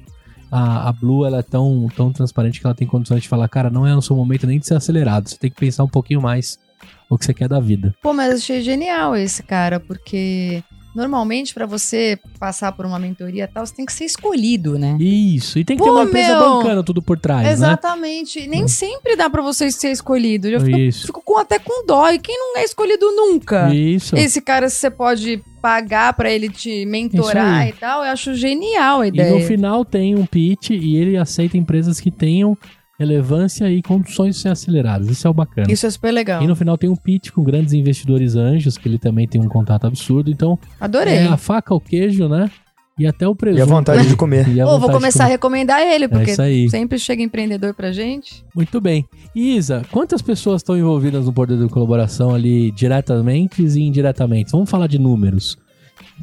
[0.50, 3.70] A, a Blue ela é tão, tão transparente que ela tem condições de falar, cara,
[3.70, 5.28] não é no seu momento nem de ser acelerado.
[5.28, 6.58] Você tem que pensar um pouquinho mais
[7.08, 7.94] o que você quer da vida.
[8.02, 10.62] Pô, mas achei genial esse cara, porque
[10.94, 14.96] normalmente pra você passar por uma mentoria e tal, você tem que ser escolhido, né?
[15.00, 16.40] Isso, e tem que Pô, ter uma empresa meu!
[16.58, 18.46] bancando tudo por trás, Exatamente.
[18.46, 20.48] Nem sempre dá pra você ser escolhido.
[20.48, 20.64] Eu né?
[20.66, 21.06] fico, Isso.
[21.06, 22.10] fico com, até com dó.
[22.10, 23.68] E quem não é escolhido nunca?
[23.68, 23.74] né?
[23.74, 24.16] Isso.
[24.16, 28.02] Esse cara você pode pagar pra ele te Isso mentorar e tal.
[28.04, 29.32] Eu acho genial a E ideia.
[29.34, 32.56] no final tem um pitch e ele aceita empresas que tenham
[33.00, 35.08] relevância e condições de ser aceleradas.
[35.08, 35.72] Isso é o bacana.
[35.72, 36.42] Isso é super legal.
[36.42, 39.48] E no final tem um pitch com grandes investidores anjos, que ele também tem um
[39.48, 40.30] contato absurdo.
[40.30, 41.14] Então, Adorei.
[41.14, 42.50] é a faca, o queijo, né?
[42.98, 43.60] E até o presunto.
[43.60, 44.46] E a vontade de comer.
[44.54, 46.68] E Pô, vou começar a recomendar ele, porque É isso aí.
[46.68, 48.44] sempre chega empreendedor pra gente.
[48.54, 49.06] Muito bem.
[49.34, 54.52] E Isa, quantas pessoas estão envolvidas no poder de colaboração ali diretamente e indiretamente?
[54.52, 55.56] Vamos falar de números.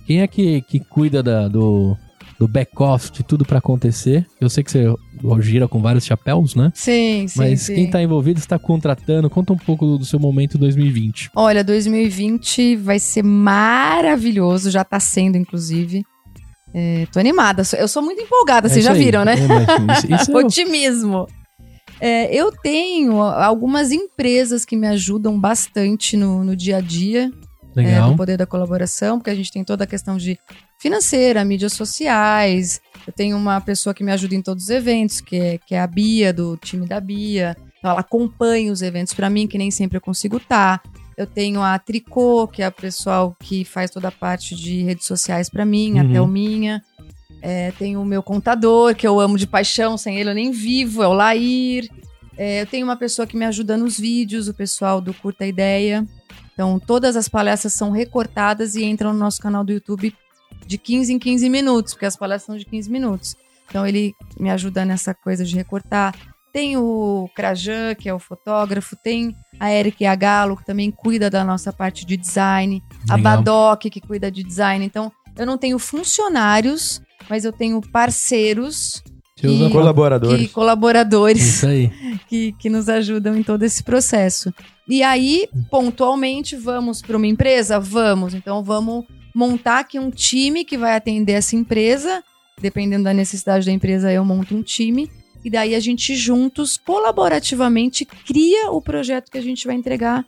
[0.05, 1.97] Quem é que, que cuida da- do,
[2.39, 4.25] do back-off, de tudo pra acontecer?
[4.39, 4.93] Eu sei que você
[5.39, 6.71] gira com vários chapéus, né?
[6.75, 7.75] Sim, sim, Mas sim.
[7.75, 9.29] quem tá envolvido está contratando.
[9.29, 11.31] Conta um pouco do, seu momento 2020.
[11.35, 16.03] Olha, 2020 vai ser maravilhoso, já tá sendo, inclusive.
[16.73, 18.99] É, tô animada, eu sou muito empolgada, É vocês já aí.
[18.99, 19.33] viram, né?
[19.33, 21.27] É, isso, isso é Otimismo.
[21.99, 27.31] É, eu tenho algumas empresas que me ajudam bastante no, no dia a dia
[27.81, 28.11] é, legal.
[28.11, 30.37] do poder da colaboração, porque a gente tem toda a questão de
[30.79, 32.79] financeira, mídias sociais.
[33.05, 35.79] Eu tenho uma pessoa que me ajuda em todos os eventos, que é, que é
[35.79, 37.55] a Bia, do time da Bia.
[37.79, 40.81] Então, ela acompanha os eventos pra mim, que nem sempre eu consigo estar.
[41.15, 45.05] Eu tenho a Tricô, que é a pessoal que faz toda a parte de redes
[45.07, 46.09] sociais pra mim, Uhum.
[46.09, 46.81] até o minha.
[47.41, 51.01] É, tenho o meu contador, que eu amo de paixão, sem ele eu nem vivo,
[51.03, 51.87] é o Lair.
[52.37, 56.05] É, eu tenho uma pessoa que me ajuda nos vídeos, o pessoal do Curta Ideia.
[56.57, 60.11] Então, todas as palestras são recortadas e entram no nosso canal do YouTube
[60.65, 63.35] de 15 em 15 minutos, porque as palestras são de 15 minutos.
[63.69, 66.15] Então, ele me ajuda nessa coisa de recortar.
[66.51, 71.43] Tem o Krajan, que é o fotógrafo, tem a Eric Agalo, que também cuida da
[71.43, 73.37] nossa parte de design, a Legal.
[73.37, 74.83] Badoc, que cuida de design.
[74.83, 79.03] Então, eu não tenho funcionários, mas eu tenho parceiros,
[79.43, 80.41] e- pra- Colaboradores.
[80.41, 81.91] que, colaboradores Isso aí.
[82.27, 84.51] que, que nos ajudam em todo esse processo.
[84.87, 87.79] E aí, pontualmente, vamos para uma empresa?
[87.79, 88.33] Vamos.
[88.33, 89.05] Então, vamos
[89.35, 92.23] montar aqui um time que vai atender essa empresa.
[92.59, 95.11] Dependendo da necessidade da empresa, eu monto um time.
[95.43, 100.25] E daí a gente juntos, colaborativamente, cria o projeto que a gente vai entregar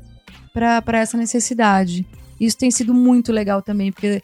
[0.54, 2.06] para essa necessidade.
[2.40, 4.22] Isso tem sido muito legal também, porque,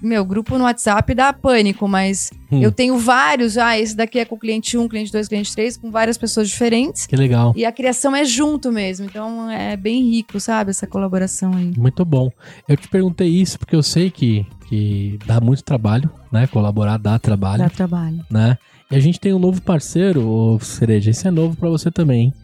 [0.00, 2.62] meu, grupo no WhatsApp dá pânico, mas Hum.
[2.62, 3.58] eu tenho vários.
[3.58, 6.48] Ah, esse daqui é com o cliente 1, cliente 2, cliente 3, com várias pessoas
[6.48, 7.06] diferentes.
[7.06, 7.52] Que legal.
[7.56, 9.06] E a criação é junto mesmo.
[9.06, 10.70] Então é bem rico, sabe?
[10.70, 11.72] Essa colaboração aí.
[11.76, 12.30] Muito bom.
[12.68, 16.46] Eu te perguntei isso porque eu sei que, que dá muito trabalho, né?
[16.46, 18.24] Colaborar dá trabalho, Dá trabalho.
[18.30, 18.56] né?
[18.90, 22.26] E a gente tem um novo parceiro, ô Cereja, esse é novo pra você também,
[22.26, 22.34] hein?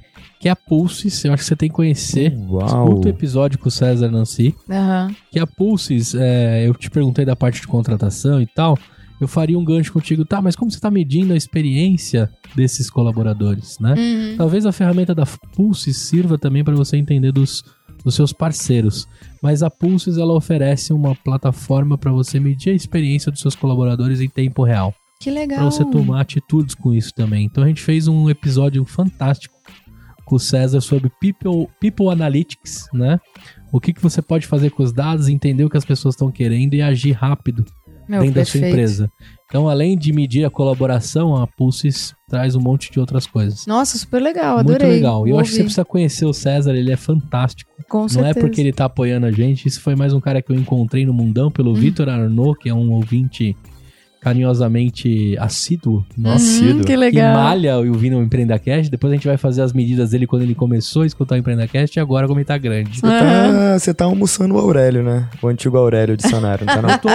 [0.42, 1.24] Que é a Pulses.
[1.24, 2.36] Eu acho que você tem que conhecer.
[2.36, 2.66] Uau.
[2.66, 4.52] Escuta o episódio com o César Nancy.
[4.68, 5.14] Aham.
[5.30, 8.76] Que a Pulses, é, eu te perguntei da parte de contratação e tal.
[9.20, 10.42] Eu faria um gancho contigo, tá?
[10.42, 13.94] Mas como você tá medindo a experiência desses colaboradores, né?
[13.96, 14.36] Uhum.
[14.36, 15.24] Talvez a ferramenta da
[15.54, 17.62] Pulses sirva também para você entender dos,
[18.04, 19.06] dos seus parceiros.
[19.40, 24.20] Mas a Pulses ela oferece uma plataforma para você medir a experiência dos seus colaboradores
[24.20, 24.92] em tempo real.
[25.20, 25.60] Que legal.
[25.60, 27.44] Para você tomar atitudes com isso também.
[27.44, 29.54] Então a gente fez um episódio fantástico
[30.32, 33.20] com o César sobre People, people Analytics, né?
[33.70, 36.30] O que, que você pode fazer com os dados, entender o que as pessoas estão
[36.30, 37.66] querendo e agir rápido
[38.08, 38.72] Meu, dentro da sua perfeito.
[38.72, 39.12] empresa.
[39.46, 43.66] Então, além de medir a colaboração, a Pulses traz um monte de outras coisas.
[43.66, 44.88] Nossa, super legal, Muito adorei.
[44.88, 45.26] legal.
[45.26, 45.64] E eu Vou acho que você ouvir.
[45.66, 47.70] precisa conhecer o César, ele é fantástico.
[47.90, 48.38] Com Não certeza.
[48.38, 51.04] é porque ele tá apoiando a gente, isso foi mais um cara que eu encontrei
[51.04, 51.74] no mundão pelo Hum.
[51.74, 53.54] Vitor Arnaud, que é um ouvinte
[54.22, 56.64] carinhosamente assíduo nosso.
[56.64, 57.34] Uhum, que Que legal.
[57.34, 58.90] malha o Vino no Empreenda Cast.
[58.90, 61.66] Depois a gente vai fazer as medidas dele quando ele começou a escutar o Empreenda
[61.66, 63.00] Cast e agora como ele tá grande.
[63.00, 65.28] Você tá, você tá almoçando o Aurélio, né?
[65.42, 66.98] O antigo Aurélio dicionário, não tá Eu não?
[66.98, 67.08] tô,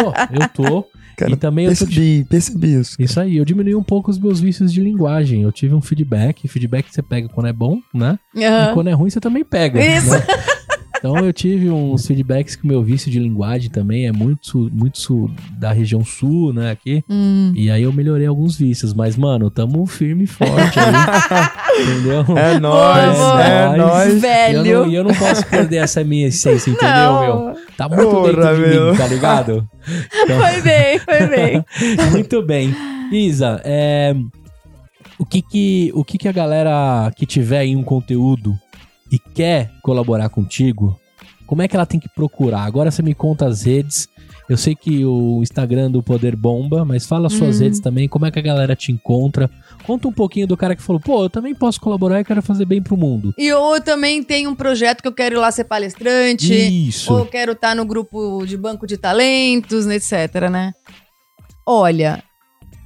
[0.44, 0.86] eu tô.
[1.18, 2.96] Cara, e também eu tô percebi, percebi isso.
[3.00, 5.42] Isso aí, eu diminui um pouco os meus vícios de linguagem.
[5.42, 8.20] Eu tive um feedback, feedback você pega quando é bom, né?
[8.36, 8.74] E Aham.
[8.76, 9.84] quando é ruim você também pega.
[9.84, 10.12] Isso.
[10.12, 10.24] né?
[10.98, 15.00] Então eu tive uns feedbacks que o meu vício de linguagem também é muito, muito
[15.00, 17.04] sul da região sul, né, aqui.
[17.10, 17.54] Hum.
[17.56, 21.82] E aí eu melhorei alguns vícios, mas mano, tamo firme e forte aí.
[21.82, 22.38] entendeu?
[22.38, 23.78] É nóis, é boa.
[23.78, 24.08] nóis.
[24.14, 24.64] E eu, Velho.
[24.64, 27.22] não, e eu não posso perder essa minha essência, entendeu, Não.
[27.22, 27.56] meu?
[27.78, 28.62] Tá muito Porra, dentro de
[28.92, 29.68] mim, tá ligado?
[30.24, 31.66] Então- Foi bem, foi bem.
[32.12, 32.76] Muito bem.
[33.12, 34.14] Isa, é,
[35.18, 38.54] o, que que, o que que a galera que tiver em um conteúdo
[39.12, 41.00] e quer colaborar contigo,
[41.46, 42.62] como é que ela tem que procurar?
[42.64, 44.08] Agora você me conta as redes.
[44.50, 47.64] Eu sei que o Instagram do Poder bomba, mas fala as suas Uhum.
[47.64, 49.50] redes também, como é que a galera te encontra.
[49.86, 52.64] Conta um pouquinho do cara que falou, pô, eu também posso colaborar e quero fazer
[52.66, 53.34] bem pro mundo.
[53.38, 56.54] E eu também tenho um projeto que eu quero ir lá ser palestrante.
[56.88, 57.14] Isso.
[57.14, 60.74] Ou quero estar no grupo de banco de talentos, etc, né?
[61.66, 62.24] Olha,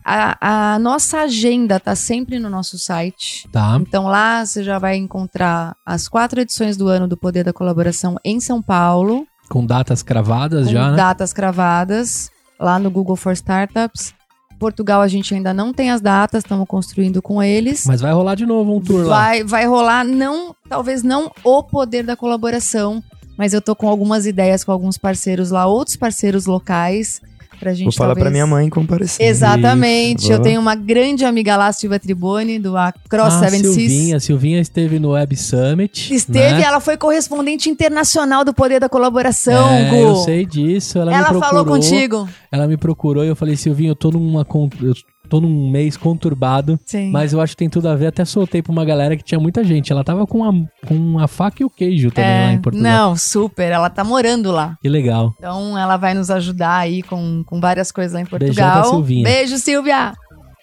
[0.03, 3.47] a, a nossa agenda tá sempre no nosso site.
[3.51, 7.53] Tá, Então lá você já vai encontrar as quatro edições do ano do Poder da
[7.53, 10.97] Colaboração em São Paulo, com datas cravadas com já, né?
[10.97, 12.29] datas cravadas,
[12.59, 14.13] lá no Google for Startups.
[14.57, 17.83] Portugal a gente ainda não tem as datas, estamos construindo com eles.
[17.87, 19.17] Mas vai rolar de novo um tour lá.
[19.17, 23.03] Vai, vai rolar, não, talvez não o poder da colaboração,
[23.35, 27.19] mas eu tô com algumas ideias com alguns parceiros lá, outros parceiros locais,
[27.61, 28.23] pra gente Vou falar talvez...
[28.23, 29.25] pra minha mãe comparecer.
[29.25, 33.75] Exatamente, Isso, eu tenho uma grande amiga lá, Silvia Triboni, do Across ah, Seven Seas.
[33.75, 36.13] Silvinha, Silvinha esteve no Web Summit.
[36.13, 36.63] Esteve, né?
[36.63, 39.95] ela foi correspondente internacional do Poder da Colaboração, É, Gu.
[39.95, 40.97] eu sei disso.
[40.97, 41.49] Ela, me Ela procurou.
[41.49, 42.27] falou contigo?
[42.51, 44.45] Ela me procurou e eu falei, Silvinho, eu tô numa
[44.81, 44.93] eu
[45.31, 47.09] tô num mês conturbado, Sim.
[47.09, 48.07] mas eu acho que tem tudo a ver.
[48.07, 49.89] Até soltei pra uma galera que tinha muita gente.
[49.89, 50.51] Ela tava com a,
[50.85, 52.91] com a faca e o queijo também lá é, em Portugal.
[52.91, 54.77] não, super, ela tá morando lá.
[54.81, 55.33] Que legal.
[55.37, 58.81] Então ela vai nos ajudar aí com, com várias coisas lá em Portugal.
[58.81, 59.23] pra Silvinha.
[59.23, 60.13] Beijo, Silvia!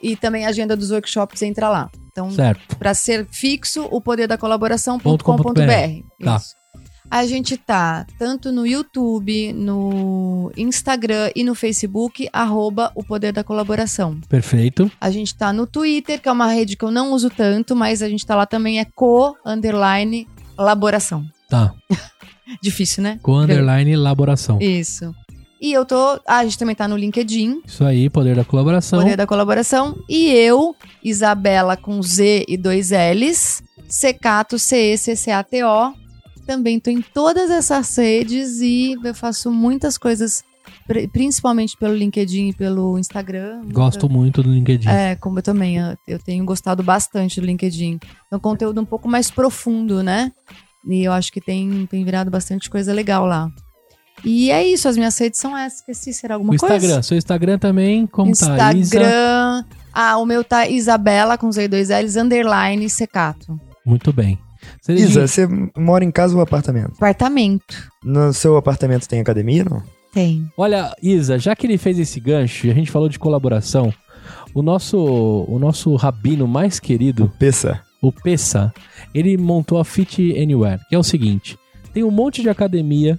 [0.02, 1.90] E também a agenda dos workshops entra lá.
[2.12, 2.28] Então,
[2.78, 5.52] para ser fixo, o poder da colaboração.com.br.
[5.52, 6.24] br.
[6.24, 6.36] Tá.
[6.36, 6.57] Isso.
[7.10, 13.42] A gente tá tanto no YouTube, no Instagram e no Facebook, arroba o poder da
[13.42, 14.20] colaboração.
[14.28, 14.90] Perfeito.
[15.00, 18.02] A gente tá no Twitter, que é uma rede que eu não uso tanto, mas
[18.02, 20.28] a gente tá lá também, é co, underline,
[20.58, 21.24] elaboração.
[21.48, 21.72] Tá.
[22.62, 23.18] Difícil, né?
[23.22, 24.58] Com underline elaboração.
[24.60, 25.14] Isso.
[25.60, 26.20] E eu tô.
[26.26, 29.00] Ah, a gente também tá no LinkedIn, Isso aí, poder da colaboração.
[29.00, 29.98] Poder da Colaboração.
[30.08, 36.07] E eu, Isabela com Z e dois L's, Secato, C-E-C-C-A-T-O.
[36.48, 40.42] Também tô em todas essas redes e eu faço muitas coisas,
[40.86, 43.60] pri- principalmente pelo LinkedIn e pelo Instagram.
[43.70, 44.88] Gosto muito do LinkedIn.
[44.88, 45.76] É, como eu também,
[46.06, 47.98] eu- tenho gostado bastante do LinkedIn.
[48.32, 50.32] É um conteúdo um pouco mais profundo, né?
[50.86, 53.50] E eu acho que tem, tem virado bastante coisa legal lá.
[54.24, 55.80] E é isso, as minhas redes são essas.
[55.80, 56.76] Esqueci, será alguma o coisa?
[56.76, 57.02] Instagram.
[57.02, 58.72] Seu Instagram também, como tá?
[58.72, 58.78] Isa?
[58.78, 59.64] Instagram.
[59.92, 63.60] Ah, o meu tá Isabela com Z e dois L's, underline secato.
[63.84, 64.38] Muito bem.
[64.80, 66.92] Ceredinho, Isa, você mora em casa ou apartamento?
[66.96, 67.88] Apartamento.
[68.02, 69.82] No seu apartamento tem academia, não?
[70.12, 70.46] Tem.
[70.56, 73.92] Olha, Isa, já que ele fez esse gancho e a gente falou de colaboração,
[74.54, 74.98] o nosso,
[75.48, 77.80] o nosso rabino mais querido, Peça.
[78.02, 78.72] o Pessa,
[79.14, 81.58] ele montou a Fit Anywhere, que é o seguinte:
[81.92, 83.18] tem um monte de academia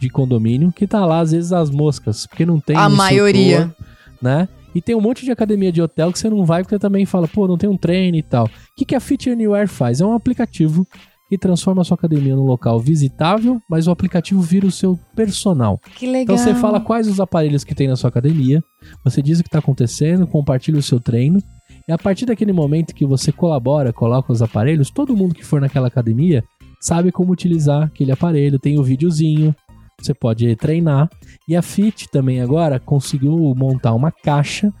[0.00, 3.72] de condomínio que tá lá, às vezes, as moscas, porque não tem A maioria.
[4.20, 4.48] né?
[4.76, 7.26] E tem um monte de academia de hotel que você não vai porque também fala,
[7.26, 8.44] pô, não tem um treino e tal.
[8.44, 10.02] O que, que a Fit Anywhere faz?
[10.02, 10.86] É um aplicativo
[11.30, 15.80] que transforma a sua academia num local visitável, mas o aplicativo vira o seu personal.
[15.96, 16.36] Que legal.
[16.36, 18.62] Então você fala quais os aparelhos que tem na sua academia,
[19.02, 21.42] você diz o que está acontecendo, compartilha o seu treino,
[21.88, 25.58] e a partir daquele momento que você colabora, coloca os aparelhos, todo mundo que for
[25.58, 26.44] naquela academia
[26.80, 29.56] sabe como utilizar aquele aparelho, tem o videozinho,
[30.00, 31.08] você pode treinar.
[31.48, 34.72] E a Fit também agora conseguiu montar uma caixa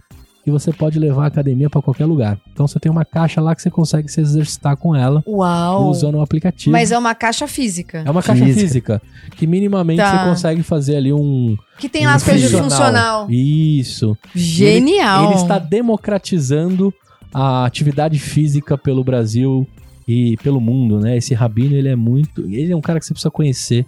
[0.44, 2.38] que você pode levar a academia para qualquer lugar.
[2.52, 5.88] Então você tem uma caixa lá que você consegue se exercitar com ela Uau.
[5.88, 6.70] usando o aplicativo.
[6.70, 8.04] Mas é uma caixa física.
[8.06, 8.60] É uma caixa Física.
[8.60, 9.02] física.
[9.36, 10.18] Que minimamente Tá.
[10.22, 11.56] você consegue fazer ali um.
[11.80, 13.26] Que tem lá as coisas de funcional.
[13.28, 14.16] Isso.
[14.36, 15.24] Genial.
[15.32, 16.94] Ele está democratizando
[17.34, 19.66] a atividade física pelo Brasil
[20.06, 21.16] e pelo mundo, né?
[21.16, 22.42] Esse Rabino, ele é muito.
[22.42, 23.84] Ele é um cara que você precisa conhecer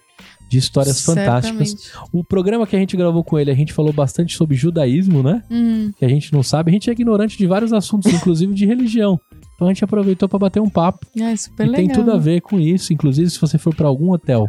[0.48, 1.92] de histórias fantásticas.
[2.12, 5.42] O programa que a gente gravou com ele, a gente falou bastante sobre judaísmo, né?
[5.50, 6.70] Hum, Que a gente não sabe.
[6.70, 9.20] A gente é ignorante de vários assuntos, inclusive de religião.
[9.54, 11.06] Então a gente aproveitou para bater um papo.
[11.20, 11.86] é super e legal.
[11.86, 12.92] tem tudo a ver com isso.
[12.92, 14.46] Inclusive, se você for para algum hotel,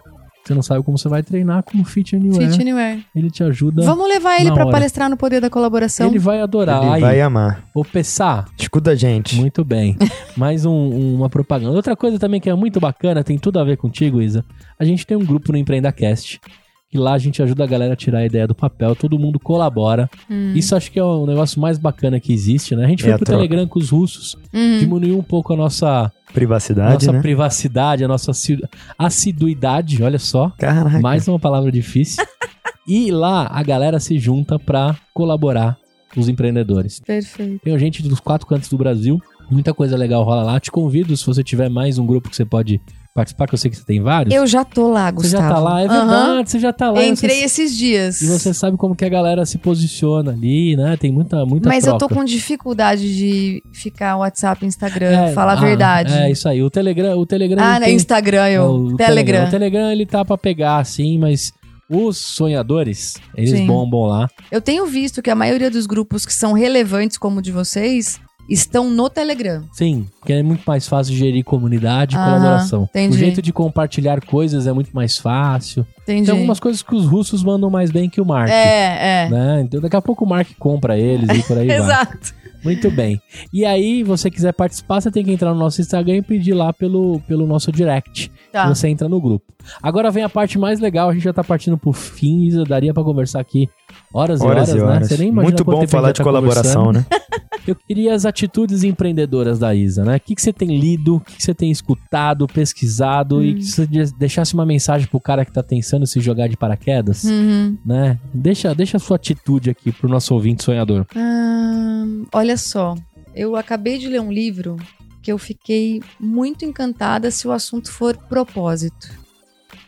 [0.50, 2.50] você não sabe como você vai treinar com o Fit Anywhere.
[2.50, 3.06] Fit Anywhere.
[3.16, 3.84] Ele te ajuda.
[3.84, 4.68] Vamos levar ele hora.
[4.70, 6.08] palestrar no Poder da Colaboração.
[6.08, 6.82] Ele vai adorar.
[6.84, 7.66] Ele Aí, vai amar.
[7.74, 9.36] Ô, Pessá, Escuta a gente.
[9.36, 9.96] muito bem.
[10.36, 11.76] Mais um- uma propaganda.
[11.76, 14.44] Outra coisa também que é muito bacana, tem tudo a ver contigo, Isa.
[14.80, 16.42] A gente tem um grupo no EmpreendaCast.
[16.92, 19.40] Que lá a gente ajuda a galera a tirar a ideia do papel, todo mundo
[19.40, 20.10] colabora.
[20.30, 20.54] Hum.
[20.56, 22.84] Isso acho que é o negócio mais bacana que existe, né?
[22.86, 23.38] A gente É foi a pro troca.
[23.44, 24.80] Telegram com os russos, Uhum.
[24.80, 27.22] diminuiu um pouco a nossa, Privacidade, nossa né?
[27.22, 28.58] privacidade, a nossa assi-
[28.98, 30.52] assiduidade, olha só.
[30.58, 31.00] Caraca.
[31.00, 32.24] Mais uma palavra difícil.
[32.88, 35.78] e lá a galera se junta pra colaborar
[36.14, 37.00] com os empreendedores.
[37.00, 37.62] Perfeito.
[37.64, 39.22] Tem gente dos quatro cantos do Brasil.
[39.52, 40.60] Muita coisa legal rola lá.
[40.60, 42.80] Te convido, se você tiver mais um grupo que você pode
[43.14, 44.34] participar, que eu sei que você tem vários.
[44.34, 45.44] Eu já tô lá, você Gustavo.
[45.44, 47.04] já tá lá, é verdade, você já tá lá.
[47.04, 48.22] Entrei você- esses dias.
[48.22, 50.96] E você sabe como que a galera se posiciona ali, né?
[50.98, 52.14] Tem muita, muita Mas eu troca.
[52.14, 56.14] tô com dificuldade de ficar WhatsApp, Instagram, É, falar a ah, verdade.
[56.14, 56.62] É, isso aí.
[56.64, 57.88] O Telegram, o Telegram ah, né?
[57.88, 58.64] tem- Instagram, é, eu.
[58.70, 59.48] o Telegram.
[59.48, 61.52] O Telegram ele tá pra pegar, assim, mas
[61.90, 63.66] os sonhadores, eles Sim.
[63.66, 64.30] bombam lá.
[64.52, 68.20] Eu tenho visto que a maioria dos grupos que são relevantes, como o de vocês,
[68.50, 69.64] estão no Telegram.
[69.72, 72.84] Sim, porque é muito mais fácil gerir comunidade e Aham, colaboração.
[72.84, 73.16] entendi.
[73.16, 75.86] O jeito de compartilhar coisas é muito mais fácil.
[76.02, 76.26] Entendi.
[76.26, 78.50] Tem algumas coisas que os russos mandam mais bem que o Mark.
[78.50, 79.30] É, é.
[79.30, 79.62] Né?
[79.62, 81.78] Então daqui a pouco o Mark compra eles e por aí vai.
[81.78, 82.40] Exato.
[82.64, 83.22] Muito bem.
[83.54, 86.74] E aí, você quiser participar, você tem que entrar no nosso Instagram e pedir lá
[86.74, 88.30] pelo, pelo nosso direct.
[88.52, 88.68] Tá.
[88.68, 89.46] Você entra no grupo.
[89.82, 92.94] Agora vem a parte mais legal, a gente já tá partindo pro fim, Isa, daria
[92.94, 93.70] pra conversar aqui
[94.14, 95.08] horas, Horas e e horas, né?
[95.08, 97.06] Você nem imagina Muito bom falar gente de tá colaboração, né?
[97.68, 100.16] Eu queria as atitudes empreendedoras da Isa, né?
[100.16, 103.64] O que, que você tem lido, o que, que você tem escutado, pesquisado e que
[103.66, 107.78] você de- deixasse uma mensagem pro cara que tá pensando se jogar de paraquedas, Uhum.
[107.86, 108.18] né?
[108.34, 111.06] Deixa, deixa a sua atitude aqui pro nosso ouvinte sonhador.
[111.16, 112.96] Ah, olha só,
[113.36, 114.76] eu acabei de ler um livro
[115.22, 119.10] que eu fiquei muito encantada se o assunto for propósito.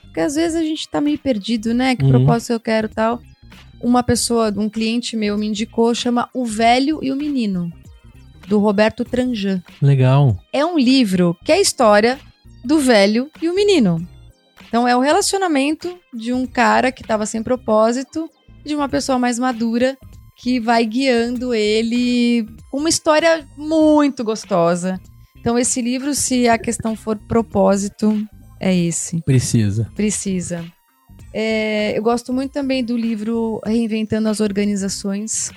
[0.04, 1.96] Porque às vezes a gente tá meio perdido, né?
[1.96, 2.10] Que Uhum.
[2.12, 3.20] propósito eu quero tal.
[3.84, 7.72] Uma pessoa, um cliente meu me indicou, chama O Velho e o Menino,
[8.48, 9.62] do Roberto Tranjan.
[9.82, 10.38] Legal.
[10.54, 12.20] É um livro que é a história
[12.64, 14.08] do velho e o menino.
[14.68, 18.30] Então é o relacionamento de um cara que estava sem propósito
[18.64, 19.98] e de uma pessoa mais madura
[20.38, 25.00] que vai guiando ele com uma história muito gostosa.
[25.38, 28.26] Então esse livro, se a questão for propósito,
[28.60, 29.22] é esse.
[29.24, 29.92] Precisa.
[29.96, 30.66] Precisa.
[31.34, 35.52] É, eu gosto muito também do livro Reinventando as Organizações.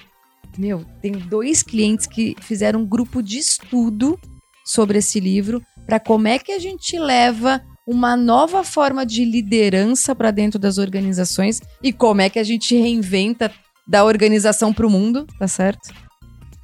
[0.57, 4.19] Meu, tenho dois clientes que fizeram um grupo de estudo
[4.65, 10.15] sobre esse livro para como é que a gente leva uma nova forma de liderança
[10.15, 13.53] para dentro das organizações e como é que a gente reinventa
[13.87, 15.93] da organização para o mundo, tá certo?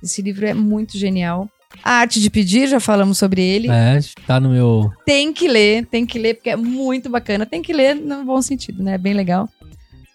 [0.03, 1.49] Esse livro é muito genial.
[1.83, 4.91] A Arte de Pedir, já falamos sobre ele É, tá no meu.
[5.07, 7.47] tem que ler, tem que ler, porque é muito bacana.
[7.47, 8.95] Tem que ler no bom sentido, né?
[8.95, 9.49] É bem legal.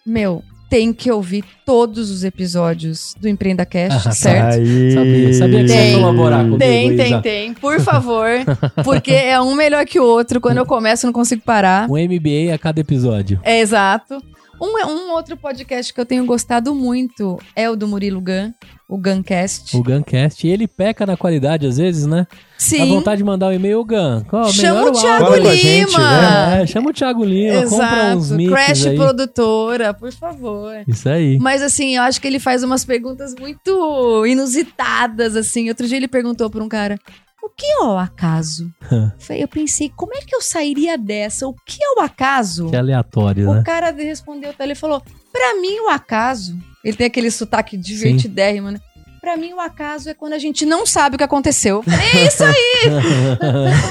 [0.06, 4.54] Meu, tem que ouvir todos os episódios do Empreenda Cast, Ah, certo?
[4.54, 4.92] Aí...
[4.92, 5.90] Sabia, sabia que você Tem.
[5.92, 7.22] ia colaborar comigo, Tem, tem, Isa.
[7.22, 7.54] tem.
[7.54, 8.28] Por favor.
[8.84, 10.40] Porque é um melhor que o outro.
[10.40, 11.88] Quando eu começo, eu não consigo parar.
[11.90, 13.40] Um MBA a cada episódio.
[13.42, 14.20] É exato.
[14.60, 18.52] Um, um outro podcast que eu tenho gostado muito é o do Murilo Gun,
[18.88, 19.76] o Guncast.
[19.76, 20.46] O Guncast.
[20.46, 22.26] E ele peca na qualidade às vezes, né?
[22.56, 22.78] Sim.
[22.78, 24.22] Dá vontade de mandar um e-mail, Gun.
[24.28, 25.54] Qual, Chama o Thiago a Lima.
[25.56, 26.62] gente, né?
[26.62, 28.34] É, chama o Thiago Lima, compra uns Exato.
[28.36, 28.96] mix Crash aí.
[28.96, 30.72] Produtora, por favor.
[30.86, 31.38] Isso aí.
[31.38, 35.68] Mas assim, eu acho que ele faz umas perguntas muito inusitadas, assim.
[35.68, 36.98] Outro dia ele perguntou pra um cara:
[37.42, 38.70] O que é o acaso?
[39.30, 41.46] Eu pensei, como é que eu sairia dessa?
[41.46, 42.70] O que é o acaso?
[42.70, 43.60] Que aleatório, né?
[43.60, 45.02] O cara respondeu, ele falou:
[45.32, 46.56] Pra mim, o acaso.
[46.86, 48.78] Ele tem aquele sotaque divertidérrimo, né?
[49.20, 51.82] Pra mim, o acaso é quando a gente não sabe o que aconteceu.
[52.14, 52.84] É isso aí!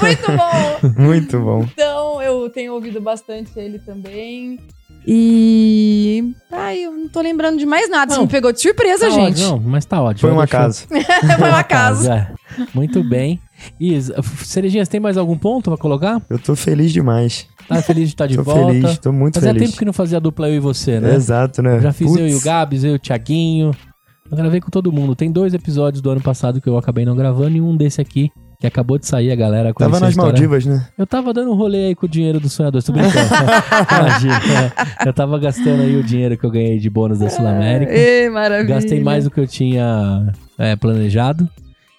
[0.00, 1.02] Muito bom!
[1.02, 1.62] Muito bom.
[1.64, 4.58] Então, eu tenho ouvido bastante ele também.
[5.06, 6.32] E.
[6.50, 8.12] Ai, eu não tô lembrando de mais nada.
[8.12, 8.24] Você Não.
[8.26, 9.42] me pegou de surpresa, Tá gente.
[9.42, 10.28] ótimo, Não, mas tá ótimo.
[10.28, 10.86] Foi um acaso.
[10.88, 12.10] Foi um acaso.
[12.10, 12.32] é.
[12.74, 13.38] Muito bem.
[13.80, 14.14] Isa,
[14.44, 16.22] Cerejinhas, tem mais algum ponto pra colocar?
[16.28, 17.46] Eu tô feliz demais.
[17.68, 18.72] Tá feliz de estar de tô volta?
[18.72, 19.68] feliz, tô muito Fazia feliz.
[19.68, 21.14] tempo que não fazia dupla eu e você, né?
[21.14, 21.80] Exato, né?
[21.80, 23.70] Já fiz Putz, eu e o Gabs, eu e o Thiaguinho.
[24.30, 25.14] Eu gravei com todo mundo.
[25.14, 28.30] Tem dois episódios do ano passado que eu acabei não gravando e um desse aqui
[28.58, 30.32] que acabou de sair, a galera conheceu Tava nas história.
[30.32, 30.88] Maldivas, né?
[30.96, 33.12] Eu tava dando um rolê aí com o dinheiro dos sonhadores, tô brincando.
[33.92, 34.72] Imagina.
[35.04, 37.92] Eu tava gastando aí o dinheiro que eu ganhei de bônus da Sul América.
[37.92, 38.74] Ê, maravilha.
[38.76, 41.46] Gastei mais do que eu tinha é, planejado.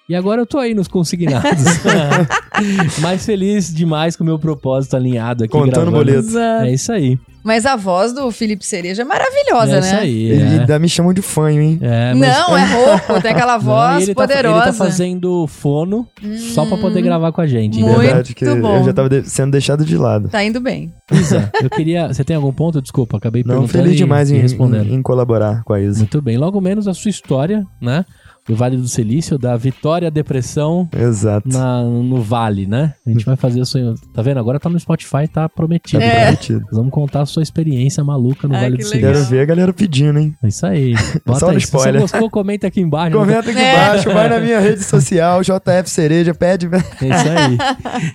[0.08, 1.62] E agora eu tô aí nos consignados.
[3.00, 5.52] Mais feliz demais com o meu propósito alinhado aqui.
[5.52, 5.92] Contando gravando.
[5.98, 6.18] boleto.
[6.20, 6.64] Exato.
[6.64, 7.18] É isso aí.
[7.44, 9.86] Mas a voz do Felipe Cereja é maravilhosa, é né?
[9.86, 10.22] isso aí.
[10.30, 10.46] Ele é.
[10.60, 11.78] ainda me chamam de fanho, hein?
[11.80, 14.56] É, mas- Não, é rouco, tem aquela Não, voz e ele tá- poderosa.
[14.56, 16.06] ele tá fazendo fono
[16.54, 17.78] só pra poder gravar com a gente.
[17.80, 18.78] Muito Verdade, que bom.
[18.78, 20.28] eu já tava de- sendo deixado de lado.
[20.28, 20.92] Tá indo bem.
[21.12, 22.08] Isa, eu queria.
[22.08, 22.82] Você tem algum ponto?
[22.82, 23.72] Desculpa, acabei Não, perguntando.
[23.72, 24.90] feliz e- demais e em, respondendo.
[24.90, 26.00] em- em colaborar com a Isa.
[26.00, 26.36] Muito bem.
[26.36, 28.04] Logo menos a sua história, né?
[28.48, 31.46] Do Vale do Silício, da Vitória à Depressão Exato.
[31.48, 32.94] na- no Vale, né?
[33.06, 33.94] A gente vai fazer o sonho.
[34.14, 34.40] Tá vendo?
[34.40, 36.00] Agora tá no Spotify, tá prometido.
[36.00, 36.22] Tá né?
[36.22, 36.64] prometido.
[36.72, 38.90] Vamos contar a sua experiência maluca no Ah, Vale do legal.
[38.90, 39.12] Silício.
[39.12, 40.34] Quero ver a galera pedindo, hein?
[40.42, 40.94] É isso aí.
[41.26, 41.60] Bota Só aí.
[41.60, 42.00] Se você spoiler.
[42.00, 43.16] gostou, comenta aqui embaixo.
[43.18, 43.72] Comenta aqui É.
[43.74, 46.68] embaixo, vai na minha rede social, JF Cereja, pede.
[47.02, 47.58] É isso aí.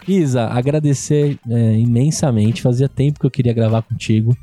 [0.07, 2.61] Isa, agradecer é, imensamente.
[2.61, 4.35] Fazia tempo que eu queria gravar contigo.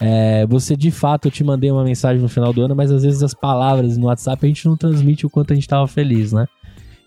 [0.00, 3.02] É, você, de fato, eu te mandei uma mensagem no final do ano, mas às
[3.02, 6.32] vezes as palavras no WhatsApp a gente não transmite o quanto a gente tava feliz,
[6.32, 6.46] né?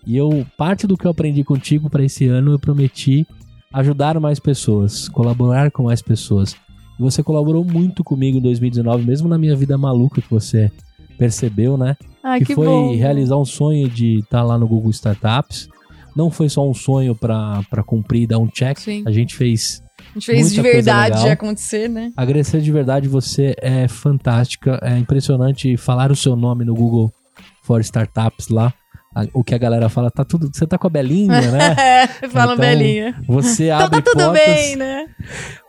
[0.06, 3.26] E eu, parte do que eu aprendi contigo para esse ano, eu prometi
[3.72, 6.54] ajudar mais pessoas, colaborar com mais pessoas.
[6.98, 10.70] E você colaborou muito comigo em 2019, mesmo na minha vida maluca que você
[11.18, 11.96] percebeu, né?
[12.22, 12.96] Ai, que, que, foi bom.
[12.96, 15.68] realizar um sonho de estar lá no Google Startups.
[16.14, 18.78] Não foi só um sonho para cumprir e dar um check.
[18.78, 19.02] Sim.
[19.06, 19.82] A gente fez.
[20.16, 22.10] A gente fez de verdade acontecer, né?
[22.16, 24.80] Agradecer de verdade, você é fantástica.
[24.82, 27.12] É impressionante falar o seu nome no Google
[27.62, 28.72] for Startups lá.
[29.16, 30.50] A- O que a galera fala, tá tudo.
[30.52, 31.74] Você tá com a Belinha, né?
[32.22, 33.14] É, fala Então, belinha.
[33.26, 34.44] Você Então abre tá tudo portas.
[34.46, 35.06] bem, né?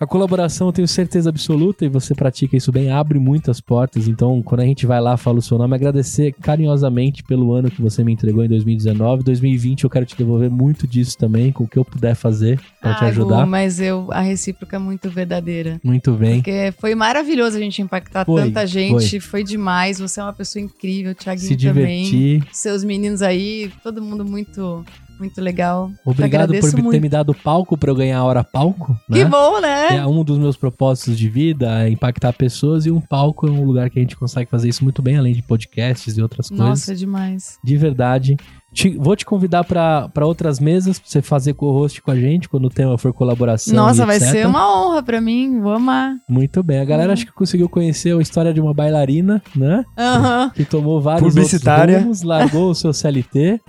[0.01, 4.07] A colaboração, eu tenho certeza absoluta, e você pratica isso bem, abre muitas portas.
[4.07, 7.81] Então, quando a gente vai lá, fala o seu nome, agradecer carinhosamente pelo ano que
[7.81, 9.23] você me entregou em 2019.
[9.23, 12.93] 2020 eu quero te devolver muito disso também, com o que eu puder fazer pra
[12.95, 13.43] te Ai, ajudar.
[13.45, 15.79] Gu, mas eu, a recíproca é muito verdadeira.
[15.83, 16.35] Muito bem.
[16.41, 19.19] Porque foi maravilhoso a gente impactar Foi, tanta gente.
[19.19, 19.43] Foi.
[19.43, 19.99] demais.
[19.99, 22.03] Você é uma pessoa incrível, Thiaguinho Se também.
[22.03, 22.43] divertir.
[22.51, 23.36] Seus meninos aí,
[23.83, 24.85] todo mundo muito,
[25.19, 25.91] muito legal.
[26.05, 27.01] Obrigado por Agradeço ter muito.
[27.01, 28.97] me dado palco pra eu ganhar a hora palco.
[29.11, 29.25] Que né?
[29.25, 29.97] bom, né?
[29.97, 33.63] É um dos meus propósitos de vida é impactar pessoas e um palco é um
[33.63, 36.65] lugar que a gente consegue fazer isso muito bem, além de podcasts e outras coisas.
[36.65, 37.57] Nossa, demais.
[37.63, 38.37] De verdade.
[38.73, 42.49] Te- vou te convidar pra pra outras mesas, pra você fazer co-host com a gente,
[42.49, 43.73] quando o tema for colaboração.
[43.73, 44.29] Nossa, e vai etc.
[44.31, 45.59] ser uma honra pra mim.
[45.61, 46.15] Vou amar.
[46.29, 46.79] Muito bem.
[46.79, 49.83] A galera acho que conseguiu conhecer a história de uma bailarina, né?
[49.97, 50.51] Aham.
[50.53, 51.95] Que tomou vários Publicitária.
[51.95, 53.59] outros rumos, largou o seu CLT,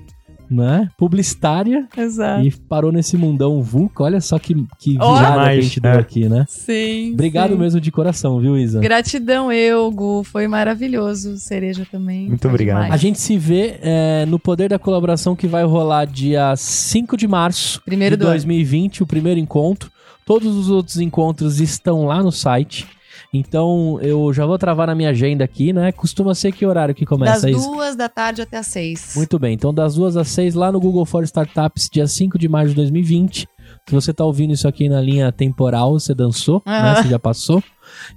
[0.50, 0.88] né?
[0.96, 2.44] Publicitária Exato.
[2.44, 4.04] e parou nesse mundão VUCA.
[4.04, 5.98] Olha só que, que virada que a gente deu é.
[5.98, 6.44] aqui, né?
[6.48, 7.12] Sim.
[7.12, 7.58] Obrigado sim.
[7.58, 8.80] mesmo de coração, viu, Isa?
[8.80, 10.24] Gratidão eu, Gu.
[10.24, 11.36] Foi maravilhoso.
[11.36, 12.28] Cereja também.
[12.28, 12.82] Muito Foi obrigado.
[12.82, 12.94] demais.
[12.94, 17.28] A gente se vê é, no Poder da Colaboração que vai rolar dia 5 de
[17.28, 18.34] março Primeiro de do ano.
[18.34, 19.90] 2020, o primeiro encontro.
[20.24, 22.86] Todos os outros encontros estão lá no site.
[23.32, 25.92] Então eu já vou travar na minha agenda aqui, né?
[25.92, 27.70] Costuma ser que horário que Das começa isso?
[27.70, 29.12] duas da tarde até as seis.
[29.14, 32.48] Muito bem, então das duas às seis lá no Google for Startups, dia 5 de
[32.48, 33.46] maio de 2020.
[33.88, 36.72] Se você tá ouvindo isso aqui na linha temporal, você dançou, né?
[36.78, 37.02] Aham.
[37.02, 37.62] Você já passou.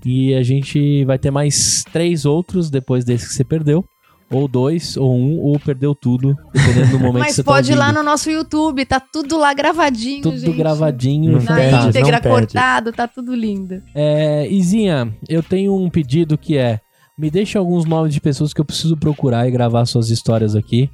[0.05, 3.83] E a gente vai ter mais três outros depois desse que você perdeu.
[4.31, 7.71] Ou dois, ou um, ou perdeu tudo, dependendo do momento que Mas você tá pode
[7.71, 10.55] ir lá no nosso YouTube, tá tudo lá gravadinho, Tudo gente.
[10.55, 11.33] gravadinho.
[11.33, 13.81] Não Na perde, íntegra, não cortado, tá tudo lindo.
[13.93, 16.79] É, Izinha, eu tenho um pedido que é:
[17.17, 20.89] me deixe alguns nomes de pessoas que eu preciso procurar e gravar suas histórias aqui.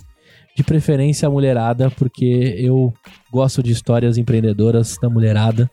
[0.56, 2.92] De preferência a mulherada, porque eu
[3.32, 5.70] gosto de histórias empreendedoras da mulherada.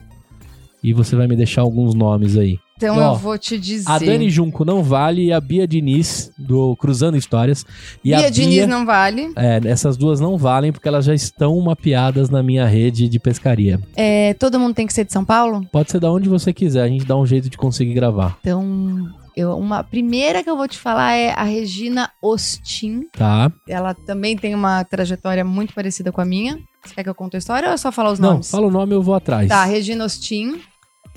[0.83, 2.59] E você vai me deixar alguns nomes aí.
[2.77, 3.89] Então Ó, eu vou te dizer.
[3.89, 7.65] A Dani Junco não vale e a Bia Diniz, do Cruzando Histórias.
[8.03, 9.31] E Bia a Diniz Bia, não vale.
[9.37, 13.79] é, essas duas não valem porque elas já estão mapeadas na minha rede de pescaria.
[13.95, 15.65] É, todo mundo tem que ser de São Paulo?
[15.71, 19.07] Pode ser da onde você quiser, a gente dá um jeito de conseguir gravar, Então,
[19.37, 23.03] eu, uma primeira que eu vou te falar é a Regina Ostin.
[23.13, 23.49] tá?
[23.69, 26.57] Ela também tem uma trajetória muito parecida com a minha.
[26.83, 28.51] Você quer que eu conte a história ou é só falar os Não, nomes?
[28.51, 29.47] fala o nome eu vou atrás.
[29.49, 30.59] Tá, Regina Ostin,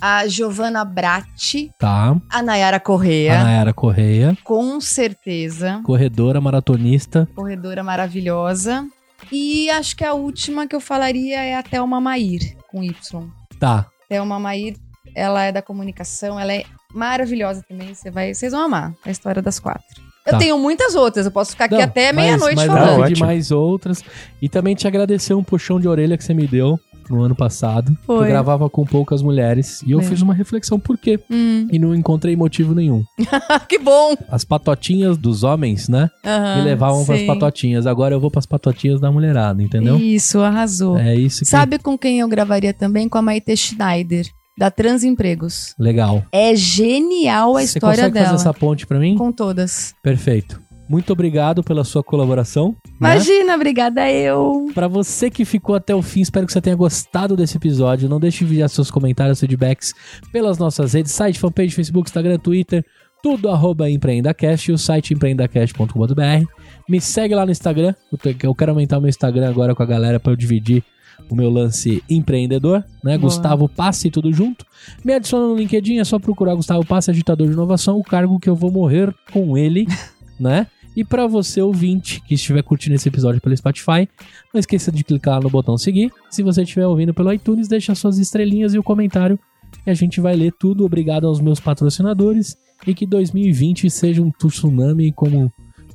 [0.01, 2.15] a Giovanna Bratti, Tá.
[2.29, 7.27] a Nayara A Correa, Nayara Correia, com certeza, corredora maratonista.
[7.35, 8.85] corredora maravilhosa.
[9.31, 13.27] E acho que a última que eu falaria é a Thelma Mair, com Y.
[13.59, 13.85] Tá.
[14.07, 14.75] Thelma Mair,
[15.13, 16.63] ela é da comunicação, ela é
[16.93, 17.93] maravilhosa também.
[17.93, 19.83] Você vai, vocês vão amar a história das quatro.
[20.25, 20.37] Eu Tá.
[20.37, 22.77] tenho muitas outras, eu posso ficar aqui Não, até meia-noite falando.
[22.77, 23.25] eu Tá pedi ótimo.
[23.25, 24.03] mais outras.
[24.41, 26.79] E também te agradecer um puxão de orelha que você me deu
[27.09, 27.91] no ano passado.
[27.93, 28.27] que Eu Foi.
[28.27, 29.81] gravava com poucas mulheres.
[29.83, 30.03] E eu É.
[30.03, 31.19] fiz uma reflexão por quê.
[31.29, 33.03] Hum, E não encontrei motivo nenhum.
[33.67, 34.15] que bom!
[34.29, 36.09] As patotinhas dos homens, né?
[36.25, 37.27] Aham, me levavam pras sim.
[37.27, 37.87] patotinhas.
[37.87, 39.97] Agora eu vou pras patotinhas da mulherada, entendeu?
[39.97, 40.97] Isso, arrasou.
[40.97, 41.45] É isso que...
[41.45, 43.07] Sabe com quem eu gravaria também?
[43.09, 44.25] Com a Maite Schneider,
[44.57, 45.73] da Transempregos.
[45.79, 46.23] Legal.
[46.31, 48.25] É genial a Você história consegue dela.
[48.27, 49.15] fazer essa ponte pra mim?
[49.15, 49.93] Com todas.
[50.03, 50.61] Perfeito.
[50.89, 52.75] Muito obrigado pela sua colaboração.
[52.99, 53.11] né?
[53.13, 54.71] Imagina, obrigada eu.
[54.73, 58.09] Pra você que ficou até o fim, espero que você tenha gostado desse episódio.
[58.09, 59.93] Não deixe de enviar seus comentários, feedbacks
[60.31, 62.83] pelas nossas redes, site, fanpage, Facebook, Instagram, Twitter,
[63.21, 66.45] tudo arroba empreendacast e o site empreendacast.com.br.
[66.87, 67.93] Me segue lá no Instagram,
[68.41, 70.83] eu quero aumentar o meu Instagram agora com a galera pra eu dividir
[71.29, 73.17] o meu lance empreendedor, né?
[73.17, 73.29] Boa.
[73.29, 74.65] Gustavo Passe, tudo junto.
[75.05, 78.49] Me adiciona no LinkedIn, é só procurar Gustavo Passe, agitador de inovação, o cargo que
[78.49, 79.85] eu vou morrer com ele,
[80.39, 80.65] né?
[80.99, 84.05] E pra você, ouvinte, que estiver curtindo esse episódio pelo Spotify,
[84.53, 86.11] não esqueça de clicar no botão seguir.
[86.29, 89.39] Se você estiver ouvindo pelo iTunes, deixa suas estrelinhas e o comentário
[89.87, 90.83] e a gente vai ler tudo.
[90.83, 95.49] Obrigado aos meus patrocinadores e que 2020 seja um tsunami como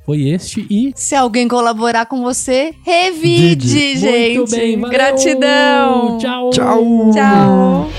[0.07, 4.37] foi este e Se alguém colaborar com você, revide, gente.
[4.39, 4.91] muito bem, valeu!
[4.91, 6.17] Gratidão.
[6.17, 6.49] Tchau.
[6.49, 7.11] Tchau.
[7.13, 7.89] Tchau.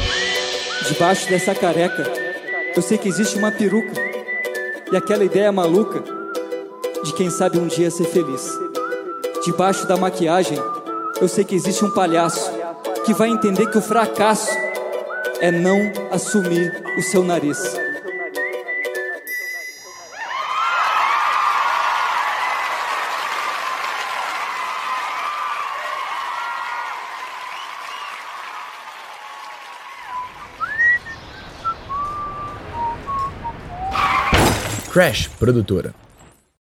[0.88, 2.02] Debaixo dessa careca,
[2.74, 3.94] eu sei que existe uma peruca
[4.92, 6.15] e aquela ideia maluca
[7.06, 8.50] de quem sabe um dia ser feliz.
[9.44, 10.58] Debaixo da maquiagem,
[11.20, 12.50] eu sei que existe um palhaço
[13.04, 14.50] que vai entender que o fracasso
[15.40, 17.58] é não assumir o seu nariz.
[34.92, 36.05] Crash Produtora.